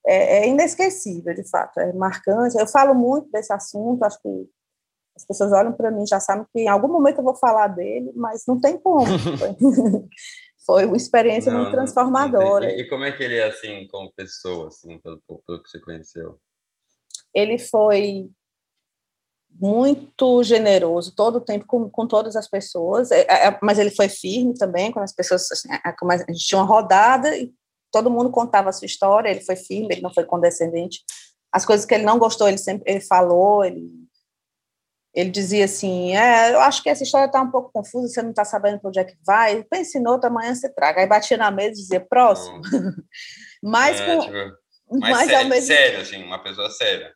é, 0.07 0.39
é 0.39 0.49
inesquecível, 0.49 1.35
de 1.35 1.49
fato, 1.49 1.79
é 1.79 1.93
marcante. 1.93 2.59
Eu 2.59 2.67
falo 2.67 2.95
muito 2.95 3.31
desse 3.31 3.53
assunto, 3.53 4.03
acho 4.03 4.21
que 4.21 4.49
as 5.17 5.25
pessoas 5.25 5.53
olham 5.53 5.73
para 5.73 5.91
mim 5.91 6.07
já 6.07 6.19
sabem 6.19 6.47
que 6.53 6.61
em 6.61 6.69
algum 6.69 6.89
momento 6.89 7.19
eu 7.19 7.25
vou 7.25 7.35
falar 7.35 7.69
dele, 7.69 8.13
mas 8.15 8.45
não 8.47 8.61
tem 8.61 8.79
como. 8.79 9.07
Foi, 10.65 10.85
uma 10.85 10.97
experiência 10.97 11.53
não, 11.53 11.63
muito 11.63 11.73
transformadora. 11.73 12.71
E, 12.71 12.83
e, 12.83 12.89
como 12.89 13.03
é 13.03 13.11
que 13.11 13.23
ele 13.23 13.35
é 13.35 13.49
assim 13.49 13.87
como 13.89 14.13
pessoa, 14.13 14.69
assim, 14.69 14.97
pelo, 15.01 15.21
pelo 15.45 15.61
que 15.61 15.69
você 15.69 15.81
conheceu? 15.81 16.39
Ele 17.35 17.59
foi 17.59 18.31
muito 19.51 20.43
generoso 20.45 21.15
todo 21.17 21.37
o 21.37 21.41
tempo 21.41 21.67
com, 21.67 21.91
com 21.91 22.07
todas 22.07 22.37
as 22.37 22.49
pessoas, 22.49 23.11
é, 23.11 23.27
é, 23.29 23.59
mas 23.61 23.79
ele 23.79 23.91
foi 23.91 24.09
firme 24.09 24.55
também 24.55 24.93
com 24.93 25.01
as 25.01 25.13
pessoas. 25.13 25.51
Assim, 25.51 25.69
a, 25.73 25.95
a 25.95 26.33
gente 26.33 26.47
tinha 26.47 26.61
uma 26.61 26.67
rodada 26.67 27.37
e 27.37 27.53
todo 27.91 28.11
mundo 28.11 28.31
contava 28.31 28.69
a 28.69 28.73
sua 28.73 28.87
história. 28.87 29.31
Ele 29.31 29.41
foi 29.41 29.57
firme, 29.57 29.89
ele 29.91 30.01
não 30.01 30.15
foi 30.15 30.25
condescendente. 30.25 31.01
As 31.53 31.67
coisas 31.67 31.85
que 31.85 31.93
ele 31.93 32.05
não 32.05 32.21
gostou, 32.21 32.49
ele 32.49 32.57
sempre 32.57 32.91
ele 32.91 33.01
falou, 33.01 33.65
ele 33.65 33.91
ele 35.15 35.31
dizia 35.31 35.65
assim: 35.65 36.17
é, 36.17 36.55
eu 36.55 36.61
acho 36.61 36.83
que 36.83 36.89
essa 36.89 37.03
história 37.03 37.27
está 37.27 37.41
um 37.41 37.51
pouco 37.51 37.71
confusa, 37.73 38.09
você 38.09 38.23
não 38.23 38.31
está 38.31 38.45
sabendo 38.45 38.81
para 38.81 38.89
onde 38.89 38.99
é 38.99 39.05
que 39.05 39.17
vai, 39.25 39.63
pense 39.65 39.99
em 39.99 40.07
outra, 40.07 40.31
amanhã 40.31 40.55
você 40.55 40.69
traga. 40.69 41.01
Aí 41.01 41.07
batia 41.07 41.37
na 41.37 41.51
mesa 41.51 41.73
e 41.73 41.83
dizia: 41.83 42.01
próximo. 42.01 42.61
mas, 43.63 44.01
é, 44.01 44.07
com, 44.07 44.21
tipo, 44.21 44.39
mas 45.01 45.29
sério, 45.29 45.49
mesmo... 45.49 45.67
sério, 45.67 46.01
assim, 46.01 46.23
uma 46.23 46.43
pessoa 46.43 46.71
séria. 46.71 47.13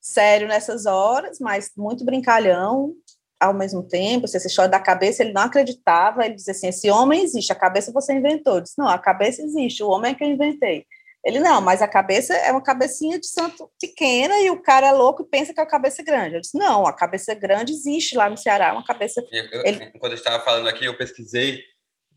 Sério 0.00 0.48
nessas 0.48 0.86
horas, 0.86 1.38
mas 1.38 1.70
muito 1.76 2.04
brincalhão 2.04 2.94
ao 3.38 3.54
mesmo 3.54 3.82
tempo. 3.82 4.26
Se 4.26 4.36
essa 4.36 4.46
história 4.46 4.70
da 4.70 4.80
cabeça, 4.80 5.22
ele 5.22 5.32
não 5.32 5.42
acreditava, 5.42 6.24
ele 6.24 6.34
dizia 6.34 6.52
assim: 6.52 6.68
esse 6.68 6.90
homem 6.90 7.22
existe, 7.22 7.52
a 7.52 7.56
cabeça 7.56 7.92
você 7.92 8.12
inventou. 8.12 8.56
Eu 8.56 8.60
disse: 8.62 8.78
não, 8.78 8.88
a 8.88 8.98
cabeça 8.98 9.40
existe, 9.42 9.82
o 9.82 9.88
homem 9.88 10.12
é 10.12 10.14
que 10.14 10.24
eu 10.24 10.28
inventei. 10.28 10.84
Ele, 11.22 11.38
não, 11.38 11.60
mas 11.60 11.82
a 11.82 11.88
cabeça 11.88 12.34
é 12.34 12.50
uma 12.50 12.62
cabecinha 12.62 13.18
de 13.20 13.26
santo 13.26 13.70
pequena 13.78 14.40
e 14.40 14.50
o 14.50 14.62
cara 14.62 14.86
é 14.86 14.92
louco 14.92 15.22
e 15.22 15.28
pensa 15.28 15.52
que 15.52 15.60
é 15.60 15.62
a 15.62 15.66
cabeça 15.66 16.02
grande. 16.02 16.36
Eu 16.36 16.40
disse, 16.40 16.56
não, 16.56 16.86
a 16.86 16.94
cabeça 16.94 17.34
grande 17.34 17.72
existe 17.72 18.16
lá 18.16 18.30
no 18.30 18.38
Ceará, 18.38 18.68
é 18.68 18.72
uma 18.72 18.84
cabeça... 18.84 19.22
Eu, 19.30 19.62
ele... 19.66 19.90
Quando 19.98 20.12
eu 20.12 20.18
estava 20.18 20.42
falando 20.42 20.66
aqui, 20.68 20.86
eu 20.86 20.96
pesquisei, 20.96 21.60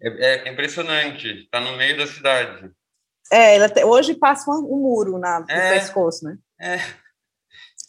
é, 0.01 0.47
é 0.47 0.49
impressionante, 0.49 1.27
está 1.27 1.59
no 1.59 1.75
meio 1.75 1.97
da 1.97 2.07
cidade. 2.07 2.71
É, 3.29 3.57
até, 3.57 3.85
hoje 3.85 4.15
passa 4.15 4.49
um, 4.49 4.59
um 4.73 4.77
muro 4.77 5.17
na, 5.17 5.41
no 5.41 5.51
é, 5.51 5.73
pescoço, 5.73 6.23
né? 6.23 6.37
É. 6.61 6.75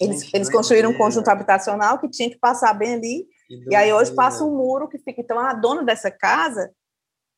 Eles, 0.01 0.23
Gente, 0.23 0.35
eles 0.35 0.51
construíram 0.51 0.91
um 0.91 0.99
conjunto 0.99 1.29
habitacional 1.29 2.01
que 2.01 2.11
tinha 2.11 2.29
que 2.29 2.39
passar 2.39 2.75
bem 2.75 2.95
ali, 2.95 3.27
e 3.71 3.77
aí 3.77 3.93
hoje 3.93 4.13
passa 4.13 4.43
um 4.43 4.51
muro 4.51 4.89
que 4.89 4.99
fica... 4.99 5.21
Então, 5.21 5.39
a 5.39 5.53
dona 5.55 5.85
dessa 5.85 6.11
casa 6.11 6.73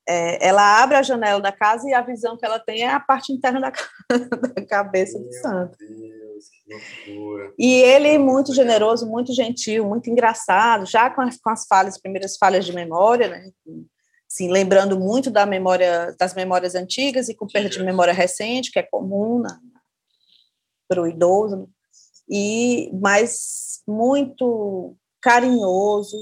é, 0.08 0.46
ela 0.46 0.82
abre 0.82 0.96
a 0.96 1.02
janela 1.02 1.40
da 1.40 1.50
casa 1.50 1.88
e 1.88 1.92
a 1.92 2.00
visão 2.00 2.36
que 2.36 2.44
ela 2.44 2.60
tem 2.60 2.82
é 2.82 2.90
a 2.90 3.00
parte 3.00 3.32
interna 3.32 3.60
da, 3.60 3.70
da 4.54 4.66
cabeça 4.66 5.18
Meu 5.18 5.28
do 5.28 5.34
santo. 5.34 5.76
Deus, 5.78 6.44
que 6.48 7.12
loucura. 7.12 7.52
E 7.58 7.74
ele 7.74 8.16
muito 8.18 8.54
generoso, 8.54 9.06
muito 9.06 9.34
gentil, 9.34 9.84
muito 9.84 10.08
engraçado, 10.08 10.86
já 10.86 11.10
com 11.10 11.22
as, 11.22 11.36
com 11.38 11.50
as 11.50 11.66
falhas, 11.66 12.00
primeiras 12.00 12.36
falhas 12.36 12.64
de 12.64 12.72
memória, 12.72 13.28
né? 13.28 13.50
Assim, 14.30 14.50
lembrando 14.50 14.98
muito 14.98 15.30
da 15.30 15.46
memória, 15.46 16.14
das 16.18 16.34
memórias 16.34 16.74
antigas 16.74 17.28
e 17.28 17.34
com 17.34 17.46
perda 17.46 17.68
de 17.68 17.82
memória 17.82 18.12
recente, 18.12 18.70
que 18.70 18.78
é 18.78 18.82
comum 18.82 19.42
para 20.88 21.02
o 21.02 21.06
idoso, 21.06 21.68
e 22.28 22.90
mas 23.00 23.82
muito 23.86 24.96
carinhoso, 25.20 26.16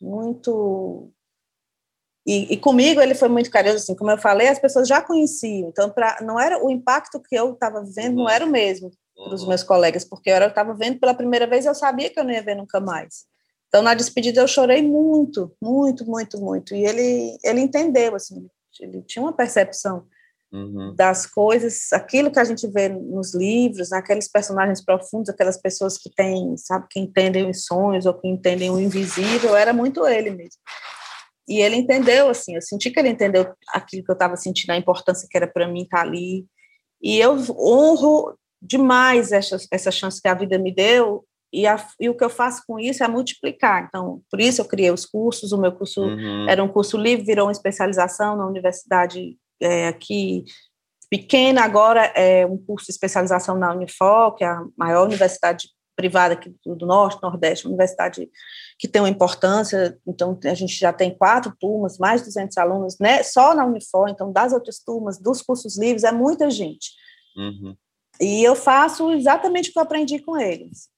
muito 0.00 1.10
e, 2.26 2.54
e, 2.54 2.56
comigo 2.56 3.00
ele 3.00 3.14
foi 3.14 3.28
muito 3.28 3.50
carinhoso, 3.50 3.84
assim, 3.84 3.94
como 3.94 4.10
eu 4.10 4.18
falei, 4.18 4.48
as 4.48 4.58
pessoas 4.58 4.88
já 4.88 5.00
conheciam, 5.00 5.68
então 5.68 5.88
pra, 5.88 6.18
não 6.22 6.40
era 6.40 6.64
o 6.64 6.68
impacto 6.68 7.20
que 7.20 7.36
eu 7.36 7.52
estava 7.52 7.84
vivendo 7.84 8.16
não 8.16 8.28
era 8.28 8.44
o 8.44 8.50
mesmo 8.50 8.90
para 9.14 9.34
os 9.34 9.46
meus 9.46 9.62
colegas, 9.62 10.04
porque 10.04 10.28
eu 10.28 10.48
estava 10.48 10.74
vendo 10.74 10.98
pela 10.98 11.14
primeira 11.14 11.46
vez, 11.46 11.64
eu 11.64 11.74
sabia 11.74 12.10
que 12.10 12.18
eu 12.18 12.24
não 12.24 12.32
ia 12.32 12.42
ver 12.42 12.56
nunca 12.56 12.80
mais. 12.80 13.24
Então 13.68 13.82
na 13.82 13.94
despedida 13.94 14.40
eu 14.40 14.48
chorei 14.48 14.82
muito, 14.82 15.52
muito, 15.62 16.04
muito, 16.04 16.40
muito, 16.40 16.74
e 16.74 16.84
ele 16.84 17.38
ele 17.44 17.60
entendeu, 17.60 18.14
assim, 18.16 18.46
ele 18.80 19.02
tinha 19.02 19.22
uma 19.22 19.32
percepção 19.32 20.04
uhum. 20.52 20.94
das 20.96 21.26
coisas, 21.26 21.92
aquilo 21.92 22.30
que 22.30 22.40
a 22.40 22.44
gente 22.44 22.66
vê 22.66 22.88
nos 22.88 23.34
livros, 23.34 23.90
naqueles 23.90 24.28
personagens 24.28 24.84
profundos, 24.84 25.28
aquelas 25.28 25.56
pessoas 25.56 25.96
que 25.96 26.10
têm, 26.10 26.56
sabe, 26.56 26.86
que 26.90 26.98
entendem 26.98 27.48
os 27.48 27.64
sonhos 27.64 28.04
ou 28.04 28.14
que 28.14 28.28
entendem 28.28 28.70
o 28.70 28.80
invisível, 28.80 29.56
era 29.56 29.72
muito 29.72 30.06
ele 30.06 30.30
mesmo. 30.30 30.60
E 31.48 31.60
ele 31.60 31.76
entendeu, 31.76 32.28
assim, 32.28 32.54
eu 32.54 32.62
senti 32.62 32.90
que 32.90 32.98
ele 32.98 33.10
entendeu 33.10 33.52
aquilo 33.72 34.04
que 34.04 34.10
eu 34.10 34.14
estava 34.14 34.36
sentindo, 34.36 34.70
a 34.70 34.76
importância 34.76 35.28
que 35.30 35.36
era 35.36 35.46
para 35.46 35.68
mim 35.68 35.82
estar 35.82 35.98
tá 35.98 36.02
ali. 36.02 36.46
E 37.00 37.18
eu 37.18 37.36
honro 37.58 38.36
demais 38.60 39.32
essa, 39.32 39.56
essa 39.70 39.90
chance 39.90 40.20
que 40.20 40.28
a 40.28 40.34
vida 40.34 40.58
me 40.58 40.74
deu, 40.74 41.24
e, 41.52 41.66
a, 41.66 41.82
e, 42.00 42.08
o 42.08 42.14
que 42.14 42.24
eu 42.24 42.28
faço 42.28 42.62
com 42.66 42.78
isso 42.78 43.02
é 43.02 43.08
multiplicar. 43.08 43.86
Então, 43.88 44.20
por 44.30 44.40
isso 44.40 44.60
eu 44.60 44.64
criei 44.64 44.90
os 44.90 45.06
cursos, 45.06 45.52
o 45.52 45.58
meu 45.58 45.72
curso 45.72 46.02
uhum. 46.02 46.48
era 46.48 46.62
um 46.62 46.68
curso 46.68 46.98
livre, 46.98 47.24
virou 47.24 47.46
uma 47.46 47.52
especialização 47.52 48.36
na 48.36 48.46
universidade 48.46 49.38
é, 49.60 49.88
aqui 49.88 50.44
pequena, 51.08 51.62
agora 51.62 52.04
é 52.16 52.44
um 52.44 52.58
curso 52.58 52.86
de 52.86 52.92
especialização 52.92 53.56
na 53.56 53.72
Unifor, 53.72 54.34
que 54.34 54.44
é 54.44 54.48
a 54.48 54.64
maior 54.76 55.06
universidade 55.06 55.68
privada 55.96 56.34
aqui 56.34 56.54
do 56.64 56.86
Norte, 56.86 57.20
Nordeste, 57.22 57.66
universidade 57.66 58.30
que 58.78 58.86
tem 58.86 59.00
uma 59.00 59.08
importância, 59.08 59.98
então 60.06 60.38
a 60.44 60.54
gente 60.54 60.78
já 60.78 60.92
tem 60.92 61.16
quatro 61.16 61.56
turmas, 61.58 61.98
mais 61.98 62.20
de 62.20 62.26
200 62.26 62.58
alunos, 62.58 62.98
né, 63.00 63.22
só 63.22 63.54
na 63.54 63.64
Unifor, 63.64 64.08
então 64.08 64.30
das 64.30 64.52
outras 64.52 64.78
turmas, 64.78 65.18
dos 65.18 65.40
cursos 65.40 65.78
livres, 65.78 66.04
é 66.04 66.12
muita 66.12 66.50
gente. 66.50 66.90
Uhum. 67.36 67.74
E 68.20 68.44
eu 68.44 68.54
faço 68.54 69.10
exatamente 69.12 69.70
o 69.70 69.72
que 69.72 69.78
eu 69.78 69.82
aprendi 69.82 70.18
com 70.18 70.38
eles. 70.38 70.88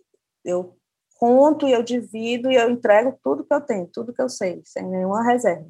Eu 0.44 0.76
conto 1.14 1.66
e 1.66 1.72
eu 1.72 1.82
divido 1.82 2.50
e 2.50 2.56
eu 2.56 2.70
entrego 2.70 3.18
tudo 3.22 3.44
que 3.44 3.54
eu 3.54 3.60
tenho, 3.60 3.86
tudo 3.86 4.12
que 4.12 4.22
eu 4.22 4.28
sei, 4.28 4.60
sem 4.64 4.84
nenhuma 4.84 5.24
reserva. 5.24 5.68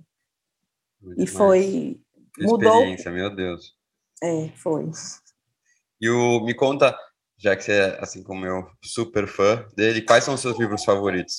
Muito 1.00 1.22
e 1.22 1.26
foi... 1.26 2.00
Mudou... 2.38 2.72
Experiência, 2.72 3.10
meu 3.10 3.34
Deus. 3.34 3.74
É, 4.22 4.48
foi. 4.56 4.90
E 6.00 6.08
o, 6.08 6.40
me 6.44 6.54
conta, 6.54 6.96
já 7.38 7.54
que 7.54 7.62
você 7.62 7.72
é, 7.72 7.98
assim 8.00 8.22
como 8.22 8.44
eu, 8.44 8.66
super 8.82 9.26
fã 9.28 9.64
dele, 9.76 10.02
quais 10.02 10.24
são 10.24 10.34
os 10.34 10.40
seus 10.40 10.58
livros 10.58 10.84
favoritos? 10.84 11.36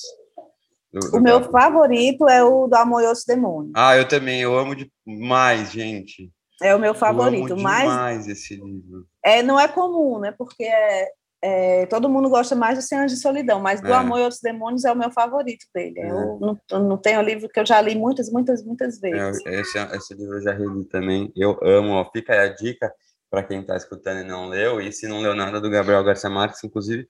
Do, 0.92 0.98
do 0.98 1.18
o 1.18 1.20
meu 1.20 1.42
favorito 1.50 2.28
é 2.28 2.42
o 2.42 2.66
do 2.66 2.74
Amor 2.74 3.02
e 3.02 3.06
os 3.06 3.24
Demônios. 3.24 3.72
Ah, 3.76 3.96
eu 3.96 4.08
também, 4.08 4.40
eu 4.40 4.58
amo 4.58 4.74
demais, 4.74 5.70
gente. 5.70 6.30
É 6.62 6.74
o 6.74 6.78
meu 6.78 6.94
favorito. 6.94 7.48
Eu 7.48 7.54
amo 7.54 7.56
demais 7.56 8.26
esse 8.26 8.54
livro. 8.54 9.06
É, 9.24 9.42
não 9.42 9.60
é 9.60 9.68
comum, 9.68 10.18
né? 10.18 10.34
Porque 10.36 10.64
é, 10.64 11.08
é, 11.42 11.86
todo 11.86 12.08
mundo 12.08 12.28
gosta 12.28 12.54
mais 12.56 12.76
do 12.76 12.82
Cem 12.82 13.06
de 13.06 13.16
Solidão, 13.16 13.60
mas 13.60 13.80
do 13.80 13.88
é. 13.88 13.94
Amor 13.94 14.18
e 14.18 14.22
Outros 14.22 14.40
Demônios 14.42 14.84
é 14.84 14.92
o 14.92 14.96
meu 14.96 15.10
favorito 15.10 15.64
dele. 15.74 16.00
É. 16.00 16.10
Eu 16.10 16.38
não, 16.40 16.58
eu 16.70 16.80
não 16.80 16.96
tenho 16.98 17.22
livro 17.22 17.48
que 17.48 17.60
eu 17.60 17.66
já 17.66 17.80
li 17.80 17.94
muitas, 17.94 18.30
muitas, 18.30 18.64
muitas 18.64 19.02
é, 19.02 19.10
vezes. 19.10 19.46
esse, 19.46 19.78
esse 19.78 20.14
livro 20.14 20.36
eu 20.36 20.42
já 20.42 20.52
li 20.54 20.84
também. 20.86 21.32
Eu 21.36 21.58
amo. 21.62 21.92
Ó. 21.92 22.10
Fica 22.10 22.32
aí 22.32 22.40
a 22.40 22.48
dica 22.48 22.92
para 23.30 23.44
quem 23.44 23.60
está 23.60 23.76
escutando 23.76 24.20
e 24.20 24.24
não 24.24 24.48
leu. 24.48 24.80
E 24.80 24.92
se 24.92 25.06
não 25.06 25.20
leu 25.20 25.34
nada 25.34 25.60
do 25.60 25.70
Gabriel 25.70 26.02
Garcia 26.02 26.28
Marques, 26.28 26.64
inclusive, 26.64 27.06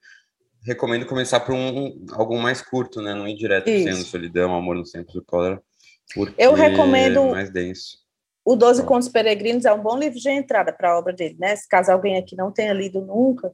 recomendo 0.63 1.05
começar 1.05 1.39
por 1.39 1.53
um, 1.53 1.87
um 1.87 2.05
algo 2.11 2.37
mais 2.39 2.61
curto, 2.61 3.01
né? 3.01 3.13
Não 3.13 3.27
ir 3.27 3.35
direto 3.35 3.65
sendo 3.65 4.03
solidão, 4.03 4.55
amor 4.55 4.75
no 4.75 4.85
centro 4.85 5.13
do 5.13 5.25
cólera. 5.25 5.61
Eu 6.37 6.53
recomendo 6.53 7.19
é 7.19 7.31
mais 7.31 7.49
denso. 7.49 7.99
O 8.45 8.55
Doze 8.55 8.83
Contos 8.83 9.07
Peregrinos 9.07 9.65
é 9.65 9.73
um 9.73 9.81
bom 9.81 9.97
livro 9.97 10.19
de 10.19 10.29
entrada 10.29 10.73
para 10.73 10.91
a 10.91 10.97
obra 10.97 11.13
dele, 11.13 11.35
né? 11.39 11.55
Se 11.55 11.67
caso 11.67 11.91
alguém 11.91 12.17
aqui 12.17 12.35
não 12.35 12.51
tenha 12.51 12.73
lido 12.73 13.01
nunca. 13.01 13.51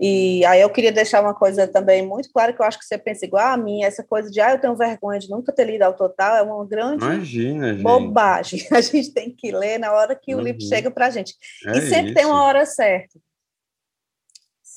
E 0.00 0.44
aí 0.44 0.60
eu 0.60 0.70
queria 0.70 0.92
deixar 0.92 1.20
uma 1.22 1.34
coisa 1.34 1.66
também 1.66 2.06
muito 2.06 2.30
clara, 2.32 2.52
que 2.52 2.60
eu 2.60 2.66
acho 2.66 2.78
que 2.78 2.84
você 2.84 2.98
pensa 2.98 3.24
igual 3.24 3.46
a 3.46 3.56
mim, 3.56 3.82
essa 3.82 4.04
coisa 4.04 4.30
de, 4.30 4.40
ah, 4.40 4.52
eu 4.52 4.60
tenho 4.60 4.76
vergonha 4.76 5.18
de 5.18 5.30
nunca 5.30 5.52
ter 5.52 5.64
lido 5.64 5.82
ao 5.82 5.94
total, 5.94 6.36
é 6.36 6.42
uma 6.42 6.64
grande 6.66 7.04
Imagina, 7.04 7.74
bobagem. 7.82 8.66
A 8.70 8.80
gente 8.80 9.12
tem 9.12 9.34
que 9.34 9.50
ler 9.50 9.78
na 9.78 9.92
hora 9.92 10.14
que 10.14 10.34
uhum. 10.34 10.40
o 10.40 10.44
livro 10.44 10.62
uhum. 10.62 10.68
chega 10.68 10.90
para 10.90 11.06
a 11.06 11.10
gente. 11.10 11.34
É 11.66 11.78
e 11.78 11.82
sempre 11.82 12.06
isso. 12.06 12.14
tem 12.14 12.26
uma 12.26 12.44
hora 12.44 12.64
certa 12.66 13.18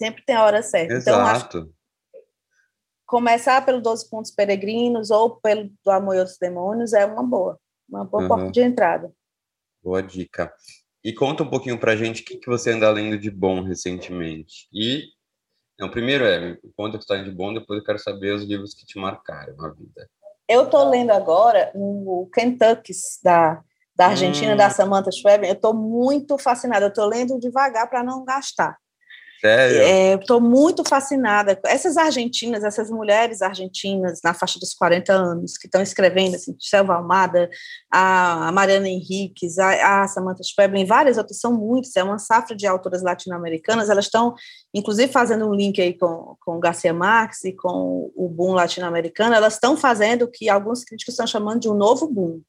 sempre 0.01 0.24
tem 0.26 0.36
a 0.36 0.43
hora 0.43 0.64
certa. 0.64 0.93
Exato. 0.95 1.57
Então, 1.57 1.74
começar 3.05 3.64
pelo 3.64 3.80
12 3.80 4.09
pontos 4.09 4.32
peregrinos 4.32 5.12
ou 5.12 5.36
pelo 5.36 5.70
do 5.84 5.91
Amor 5.91 6.16
e 6.16 6.20
Outros 6.20 6.38
Demônios 6.39 6.93
é 6.93 7.05
uma 7.05 7.24
boa, 7.24 7.59
uma 7.88 8.03
boa 8.03 8.24
uhum. 8.24 8.30
porta 8.30 8.51
de 8.51 8.62
entrada. 8.62 9.14
Boa 9.84 10.01
dica. 10.01 10.51
E 11.03 11.13
conta 11.13 11.43
um 11.43 11.49
pouquinho 11.49 11.79
pra 11.79 11.95
gente 11.95 12.21
o 12.21 12.25
que, 12.25 12.37
que 12.37 12.49
você 12.49 12.71
anda 12.71 12.89
lendo 12.91 13.17
de 13.17 13.31
bom 13.31 13.63
recentemente. 13.63 14.67
E 14.71 15.03
Não, 15.79 15.89
primeiro 15.89 16.23
é, 16.23 16.57
conta 16.77 16.97
a 16.97 16.99
história 16.99 17.23
de 17.23 17.31
bom, 17.31 17.53
depois 17.53 17.79
eu 17.79 17.85
quero 17.85 17.97
saber 17.97 18.33
os 18.33 18.43
livros 18.43 18.73
que 18.73 18.85
te 18.85 18.99
marcaram 18.99 19.55
na 19.55 19.69
vida. 19.69 20.07
Eu 20.47 20.65
estou 20.65 20.87
lendo 20.89 21.11
agora 21.11 21.71
o 21.73 22.29
Kentucky, 22.33 22.91
da, 23.23 23.63
da 23.95 24.07
Argentina, 24.07 24.53
hum. 24.53 24.57
da 24.57 24.69
Samantha 24.69 25.11
Schweber. 25.11 25.49
Eu 25.49 25.53
estou 25.53 25.73
muito 25.73 26.37
fascinada. 26.37 26.85
Eu 26.85 26.89
estou 26.89 27.05
lendo 27.05 27.39
devagar 27.39 27.89
para 27.89 28.03
não 28.03 28.25
gastar. 28.25 28.77
Sério? 29.41 29.81
É, 29.81 30.13
Estou 30.13 30.39
muito 30.39 30.83
fascinada. 30.87 31.59
Essas 31.65 31.97
argentinas, 31.97 32.63
essas 32.63 32.91
mulheres 32.91 33.41
argentinas 33.41 34.19
na 34.23 34.35
faixa 34.35 34.59
dos 34.59 34.75
40 34.75 35.11
anos, 35.11 35.57
que 35.57 35.65
estão 35.65 35.81
escrevendo, 35.81 36.35
assim, 36.35 36.55
Selva 36.59 36.93
Almada, 36.93 37.49
a 37.91 38.51
Mariana 38.53 38.87
Henriques, 38.87 39.57
a, 39.57 40.03
a 40.03 40.07
Samantha 40.07 40.43
Schweblin, 40.43 40.85
várias 40.85 41.17
outras, 41.17 41.39
são 41.39 41.51
muitas, 41.53 41.95
é 41.95 42.03
uma 42.03 42.19
safra 42.19 42.55
de 42.55 42.67
autoras 42.67 43.01
latino-americanas, 43.01 43.89
elas 43.89 44.05
estão, 44.05 44.35
inclusive, 44.71 45.11
fazendo 45.11 45.49
um 45.49 45.55
link 45.55 45.81
aí 45.81 45.97
com, 45.97 46.35
com 46.39 46.59
Garcia 46.59 46.93
Marques 46.93 47.43
e 47.43 47.51
com 47.51 48.11
o 48.15 48.29
boom 48.29 48.53
latino-americano, 48.53 49.33
elas 49.33 49.55
estão 49.55 49.75
fazendo 49.75 50.23
o 50.23 50.31
que 50.31 50.49
alguns 50.49 50.83
críticos 50.83 51.13
estão 51.13 51.25
chamando 51.25 51.61
de 51.61 51.69
um 51.69 51.73
novo 51.73 52.07
boom, 52.07 52.41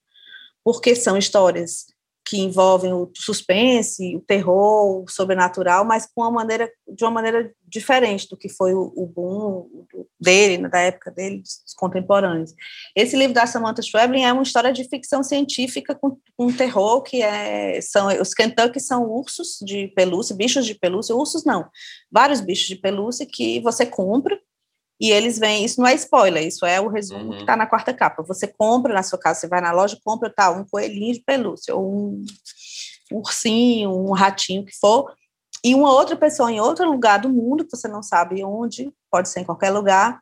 porque 0.62 0.95
são 0.95 1.16
histórias 1.16 1.86
que 2.25 2.41
envolvem 2.41 2.93
o 2.93 3.11
suspense, 3.14 4.16
o 4.16 4.20
terror, 4.20 5.03
o 5.03 5.09
sobrenatural, 5.09 5.85
mas 5.85 6.07
com 6.07 6.23
uma 6.23 6.31
maneira, 6.31 6.70
de 6.89 7.05
uma 7.05 7.11
maneira 7.11 7.53
diferente 7.66 8.29
do 8.29 8.37
que 8.37 8.49
foi 8.49 8.75
o, 8.75 8.93
o 8.97 9.07
boom 9.07 9.68
dele, 10.20 10.59
né, 10.59 10.68
da 10.68 10.79
época 10.79 11.11
dele, 11.11 11.39
dos 11.39 11.75
contemporâneos. 11.77 12.55
Esse 12.95 13.16
livro 13.16 13.35
da 13.35 13.47
Samantha 13.47 13.83
Schweblin 13.83 14.23
é 14.23 14.33
uma 14.33 14.43
história 14.43 14.73
de 14.73 14.89
ficção 14.89 15.23
científica 15.23 15.95
com, 15.95 16.16
com 16.37 16.53
terror, 16.53 17.03
que 17.03 17.23
é, 17.23 17.81
são, 17.81 18.09
os 18.20 18.33
Kentucky 18.33 18.81
são 18.81 19.05
ursos 19.11 19.59
de 19.62 19.89
pelúcia, 19.89 20.37
bichos 20.37 20.64
de 20.64 20.75
pelúcia, 20.75 21.16
ursos 21.16 21.45
não, 21.45 21.68
vários 22.11 22.41
bichos 22.41 22.66
de 22.66 22.77
pelúcia 22.77 23.27
que 23.27 23.61
você 23.61 23.85
compra, 23.85 24.39
e 25.03 25.11
eles 25.11 25.36
vêm, 25.36 25.64
isso 25.64 25.80
não 25.80 25.88
é 25.88 25.94
spoiler, 25.94 26.46
isso 26.46 26.64
é 26.64 26.80
o 26.80 26.86
resumo 26.86 27.24
uhum. 27.24 27.30
que 27.32 27.40
está 27.40 27.57
na 27.57 27.66
quarta 27.66 27.92
capa. 27.92 28.22
Você 28.22 28.46
compra 28.46 28.94
na 28.94 29.03
sua 29.03 29.18
casa, 29.18 29.40
você 29.40 29.48
vai 29.48 29.61
na 29.61 29.72
loja, 29.72 29.98
compra 30.05 30.30
tá, 30.30 30.53
um 30.53 30.64
coelhinho 30.64 31.12
de 31.12 31.20
pelúcia, 31.20 31.74
ou 31.74 31.92
um, 31.92 32.24
um 33.11 33.16
ursinho, 33.16 33.90
um 33.90 34.12
ratinho, 34.12 34.64
que 34.64 34.72
for, 34.78 35.12
e 35.64 35.74
uma 35.74 35.92
outra 35.92 36.14
pessoa 36.14 36.53
em 36.53 36.61
outro 36.61 36.88
lugar 36.88 37.18
do 37.18 37.28
mundo, 37.28 37.64
que 37.64 37.76
você 37.76 37.88
não 37.88 38.00
sabe 38.00 38.44
onde, 38.44 38.92
pode 39.11 39.28
ser 39.28 39.40
em 39.40 39.44
qualquer 39.44 39.70
lugar, 39.70 40.20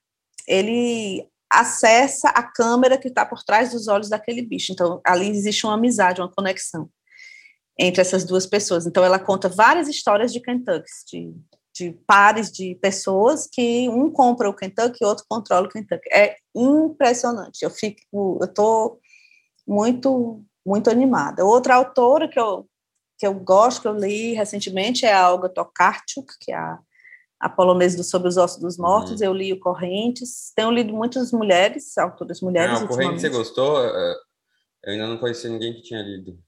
ele 0.48 1.28
acessa 1.52 2.30
a 2.30 2.42
câmera 2.42 2.96
que 2.96 3.08
está 3.08 3.26
por 3.26 3.42
trás 3.42 3.72
dos 3.72 3.86
olhos 3.86 4.08
daquele 4.08 4.40
bicho. 4.40 4.72
Então, 4.72 4.98
ali 5.04 5.28
existe 5.28 5.66
uma 5.66 5.74
amizade, 5.74 6.22
uma 6.22 6.32
conexão 6.32 6.88
entre 7.78 8.00
essas 8.00 8.24
duas 8.24 8.46
pessoas. 8.46 8.86
Então, 8.86 9.04
ela 9.04 9.18
conta 9.18 9.46
várias 9.46 9.88
histórias 9.88 10.32
de 10.32 10.40
Kentucky, 10.40 10.88
de 11.06 11.34
de 11.80 11.92
pares 12.06 12.52
de 12.52 12.74
pessoas 12.74 13.48
que 13.50 13.88
um 13.88 14.10
compra 14.10 14.50
o 14.50 14.54
Kentucky 14.54 14.98
e 15.00 15.06
outro 15.06 15.24
controla 15.26 15.66
o 15.66 15.70
Kentucky. 15.70 16.08
É 16.12 16.36
impressionante. 16.54 17.62
Eu 17.62 17.70
fico, 17.70 18.38
eu 18.38 18.44
estou 18.44 19.00
muito, 19.66 20.44
muito 20.64 20.90
animada. 20.90 21.44
Outra 21.44 21.76
autora 21.76 22.28
que 22.28 22.38
eu, 22.38 22.68
que 23.18 23.26
eu 23.26 23.32
gosto, 23.32 23.80
que 23.80 23.88
eu 23.88 23.96
li 23.96 24.34
recentemente, 24.34 25.06
é 25.06 25.14
a 25.14 25.30
Olga 25.30 25.48
Tokarczuk, 25.48 26.34
que 26.38 26.52
é 26.52 26.56
a, 26.56 26.78
a 27.40 27.48
polonesa 27.48 27.96
do 27.96 28.04
Sobre 28.04 28.28
os 28.28 28.36
Ossos 28.36 28.60
dos 28.60 28.76
Mortos. 28.76 29.20
Uhum. 29.20 29.26
Eu 29.26 29.32
li 29.32 29.52
o 29.54 29.58
Correntes. 29.58 30.52
Tenho 30.54 30.70
lido 30.70 30.92
muitas 30.92 31.32
mulheres, 31.32 31.96
autoras 31.96 32.42
mulheres. 32.42 32.78
Não, 32.78 32.86
Correntes 32.86 33.22
você 33.22 33.30
gostou? 33.30 33.78
Eu 33.78 34.92
ainda 34.92 35.06
não 35.06 35.16
conheci 35.16 35.48
ninguém 35.48 35.72
que 35.72 35.82
tinha 35.82 36.02
lido. 36.02 36.38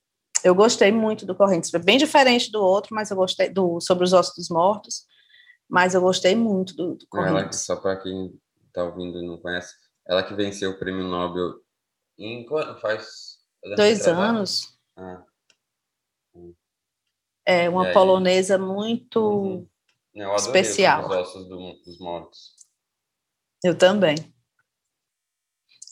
Eu 0.44 0.54
gostei 0.54 0.92
muito 0.92 1.24
do 1.24 1.36
Correntes, 1.36 1.72
é 1.72 1.78
bem 1.78 1.96
diferente 1.96 2.50
do 2.50 2.60
outro, 2.60 2.94
mas 2.94 3.10
eu 3.10 3.16
gostei 3.16 3.48
do 3.48 3.80
Sobre 3.80 4.04
os 4.04 4.12
Ossos 4.12 4.34
dos 4.34 4.48
Mortos 4.48 5.06
mas 5.68 5.94
eu 5.94 6.00
gostei 6.00 6.34
muito 6.34 6.74
do, 6.74 6.94
do 6.96 7.06
Ela, 7.18 7.50
só 7.52 7.76
para 7.76 7.96
quem 8.00 8.38
está 8.66 8.84
ouvindo 8.84 9.18
e 9.18 9.26
não 9.26 9.38
conhece, 9.38 9.74
ela 10.06 10.22
que 10.22 10.34
venceu 10.34 10.70
o 10.72 10.78
prêmio 10.78 11.04
Nobel 11.04 11.54
em 12.18 12.46
faz 12.80 13.38
dois 13.76 14.06
anos. 14.06 14.78
Ah. 14.96 15.24
É 17.44 17.68
uma 17.68 17.88
aí, 17.88 17.92
polonesa 17.92 18.56
muito 18.56 19.20
uhum. 19.20 19.68
eu 20.14 20.34
especial. 20.36 21.08
Os 21.08 21.16
ossos 21.16 21.48
do, 21.48 21.72
dos 21.84 21.98
mortos. 21.98 22.54
Eu 23.64 23.76
também. 23.76 24.16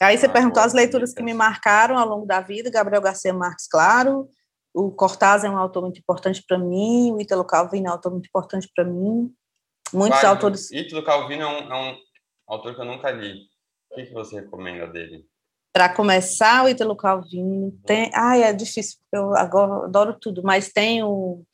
Aí 0.01 0.17
você 0.17 0.27
ah, 0.27 0.33
perguntou 0.33 0.63
as 0.63 0.73
leituras 0.73 1.13
que 1.13 1.23
me 1.23 1.35
marcaram 1.35 1.99
ao 1.99 2.09
longo 2.09 2.27
da 2.27 2.41
vida, 2.41 2.71
Gabriel 2.71 3.03
Garcia 3.03 3.35
Marques, 3.35 3.67
claro, 3.69 4.29
o 4.73 4.91
Cortázar 4.91 5.51
é 5.51 5.55
um 5.55 5.59
autor 5.59 5.83
muito 5.83 5.99
importante 5.99 6.43
para 6.47 6.59
mim, 6.59 7.13
o 7.13 7.21
Italo 7.21 7.45
Calvino 7.45 7.87
é 7.87 7.91
um 7.91 7.93
autor 7.93 8.13
muito 8.13 8.27
importante 8.27 8.71
para 8.75 8.85
mim. 8.85 9.35
Muitos 9.93 10.23
autores. 10.25 10.71
Ítalo 10.71 11.05
Calvino 11.05 11.43
é 11.43 11.47
um, 11.47 11.73
é 11.73 11.91
um, 11.91 11.97
autor 12.47 12.75
que 12.75 12.81
eu 12.81 12.85
nunca 12.85 13.11
li. 13.11 13.49
O 13.91 13.95
que, 13.95 14.07
que 14.07 14.13
você 14.13 14.41
recomenda 14.41 14.87
dele? 14.87 15.25
Para 15.73 15.89
começar, 15.89 16.65
o 16.65 16.69
Ítalo 16.69 16.97
Calvino 16.97 17.73
tem. 17.85 18.11
Ai, 18.15 18.43
é 18.43 18.53
difícil, 18.53 18.99
eu 19.13 19.35
agora 19.37 19.87
adoro 19.87 20.17
tudo, 20.21 20.43
mas 20.43 20.73
tem 20.73 21.03
o 21.03 21.45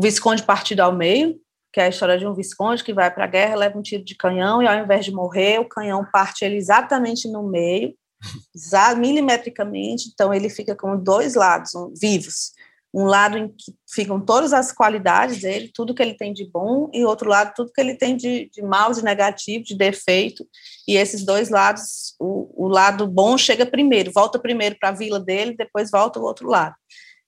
Visconde 0.00 0.42
Partido 0.42 0.80
ao 0.80 0.92
Meio, 0.92 1.40
que 1.72 1.80
é 1.80 1.84
a 1.84 1.88
história 1.88 2.18
de 2.18 2.26
um 2.26 2.34
Visconde 2.34 2.84
que 2.84 2.94
vai 2.94 3.12
para 3.12 3.24
a 3.24 3.28
guerra, 3.28 3.56
leva 3.56 3.78
um 3.78 3.82
tiro 3.82 4.04
de 4.04 4.16
canhão 4.16 4.62
e 4.62 4.66
ao 4.66 4.76
invés 4.76 5.04
de 5.04 5.12
morrer, 5.12 5.58
o 5.58 5.68
canhão 5.68 6.06
parte 6.12 6.44
ele 6.44 6.56
exatamente 6.56 7.28
no 7.28 7.42
meio, 7.42 7.94
milimetricamente, 8.98 10.08
então 10.12 10.32
ele 10.32 10.48
fica 10.48 10.76
com 10.76 10.96
dois 10.96 11.34
lados 11.34 11.74
um, 11.74 11.92
vivos 12.00 12.52
um 12.94 13.04
lado 13.04 13.38
em 13.38 13.48
que 13.48 13.72
ficam 13.90 14.20
todas 14.20 14.52
as 14.52 14.70
qualidades 14.70 15.40
dele, 15.40 15.70
tudo 15.72 15.94
que 15.94 16.02
ele 16.02 16.14
tem 16.14 16.32
de 16.32 16.44
bom, 16.44 16.90
e 16.92 17.04
outro 17.04 17.28
lado, 17.28 17.54
tudo 17.54 17.72
que 17.72 17.80
ele 17.80 17.94
tem 17.94 18.16
de, 18.16 18.50
de 18.52 18.62
mal, 18.62 18.92
de 18.92 19.02
negativo, 19.02 19.64
de 19.64 19.74
defeito, 19.74 20.46
e 20.86 20.96
esses 20.96 21.24
dois 21.24 21.48
lados, 21.48 22.14
o, 22.20 22.66
o 22.66 22.68
lado 22.68 23.06
bom 23.06 23.38
chega 23.38 23.64
primeiro, 23.64 24.12
volta 24.12 24.38
primeiro 24.38 24.76
para 24.78 24.90
a 24.90 24.92
vila 24.92 25.18
dele, 25.18 25.56
depois 25.56 25.90
volta 25.90 26.20
o 26.20 26.24
outro 26.24 26.48
lado. 26.48 26.74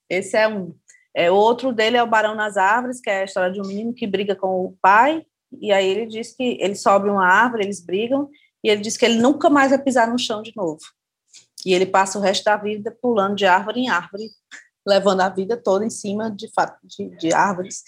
Esse 0.09 0.37
é 0.37 0.47
um. 0.47 0.75
É, 1.17 1.31
outro 1.31 1.71
dele 1.71 1.95
é 1.95 2.03
o 2.03 2.07
Barão 2.07 2.35
nas 2.35 2.57
Árvores, 2.57 2.99
que 2.99 3.09
é 3.09 3.21
a 3.21 3.23
história 3.23 3.51
de 3.51 3.61
um 3.61 3.65
menino 3.65 3.93
que 3.93 4.05
briga 4.05 4.35
com 4.35 4.65
o 4.65 4.77
pai, 4.81 5.23
e 5.61 5.71
aí 5.71 5.87
ele 5.87 6.05
diz 6.05 6.35
que 6.35 6.57
ele 6.59 6.75
sobe 6.75 7.09
uma 7.09 7.25
árvore, 7.25 7.63
eles 7.63 7.83
brigam, 7.83 8.29
e 8.63 8.69
ele 8.69 8.81
diz 8.81 8.97
que 8.97 9.05
ele 9.05 9.19
nunca 9.19 9.49
mais 9.49 9.69
vai 9.69 9.81
pisar 9.81 10.07
no 10.07 10.19
chão 10.19 10.41
de 10.41 10.51
novo. 10.55 10.81
E 11.65 11.73
ele 11.73 11.85
passa 11.85 12.19
o 12.19 12.21
resto 12.21 12.43
da 12.43 12.57
vida 12.57 12.95
pulando 13.01 13.35
de 13.35 13.45
árvore 13.45 13.79
em 13.79 13.89
árvore, 13.89 14.29
levando 14.85 15.21
a 15.21 15.29
vida 15.29 15.57
toda 15.57 15.85
em 15.85 15.89
cima 15.89 16.29
de, 16.29 16.49
de, 16.83 17.17
de 17.17 17.33
árvores. 17.33 17.83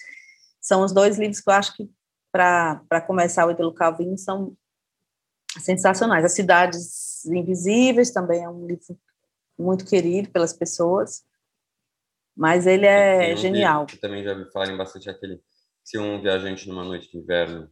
São 0.60 0.82
os 0.82 0.92
dois 0.92 1.18
livros 1.18 1.40
que 1.40 1.48
eu 1.48 1.54
acho 1.54 1.74
que, 1.76 1.90
para 2.32 3.00
começar 3.06 3.46
o 3.46 3.50
Italo 3.50 3.72
Calvino, 3.72 4.18
são 4.18 4.56
sensacionais. 5.60 6.24
As 6.24 6.32
Cidades 6.32 7.24
Invisíveis 7.26 8.10
também 8.10 8.44
é 8.44 8.48
um 8.48 8.66
livro 8.66 8.98
muito 9.58 9.84
querido 9.84 10.30
pelas 10.30 10.52
pessoas, 10.52 11.24
mas 12.36 12.66
ele 12.66 12.86
é 12.86 13.34
genial. 13.36 13.86
Eu 13.92 14.00
também 14.00 14.22
já 14.22 14.32
ouvi 14.32 14.50
falarem 14.52 14.76
bastante 14.76 15.10
aquele 15.10 15.40
Se 15.82 15.98
um 15.98 16.20
Viajante 16.20 16.68
numa 16.68 16.84
Noite 16.84 17.10
de 17.10 17.18
Inverno. 17.18 17.68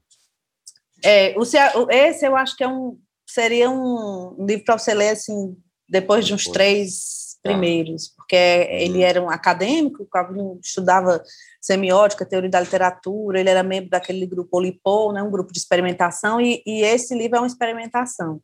É, 1.05 1.35
o, 1.39 1.43
esse 1.91 2.27
eu 2.27 2.35
acho 2.35 2.57
que 2.57 2.64
é 2.64 2.68
um, 2.68 2.99
seria 3.27 3.70
um 3.70 4.45
livro 4.45 4.64
para 4.64 4.79
você 4.79 4.95
ler 4.95 5.11
assim, 5.11 5.57
depois 5.89 6.27
de 6.27 6.35
uns 6.35 6.45
três. 6.45 7.26
Primeiros, 7.47 8.09
porque 8.09 8.36
ele 8.36 8.99
uhum. 8.99 9.05
era 9.05 9.22
um 9.22 9.30
acadêmico, 9.30 10.03
o 10.03 10.07
Calvino 10.07 10.59
estudava 10.62 11.22
semiótica, 11.61 12.26
teoria 12.26 12.51
da 12.51 12.61
literatura, 12.61 13.40
ele 13.40 13.51
era 13.51 13.62
membro 13.62 13.90
daquele 13.90 14.26
grupo 14.26 14.57
Olipô, 14.57 15.12
né, 15.12 15.22
um 15.22 15.30
grupo 15.30 15.53
de 15.53 15.59
experimentação, 15.59 16.40
e, 16.40 16.62
e 16.66 16.82
esse 16.82 17.14
livro 17.16 17.36
é 17.36 17.40
uma 17.40 17.47
experimentação. 17.47 18.40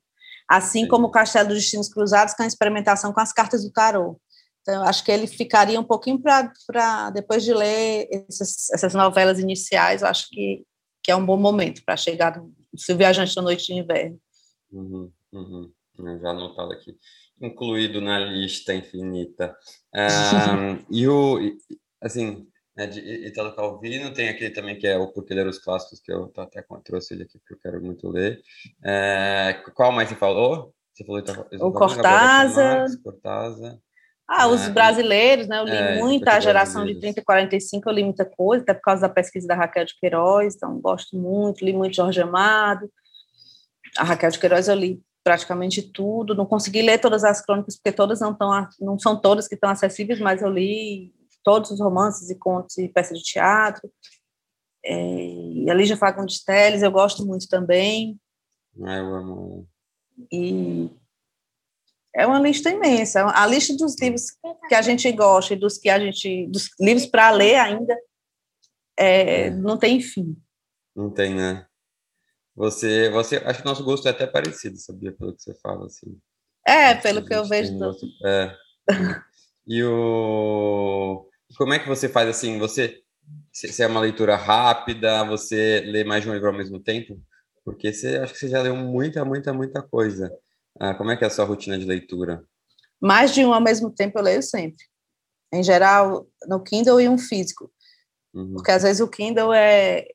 Assim 0.48 0.82
Sim. 0.82 0.88
como 0.88 1.06
o 1.06 1.10
Castelo 1.10 1.48
dos 1.48 1.58
Destinos 1.58 1.88
Cruzados, 1.88 2.34
que 2.34 2.42
é 2.42 2.44
uma 2.44 2.48
experimentação 2.48 3.12
com 3.12 3.20
as 3.20 3.32
cartas 3.32 3.64
do 3.64 3.72
tarô. 3.72 4.20
Então, 4.60 4.82
acho 4.84 5.04
que 5.04 5.10
ele 5.10 5.26
ficaria 5.26 5.80
um 5.80 5.84
pouquinho 5.84 6.20
para, 6.20 7.10
depois 7.10 7.42
de 7.42 7.52
ler 7.52 8.08
essas, 8.28 8.70
essas 8.70 8.94
novelas 8.94 9.38
iniciais, 9.38 10.02
eu 10.02 10.08
acho 10.08 10.28
que, 10.28 10.64
que 11.02 11.10
é 11.10 11.16
um 11.16 11.24
bom 11.24 11.36
momento 11.36 11.82
para 11.84 11.96
chegar 11.96 12.30
do, 12.30 12.52
do 12.72 12.96
Viajante 12.96 13.34
da 13.34 13.42
Noite 13.42 13.66
de 13.66 13.74
Inverno. 13.74 14.18
Uhum, 14.70 15.10
uhum. 15.32 15.72
Já 16.20 16.30
anotado 16.30 16.72
aqui 16.72 16.96
incluído 17.46 18.00
na 18.00 18.18
lista 18.18 18.74
infinita. 18.74 19.56
Um, 19.94 20.82
e 20.90 21.06
o, 21.06 21.38
assim, 22.00 22.46
né, 22.74 22.86
de 22.86 23.00
Italo 23.26 23.54
Calvino, 23.54 24.12
tem 24.12 24.30
aquele 24.30 24.50
também 24.50 24.78
que 24.78 24.86
é 24.86 24.96
o 24.96 25.08
Porque 25.08 25.34
Ler 25.34 25.46
os 25.46 25.58
Clássicos, 25.58 26.00
que 26.00 26.10
eu 26.10 26.32
até 26.38 26.64
trouxe 26.82 27.12
ele 27.12 27.24
aqui, 27.24 27.38
porque 27.38 27.54
eu 27.54 27.58
quero 27.58 27.84
muito 27.84 28.08
ler. 28.08 28.40
É, 28.82 29.62
qual 29.74 29.92
mais 29.92 30.08
você 30.08 30.14
falou? 30.14 30.72
Você 30.94 31.04
falou 31.04 31.20
Italo, 31.20 31.46
o 31.60 31.72
Cortázar. 31.72 32.86
Cortázar. 33.02 33.78
Ah, 34.26 34.46
os 34.46 34.66
brasileiros, 34.68 35.46
né? 35.46 35.58
Eu 35.58 35.64
li 35.64 35.76
é, 35.76 35.98
muita, 35.98 36.32
a 36.32 36.40
geração 36.40 36.86
de 36.86 36.98
30 36.98 37.20
e 37.20 37.24
45, 37.24 37.88
eu 37.88 37.92
li 37.92 38.04
muita 38.04 38.24
coisa, 38.24 38.62
até 38.62 38.72
por 38.72 38.80
causa 38.80 39.02
da 39.02 39.08
pesquisa 39.08 39.46
da 39.46 39.54
Raquel 39.54 39.84
de 39.84 39.94
Queiroz, 39.98 40.54
então 40.54 40.80
gosto 40.80 41.16
muito, 41.18 41.62
li 41.62 41.72
muito 41.72 41.96
Jorge 41.96 42.22
Amado. 42.22 42.90
A 43.98 44.04
Raquel 44.04 44.30
de 44.30 44.38
Queiroz 44.38 44.68
eu 44.68 44.74
li 44.74 45.02
praticamente 45.24 45.82
tudo. 45.82 46.34
Não 46.34 46.46
consegui 46.46 46.82
ler 46.82 46.98
todas 46.98 47.24
as 47.24 47.44
crônicas, 47.44 47.76
porque 47.76 47.92
todas 47.92 48.20
não, 48.20 48.32
estão, 48.32 48.68
não 48.80 48.98
são 48.98 49.20
todas 49.20 49.48
que 49.48 49.54
estão 49.54 49.70
acessíveis, 49.70 50.20
mas 50.20 50.42
eu 50.42 50.48
li 50.48 51.14
todos 51.44 51.70
os 51.70 51.80
romances 51.80 52.30
e 52.30 52.38
contos 52.38 52.78
e 52.78 52.88
peças 52.88 53.18
de 53.18 53.24
teatro. 53.24 53.90
É, 54.84 54.94
e 54.94 55.70
a 55.70 55.74
Lígia 55.74 55.96
Fagundes 55.96 56.42
Telles, 56.42 56.82
eu 56.82 56.90
gosto 56.90 57.24
muito 57.24 57.48
também. 57.48 58.18
Ah, 58.82 58.96
eu 58.96 59.14
amo. 59.14 59.68
E 60.30 60.90
é 62.14 62.26
uma 62.26 62.38
lista 62.38 62.70
imensa. 62.70 63.26
A 63.34 63.46
lista 63.46 63.74
dos 63.76 63.96
livros 64.00 64.26
que 64.68 64.74
a 64.74 64.82
gente 64.82 65.10
gosta 65.12 65.54
e 65.54 65.56
dos 65.56 65.78
que 65.78 65.88
a 65.88 65.98
gente. 65.98 66.46
dos 66.48 66.70
livros 66.80 67.06
para 67.06 67.30
ler 67.30 67.56
ainda 67.56 67.96
é, 68.98 69.50
não 69.50 69.78
tem 69.78 70.00
fim. 70.00 70.36
Não 70.94 71.10
tem, 71.10 71.34
né? 71.34 71.66
Você, 72.54 73.08
você, 73.10 73.36
acho 73.36 73.60
que 73.60 73.64
nosso 73.64 73.84
gosto 73.84 74.06
é 74.06 74.10
até 74.10 74.26
parecido, 74.26 74.76
sabia, 74.76 75.12
pelo 75.12 75.34
que 75.34 75.42
você 75.42 75.54
fala, 75.54 75.86
assim. 75.86 76.18
É, 76.66 76.94
pelo 76.94 77.24
que 77.24 77.34
eu 77.34 77.44
vejo. 77.44 77.76
Do... 77.78 77.96
É. 78.24 78.54
e 79.66 79.82
o 79.82 81.26
como 81.56 81.72
é 81.72 81.78
que 81.78 81.88
você 81.88 82.08
faz 82.08 82.28
assim? 82.28 82.58
Você, 82.58 83.02
se 83.52 83.82
é 83.82 83.86
uma 83.86 84.00
leitura 84.00 84.36
rápida, 84.36 85.24
você 85.24 85.80
lê 85.86 86.04
mais 86.04 86.22
de 86.22 86.30
um 86.30 86.34
livro 86.34 86.48
ao 86.48 86.54
mesmo 86.54 86.80
tempo? 86.80 87.20
Porque 87.64 87.92
você, 87.92 88.16
acho 88.16 88.32
que 88.32 88.40
você 88.40 88.48
já 88.48 88.60
leu 88.60 88.74
muita, 88.74 89.24
muita, 89.24 89.52
muita 89.52 89.82
coisa. 89.82 90.32
Ah, 90.78 90.94
como 90.94 91.10
é 91.10 91.16
que 91.16 91.24
é 91.24 91.26
a 91.26 91.30
sua 91.30 91.44
rotina 91.44 91.78
de 91.78 91.84
leitura? 91.84 92.44
Mais 93.00 93.32
de 93.34 93.44
um 93.44 93.52
ao 93.52 93.60
mesmo 93.60 93.90
tempo 93.90 94.18
eu 94.18 94.22
leio 94.22 94.42
sempre. 94.42 94.84
Em 95.52 95.62
geral, 95.62 96.26
no 96.48 96.62
Kindle 96.62 97.00
e 97.00 97.08
um 97.08 97.18
físico. 97.18 97.70
Uhum. 98.32 98.54
Porque 98.54 98.70
às 98.70 98.82
vezes 98.82 99.00
o 99.00 99.08
Kindle 99.08 99.52
é, 99.52 100.06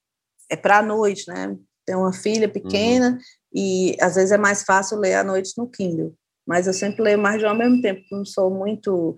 é 0.49 0.55
para 0.55 0.79
a 0.79 0.81
noite, 0.83 1.27
né? 1.27 1.55
Tem 1.87 1.95
uma 1.95 2.11
filha 2.11 2.49
pequena 2.49 3.11
uhum. 3.11 3.19
e 3.55 3.97
às 4.01 4.15
vezes 4.15 4.31
é 4.31 4.37
mais 4.37 4.63
fácil 4.63 4.99
ler 4.99 5.15
à 5.15 5.23
noite 5.23 5.53
no 5.57 5.69
Kindle. 5.69 6.13
Mas 6.45 6.67
eu 6.67 6.73
sempre 6.73 7.01
leio 7.01 7.17
mais 7.17 7.39
de 7.39 7.45
um 7.45 7.49
ao 7.49 7.57
mesmo 7.57 7.81
tempo. 7.81 8.01
Não 8.11 8.25
sou 8.25 8.51
muito 8.51 9.15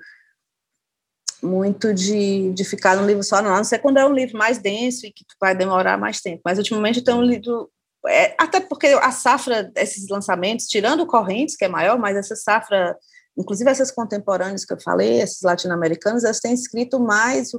muito 1.41 1.93
de, 1.93 2.51
de 2.53 2.63
ficar 2.65 2.97
no 2.97 3.07
livro 3.07 3.23
só, 3.23 3.41
não. 3.41 3.53
A 3.53 3.57
não 3.57 3.63
ser 3.63 3.79
quando 3.79 3.97
é 3.97 4.05
um 4.05 4.13
livro 4.13 4.37
mais 4.37 4.59
denso 4.59 5.05
e 5.05 5.11
que 5.11 5.25
vai 5.41 5.55
demorar 5.55 5.97
mais 5.97 6.21
tempo. 6.21 6.41
Mas 6.45 6.57
ultimamente 6.57 6.99
eu 6.99 7.03
tenho 7.03 7.17
um 7.17 7.23
livro 7.23 7.71
é, 8.07 8.35
até 8.37 8.59
porque 8.59 8.87
a 8.87 9.11
safra 9.11 9.63
desses 9.63 10.07
lançamentos, 10.09 10.67
tirando 10.67 11.07
Correntes, 11.07 11.55
que 11.55 11.65
é 11.65 11.67
maior, 11.67 11.97
mas 11.97 12.15
essa 12.15 12.35
safra, 12.35 12.95
inclusive 13.37 13.69
essas 13.69 13.91
contemporâneas 13.91 14.63
que 14.63 14.73
eu 14.73 14.79
falei, 14.79 15.21
esses 15.21 15.41
latino-americanos, 15.41 16.23
elas 16.23 16.39
têm 16.39 16.53
escrito 16.53 16.99
mais 16.99 17.49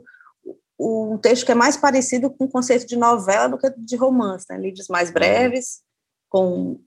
um 0.80 1.18
texto 1.18 1.44
que 1.44 1.52
é 1.52 1.54
mais 1.54 1.76
parecido 1.76 2.30
com 2.30 2.44
o 2.44 2.50
conceito 2.50 2.86
de 2.86 2.96
novela 2.96 3.48
do 3.48 3.58
que 3.58 3.70
de 3.76 3.96
romance, 3.96 4.46
né? 4.48 4.58
livros 4.58 4.88
mais 4.88 5.10
breves, 5.10 5.82
com 6.28 6.80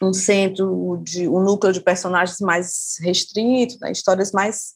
um 0.00 0.12
centro 0.12 1.00
de 1.02 1.26
um 1.26 1.40
núcleo 1.40 1.72
de 1.72 1.80
personagens 1.80 2.38
mais 2.40 2.96
restrito, 3.00 3.76
né? 3.80 3.90
histórias 3.90 4.30
mais 4.30 4.74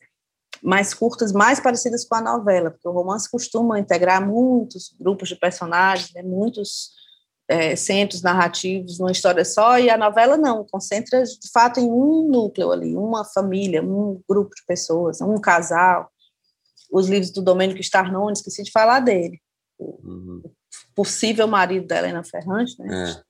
mais 0.63 0.95
curtas, 0.95 1.33
mais 1.33 1.59
parecidas 1.59 2.05
com 2.05 2.15
a 2.15 2.21
novela, 2.21 2.71
porque 2.71 2.87
o 2.87 2.93
romance 2.93 3.29
costuma 3.29 3.81
integrar 3.81 4.25
muitos 4.25 4.95
grupos 5.01 5.29
de 5.29 5.35
personagens, 5.35 6.13
né? 6.15 6.23
muitos 6.23 6.91
é, 7.49 7.75
centros 7.75 8.23
narrativos 8.23 8.99
numa 8.99 9.11
história 9.11 9.45
só, 9.45 9.79
e 9.79 9.91
a 9.91 9.99
novela 9.99 10.37
não, 10.37 10.65
concentra 10.71 11.25
de 11.25 11.51
fato 11.53 11.81
em 11.81 11.91
um 11.91 12.29
núcleo 12.29 12.71
ali, 12.71 12.97
uma 12.97 13.25
família, 13.25 13.83
um 13.83 14.21
grupo 14.29 14.55
de 14.55 14.65
pessoas, 14.65 15.21
um 15.21 15.41
casal. 15.41 16.09
Os 16.93 17.09
livros 17.09 17.31
do 17.31 17.41
Domênico 17.41 17.81
Starnone, 17.81 18.35
esqueci 18.35 18.63
de 18.63 18.71
falar 18.71 19.01
dele, 19.01 19.41
uhum. 19.79 20.43
o 20.45 20.95
possível 20.95 21.49
marido 21.49 21.87
da 21.87 21.97
Helena 21.97 22.23
Ferrante, 22.23 22.79
né? 22.79 23.11
É. 23.11 23.23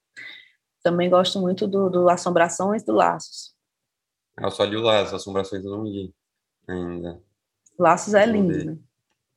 Também 0.82 1.08
gosto 1.08 1.40
muito 1.40 1.68
do, 1.68 1.88
do 1.88 2.08
Assombrações 2.10 2.82
do 2.82 2.92
Laços. 2.92 3.54
Eu 4.36 4.50
só 4.50 4.64
li 4.64 4.76
o 4.76 4.82
Laços, 4.82 5.14
Assombrações 5.14 5.64
eu 5.64 5.70
não 5.70 5.84
li 5.84 6.12
ainda. 6.68 7.22
Laços 7.78 8.14
é 8.14 8.26
lindo, 8.26 8.64
né? 8.64 8.76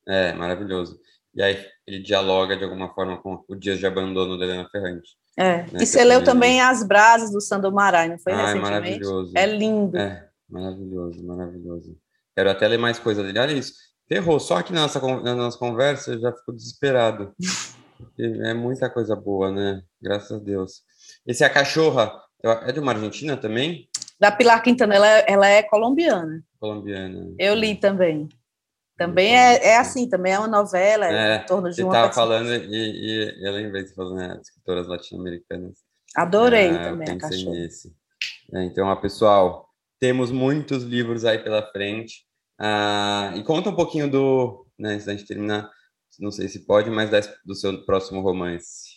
É, 0.08 0.34
maravilhoso. 0.34 1.00
E 1.36 1.44
aí 1.44 1.64
ele 1.86 2.00
dialoga 2.00 2.58
de 2.58 2.64
alguma 2.64 2.92
forma 2.96 3.22
com 3.22 3.44
o 3.48 3.56
Dias 3.56 3.78
de 3.78 3.86
Abandono 3.86 4.40
da 4.40 4.46
Helena 4.46 4.68
Ferrante. 4.72 5.16
É, 5.38 5.64
né? 5.64 5.70
e 5.82 5.86
você 5.86 6.04
leu 6.04 6.24
também 6.24 6.62
As 6.62 6.82
Brasas 6.82 7.32
do 7.32 7.42
Sandro 7.42 7.72
Marai, 7.72 8.08
não 8.08 8.18
foi 8.18 8.34
ah, 8.34 8.38
recentemente? 8.38 8.68
É 8.68 8.72
maravilhoso. 8.72 9.34
É 9.36 9.46
lindo. 9.46 9.98
É, 9.98 10.30
maravilhoso, 10.50 11.24
maravilhoso. 11.24 11.98
Quero 12.36 12.50
até 12.50 12.68
ler 12.68 12.80
mais 12.80 12.98
coisa 12.98 13.22
dele. 13.22 13.38
Olha 13.38 13.52
isso, 13.52 13.74
ferrou. 14.08 14.40
Só 14.40 14.62
que 14.62 14.74
na 14.74 14.82
nossa, 14.82 15.00
na 15.00 15.36
nossa 15.36 15.58
conversa 15.58 16.14
eu 16.14 16.20
já 16.20 16.32
fico 16.32 16.54
desesperado. 16.54 17.34
é 18.20 18.54
muita 18.54 18.90
coisa 18.90 19.16
boa, 19.16 19.52
né? 19.52 19.82
Graças 20.02 20.32
a 20.32 20.44
Deus. 20.44 20.82
Esse 21.26 21.44
é 21.44 21.48
a 21.48 21.54
cachorra. 21.54 22.12
É 22.66 22.72
de 22.72 22.80
uma 22.80 22.92
Argentina 22.92 23.36
também? 23.36 23.90
Da 24.20 24.32
Pilar 24.32 24.62
Quintana, 24.62 24.96
ela, 24.96 25.08
ela 25.08 25.48
é 25.48 25.64
colombiana. 25.64 26.44
Colombiana. 26.60 27.34
Eu 27.40 27.56
li 27.56 27.76
também. 27.76 28.30
Também 28.98 29.36
é, 29.36 29.72
é 29.72 29.78
assim, 29.78 30.08
também 30.08 30.32
é 30.32 30.40
uma 30.40 30.48
novela, 30.48 31.06
é, 31.06 31.36
em 31.36 31.46
torno 31.46 31.70
de 31.70 31.84
uma. 31.84 31.92
Você 31.92 31.98
estava 31.98 32.14
falando 32.14 32.54
e, 32.54 32.70
e, 32.72 33.46
eu 33.46 33.52
lembrei 33.52 33.84
de 33.84 33.94
falando, 33.94 34.16
né, 34.16 34.40
escritoras 34.42 34.88
latino-americanas. 34.88 35.80
Adorei 36.16 36.70
é, 36.70 36.78
também 36.78 37.10
eu 37.10 37.18
pensei 37.18 37.46
nisso. 37.46 37.94
É, 38.54 38.64
então, 38.64 38.96
pessoal, 39.02 39.68
temos 40.00 40.32
muitos 40.32 40.84
livros 40.84 41.26
aí 41.26 41.40
pela 41.40 41.62
frente. 41.72 42.25
Ah, 42.60 43.34
e 43.36 43.44
conta 43.44 43.70
um 43.70 43.76
pouquinho 43.76 44.10
do, 44.10 44.66
né, 44.78 44.94
antes 44.94 45.06
da 45.06 45.14
gente 45.14 45.28
terminar, 45.28 45.70
não 46.20 46.32
sei 46.32 46.48
se 46.48 46.66
pode, 46.66 46.90
mas 46.90 47.10
do 47.46 47.56
seu 47.56 47.86
próximo 47.86 48.22
romance. 48.22 48.96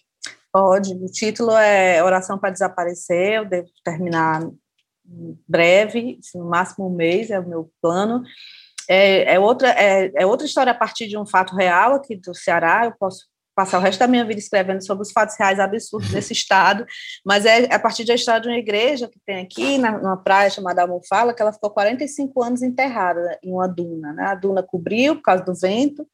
Pode. 0.52 0.94
O 0.94 1.06
título 1.06 1.52
é 1.52 2.02
Oração 2.02 2.38
para 2.38 2.50
Desaparecer. 2.50 3.34
Eu 3.34 3.44
devo 3.44 3.68
terminar 3.84 4.48
breve, 5.48 6.18
no 6.34 6.44
máximo 6.44 6.88
um 6.88 6.94
mês, 6.94 7.30
é 7.30 7.38
o 7.38 7.48
meu 7.48 7.70
plano. 7.80 8.22
É, 8.88 9.34
é, 9.34 9.38
outra, 9.38 9.68
é, 9.70 10.10
é 10.14 10.26
outra 10.26 10.46
história 10.46 10.72
a 10.72 10.74
partir 10.74 11.08
de 11.08 11.18
um 11.18 11.26
fato 11.26 11.54
real 11.54 11.94
aqui 11.94 12.16
do 12.16 12.34
Ceará. 12.34 12.86
Eu 12.86 12.92
posso 12.98 13.26
passar 13.58 13.78
o 13.78 13.80
resto 13.80 13.98
da 13.98 14.06
minha 14.06 14.24
vida 14.24 14.38
escrevendo 14.38 14.86
sobre 14.86 15.02
os 15.02 15.10
fatos 15.10 15.34
reais 15.36 15.58
absurdos 15.58 16.12
desse 16.12 16.30
estado, 16.32 16.86
mas 17.26 17.44
é 17.44 17.64
a 17.74 17.78
partir 17.80 18.04
da 18.04 18.14
história 18.14 18.40
de 18.40 18.46
uma 18.46 18.56
igreja 18.56 19.08
que 19.08 19.18
tem 19.26 19.40
aqui, 19.40 19.78
na, 19.78 19.98
numa 19.98 20.16
praia 20.16 20.48
chamada 20.48 20.82
Almofala, 20.82 21.34
que 21.34 21.42
ela 21.42 21.52
ficou 21.52 21.68
45 21.70 22.40
anos 22.40 22.62
enterrada 22.62 23.36
em 23.42 23.52
uma 23.52 23.66
duna. 23.66 24.12
Né? 24.12 24.26
A 24.26 24.36
duna 24.36 24.62
cobriu 24.62 25.16
por 25.16 25.22
causa 25.22 25.42
do 25.42 25.56
vento, 25.56 26.06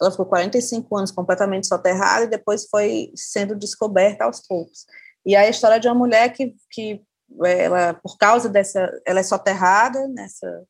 ela 0.00 0.10
ficou 0.10 0.26
45 0.26 0.96
anos 0.96 1.12
completamente 1.12 1.68
soterrada 1.68 2.24
e 2.24 2.30
depois 2.30 2.66
foi 2.68 3.12
sendo 3.14 3.54
descoberta 3.54 4.24
aos 4.24 4.44
poucos. 4.44 4.84
E 5.24 5.36
a 5.36 5.48
história 5.48 5.78
de 5.78 5.86
uma 5.86 5.94
mulher 5.94 6.32
que, 6.32 6.52
que 6.68 7.00
ela, 7.44 7.94
por 7.94 8.18
causa 8.18 8.48
dessa, 8.48 8.90
ela 9.06 9.20
é 9.20 9.22
soterrada 9.22 10.08
nessa 10.08 10.64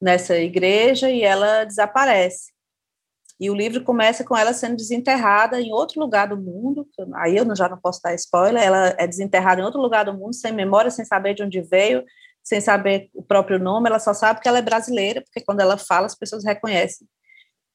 nessa 0.00 0.38
igreja 0.38 1.10
e 1.10 1.22
ela 1.22 1.64
desaparece. 1.64 2.50
E 3.40 3.50
o 3.50 3.54
livro 3.54 3.82
começa 3.82 4.22
com 4.22 4.36
ela 4.36 4.52
sendo 4.52 4.76
desenterrada 4.76 5.58
em 5.58 5.72
outro 5.72 5.98
lugar 5.98 6.28
do 6.28 6.36
mundo, 6.36 6.86
aí 7.14 7.38
eu 7.38 7.56
já 7.56 7.70
não 7.70 7.78
posso 7.78 8.00
dar 8.02 8.14
spoiler, 8.14 8.62
ela 8.62 8.94
é 8.98 9.06
desenterrada 9.06 9.62
em 9.62 9.64
outro 9.64 9.80
lugar 9.80 10.04
do 10.04 10.12
mundo, 10.12 10.34
sem 10.34 10.52
memória, 10.52 10.90
sem 10.90 11.06
saber 11.06 11.32
de 11.32 11.42
onde 11.42 11.62
veio, 11.62 12.04
sem 12.44 12.60
saber 12.60 13.08
o 13.14 13.22
próprio 13.22 13.58
nome, 13.58 13.88
ela 13.88 13.98
só 13.98 14.12
sabe 14.12 14.40
que 14.40 14.48
ela 14.48 14.58
é 14.58 14.62
brasileira, 14.62 15.22
porque 15.22 15.40
quando 15.40 15.60
ela 15.60 15.78
fala, 15.78 16.06
as 16.06 16.14
pessoas 16.14 16.44
reconhecem 16.44 17.06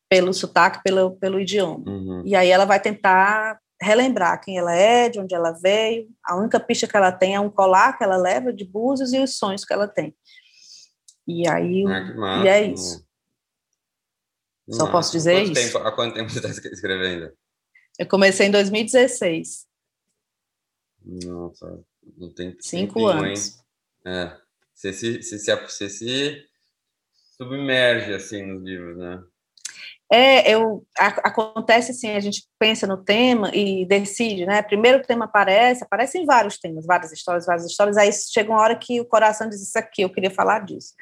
pelo 0.07 0.33
sotaque, 0.33 0.83
pelo, 0.83 1.15
pelo 1.17 1.39
idioma. 1.39 1.83
Uhum. 1.87 2.21
E 2.25 2.35
aí 2.35 2.49
ela 2.49 2.65
vai 2.65 2.79
tentar 2.79 3.59
relembrar 3.81 4.39
quem 4.41 4.57
ela 4.57 4.75
é, 4.75 5.09
de 5.09 5.19
onde 5.19 5.33
ela 5.33 5.51
veio. 5.51 6.07
A 6.23 6.35
única 6.35 6.59
pista 6.59 6.87
que 6.87 6.95
ela 6.95 7.11
tem 7.11 7.35
é 7.35 7.39
um 7.39 7.49
colar 7.49 7.97
que 7.97 8.03
ela 8.03 8.17
leva 8.17 8.53
de 8.53 8.65
búzios 8.65 9.13
e 9.13 9.19
os 9.19 9.37
sonhos 9.37 9.65
que 9.65 9.73
ela 9.73 9.87
tem. 9.87 10.15
E 11.27 11.47
aí, 11.47 11.83
ah, 11.87 12.43
e 12.43 12.47
é 12.47 12.63
isso. 12.63 13.04
Só 14.69 14.91
posso 14.91 15.11
dizer 15.11 15.43
isso. 15.43 15.53
Tempo, 15.53 15.77
há 15.79 15.91
quanto 15.91 16.15
tempo 16.15 16.29
você 16.29 16.39
está 16.39 16.69
escrevendo? 16.69 17.31
Eu 17.99 18.07
comecei 18.07 18.47
em 18.47 18.51
2016. 18.51 19.65
Nossa, 21.03 21.83
não 22.17 22.33
tem 22.33 22.57
Cinco 22.59 23.05
anos. 23.05 23.59
É, 24.05 24.35
você 24.73 24.91
se, 24.91 25.21
você, 25.21 25.39
se, 25.39 25.55
você 25.55 25.89
se 25.89 26.45
submerge, 27.37 28.13
assim, 28.13 28.43
nos 28.43 28.63
livros, 28.63 28.97
né? 28.97 29.23
É, 30.11 30.51
eu, 30.51 30.85
a, 30.97 31.07
acontece 31.07 31.91
assim, 31.91 32.09
a 32.11 32.19
gente 32.19 32.47
pensa 32.59 32.85
no 32.85 33.03
tema 33.03 33.49
e 33.55 33.85
decide, 33.85 34.45
né? 34.45 34.61
Primeiro 34.61 34.99
o 34.99 35.01
tema 35.01 35.25
aparece, 35.25 35.83
aparecem 35.83 36.25
vários 36.25 36.59
temas, 36.59 36.85
várias 36.85 37.11
histórias, 37.11 37.45
várias 37.45 37.65
histórias, 37.65 37.97
aí 37.97 38.11
chega 38.11 38.51
uma 38.51 38.61
hora 38.61 38.77
que 38.77 39.01
o 39.01 39.05
coração 39.05 39.49
diz 39.49 39.61
isso 39.61 39.77
aqui, 39.77 40.03
eu 40.03 40.11
queria 40.11 40.29
falar 40.29 40.59
disso. 40.63 40.93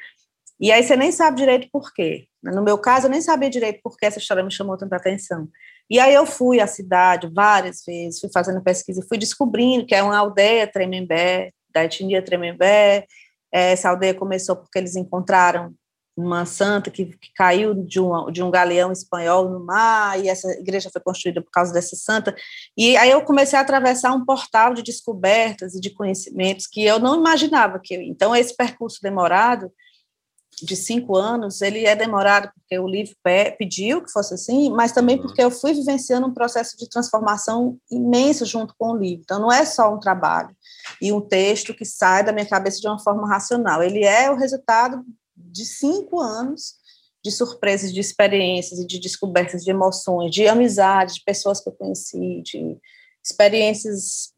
E 0.60 0.70
aí 0.70 0.82
você 0.82 0.96
nem 0.96 1.10
sabe 1.10 1.36
direito 1.36 1.68
por 1.72 1.92
quê. 1.92 2.26
No 2.42 2.62
meu 2.62 2.78
caso, 2.78 3.06
eu 3.06 3.10
nem 3.10 3.20
sabia 3.20 3.50
direito 3.50 3.80
por 3.82 3.96
que 3.96 4.06
essa 4.06 4.18
história 4.18 4.42
me 4.42 4.52
chamou 4.52 4.76
tanta 4.76 4.96
atenção. 4.96 5.48
E 5.90 5.98
aí 5.98 6.14
eu 6.14 6.24
fui 6.26 6.60
à 6.60 6.66
cidade 6.66 7.30
várias 7.32 7.82
vezes, 7.86 8.20
fui 8.20 8.30
fazendo 8.32 8.62
pesquisa, 8.62 9.04
fui 9.08 9.18
descobrindo 9.18 9.86
que 9.86 9.94
é 9.94 10.02
uma 10.02 10.16
aldeia 10.16 10.66
Tremembé, 10.66 11.50
da 11.72 11.84
etnia 11.84 12.22
Tremembé. 12.22 13.06
Essa 13.52 13.90
aldeia 13.90 14.14
começou 14.14 14.56
porque 14.56 14.78
eles 14.78 14.96
encontraram 14.96 15.74
uma 16.16 16.46
santa 16.46 16.90
que, 16.90 17.06
que 17.06 17.32
caiu 17.34 17.74
de 17.74 18.00
um, 18.00 18.30
de 18.30 18.42
um 18.42 18.50
galeão 18.50 18.92
espanhol 18.92 19.48
no 19.48 19.64
mar, 19.64 20.22
e 20.22 20.28
essa 20.28 20.48
igreja 20.52 20.88
foi 20.92 21.02
construída 21.02 21.42
por 21.42 21.50
causa 21.50 21.72
dessa 21.72 21.96
santa. 21.96 22.34
E 22.76 22.96
aí 22.96 23.10
eu 23.10 23.22
comecei 23.22 23.58
a 23.58 23.62
atravessar 23.62 24.12
um 24.12 24.24
portal 24.24 24.74
de 24.74 24.82
descobertas 24.82 25.74
e 25.74 25.80
de 25.80 25.90
conhecimentos 25.90 26.66
que 26.68 26.84
eu 26.84 27.00
não 27.00 27.16
imaginava 27.16 27.80
que. 27.82 27.96
Então, 27.96 28.34
esse 28.34 28.56
percurso 28.56 29.00
demorado 29.02 29.72
de 30.62 30.76
cinco 30.76 31.16
anos, 31.16 31.60
ele 31.62 31.84
é 31.84 31.96
demorado 31.96 32.50
porque 32.54 32.78
o 32.78 32.86
livro 32.86 33.14
pediu 33.58 34.02
que 34.02 34.10
fosse 34.10 34.34
assim, 34.34 34.70
mas 34.70 34.92
também 34.92 35.18
porque 35.18 35.42
eu 35.42 35.50
fui 35.50 35.72
vivenciando 35.72 36.26
um 36.26 36.34
processo 36.34 36.76
de 36.76 36.88
transformação 36.88 37.78
imenso 37.90 38.44
junto 38.44 38.74
com 38.78 38.92
o 38.92 38.96
livro. 38.96 39.22
Então, 39.24 39.40
não 39.40 39.52
é 39.52 39.64
só 39.64 39.94
um 39.94 39.98
trabalho 39.98 40.54
e 41.00 41.12
um 41.12 41.20
texto 41.20 41.74
que 41.74 41.84
sai 41.84 42.24
da 42.24 42.32
minha 42.32 42.46
cabeça 42.46 42.80
de 42.80 42.86
uma 42.86 42.98
forma 42.98 43.28
racional. 43.28 43.82
Ele 43.82 44.04
é 44.04 44.30
o 44.30 44.36
resultado 44.36 45.04
de 45.36 45.64
cinco 45.64 46.20
anos 46.20 46.74
de 47.24 47.30
surpresas, 47.30 47.92
de 47.92 48.00
experiências 48.00 48.78
e 48.78 48.86
de 48.86 49.00
descobertas 49.00 49.64
de 49.64 49.70
emoções, 49.70 50.30
de 50.30 50.46
amizades, 50.46 51.14
de 51.14 51.24
pessoas 51.24 51.58
que 51.58 51.68
eu 51.70 51.72
conheci, 51.72 52.42
de 52.42 52.76
experiências 53.24 54.33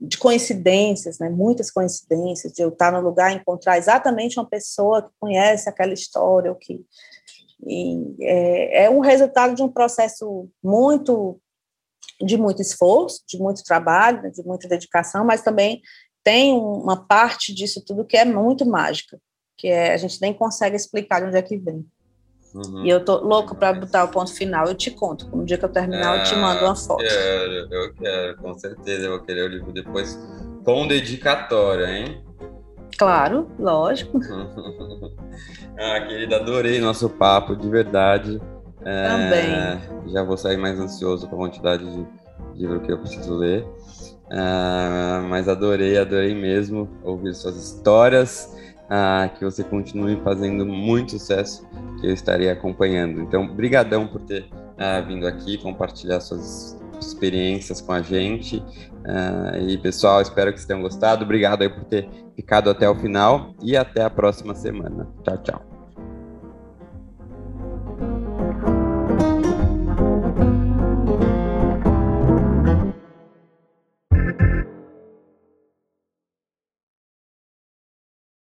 de 0.00 0.16
coincidências, 0.16 1.18
né, 1.18 1.28
muitas 1.28 1.70
coincidências, 1.70 2.52
de 2.52 2.62
eu 2.62 2.68
estar 2.68 2.92
no 2.92 3.00
lugar 3.00 3.32
e 3.32 3.36
encontrar 3.36 3.78
exatamente 3.78 4.38
uma 4.38 4.48
pessoa 4.48 5.02
que 5.02 5.10
conhece 5.18 5.68
aquela 5.68 5.92
história, 5.92 6.54
que 6.60 6.84
é, 8.20 8.84
é 8.84 8.90
um 8.90 9.00
resultado 9.00 9.54
de 9.54 9.62
um 9.62 9.68
processo 9.68 10.48
muito 10.62 11.40
de 12.20 12.36
muito 12.36 12.60
esforço, 12.60 13.22
de 13.28 13.38
muito 13.38 13.62
trabalho, 13.62 14.30
de 14.32 14.42
muita 14.42 14.68
dedicação, 14.68 15.24
mas 15.24 15.42
também 15.42 15.80
tem 16.24 16.52
uma 16.52 17.06
parte 17.06 17.54
disso 17.54 17.84
tudo 17.84 18.04
que 18.04 18.16
é 18.16 18.24
muito 18.24 18.66
mágica, 18.66 19.20
que 19.56 19.68
é, 19.68 19.92
a 19.92 19.96
gente 19.96 20.20
nem 20.20 20.34
consegue 20.34 20.76
explicar 20.76 21.20
de 21.20 21.26
onde 21.26 21.36
é 21.36 21.42
que 21.42 21.56
vem. 21.56 21.86
Uhum. 22.54 22.84
E 22.84 22.88
eu 22.88 23.04
tô 23.04 23.18
louco 23.18 23.54
para 23.54 23.72
botar 23.72 24.04
o 24.04 24.08
ponto 24.08 24.32
final. 24.32 24.66
Eu 24.66 24.74
te 24.74 24.90
conto. 24.90 25.28
No 25.34 25.44
dia 25.44 25.58
que 25.58 25.64
eu 25.64 25.68
terminar, 25.68 26.12
ah, 26.12 26.16
eu 26.18 26.24
te 26.24 26.34
mando 26.36 26.64
uma 26.64 26.74
foto. 26.74 27.02
Eu 27.02 27.08
quero, 27.08 27.74
eu 27.74 27.94
quero, 27.94 28.36
com 28.38 28.58
certeza. 28.58 29.06
Eu 29.06 29.10
vou 29.10 29.20
querer 29.20 29.42
o 29.42 29.48
livro 29.48 29.72
depois 29.72 30.18
com 30.64 30.86
dedicatória, 30.86 31.86
hein? 31.86 32.22
Claro, 32.98 33.50
lógico. 33.58 34.18
ah, 35.78 36.00
querida, 36.00 36.36
adorei 36.36 36.80
nosso 36.80 37.08
papo, 37.08 37.54
de 37.54 37.68
verdade. 37.68 38.40
É, 38.84 39.08
Também. 39.08 40.12
Já 40.12 40.22
vou 40.22 40.36
sair 40.36 40.56
mais 40.56 40.78
ansioso 40.80 41.28
com 41.28 41.36
a 41.36 41.38
quantidade 41.38 41.84
de 41.84 42.06
livro 42.54 42.80
que 42.80 42.90
eu 42.90 42.98
preciso 42.98 43.36
ler. 43.36 43.66
É, 44.30 45.20
mas 45.28 45.48
adorei, 45.48 45.96
adorei 45.96 46.34
mesmo 46.34 46.88
ouvir 47.02 47.34
suas 47.34 47.56
histórias 47.56 48.54
ah, 48.88 49.30
que 49.36 49.44
você 49.44 49.62
continue 49.62 50.20
fazendo 50.22 50.64
muito 50.64 51.12
sucesso, 51.12 51.68
que 52.00 52.06
eu 52.06 52.12
estarei 52.12 52.50
acompanhando. 52.50 53.20
Então, 53.20 53.46
brigadão 53.46 54.06
por 54.06 54.22
ter 54.22 54.48
ah, 54.78 55.00
vindo 55.00 55.26
aqui 55.26 55.58
compartilhar 55.58 56.20
suas 56.20 56.78
experiências 57.00 57.80
com 57.80 57.92
a 57.92 58.02
gente. 58.02 58.62
Ah, 59.06 59.58
e 59.58 59.76
pessoal, 59.78 60.20
espero 60.20 60.52
que 60.52 60.58
vocês 60.58 60.66
tenham 60.66 60.82
gostado. 60.82 61.24
Obrigado 61.24 61.62
aí 61.62 61.68
por 61.68 61.84
ter 61.84 62.08
ficado 62.34 62.70
até 62.70 62.88
o 62.88 62.94
final 62.94 63.54
e 63.62 63.76
até 63.76 64.02
a 64.02 64.10
próxima 64.10 64.54
semana. 64.54 65.08
Tchau, 65.24 65.38
tchau. 65.38 65.67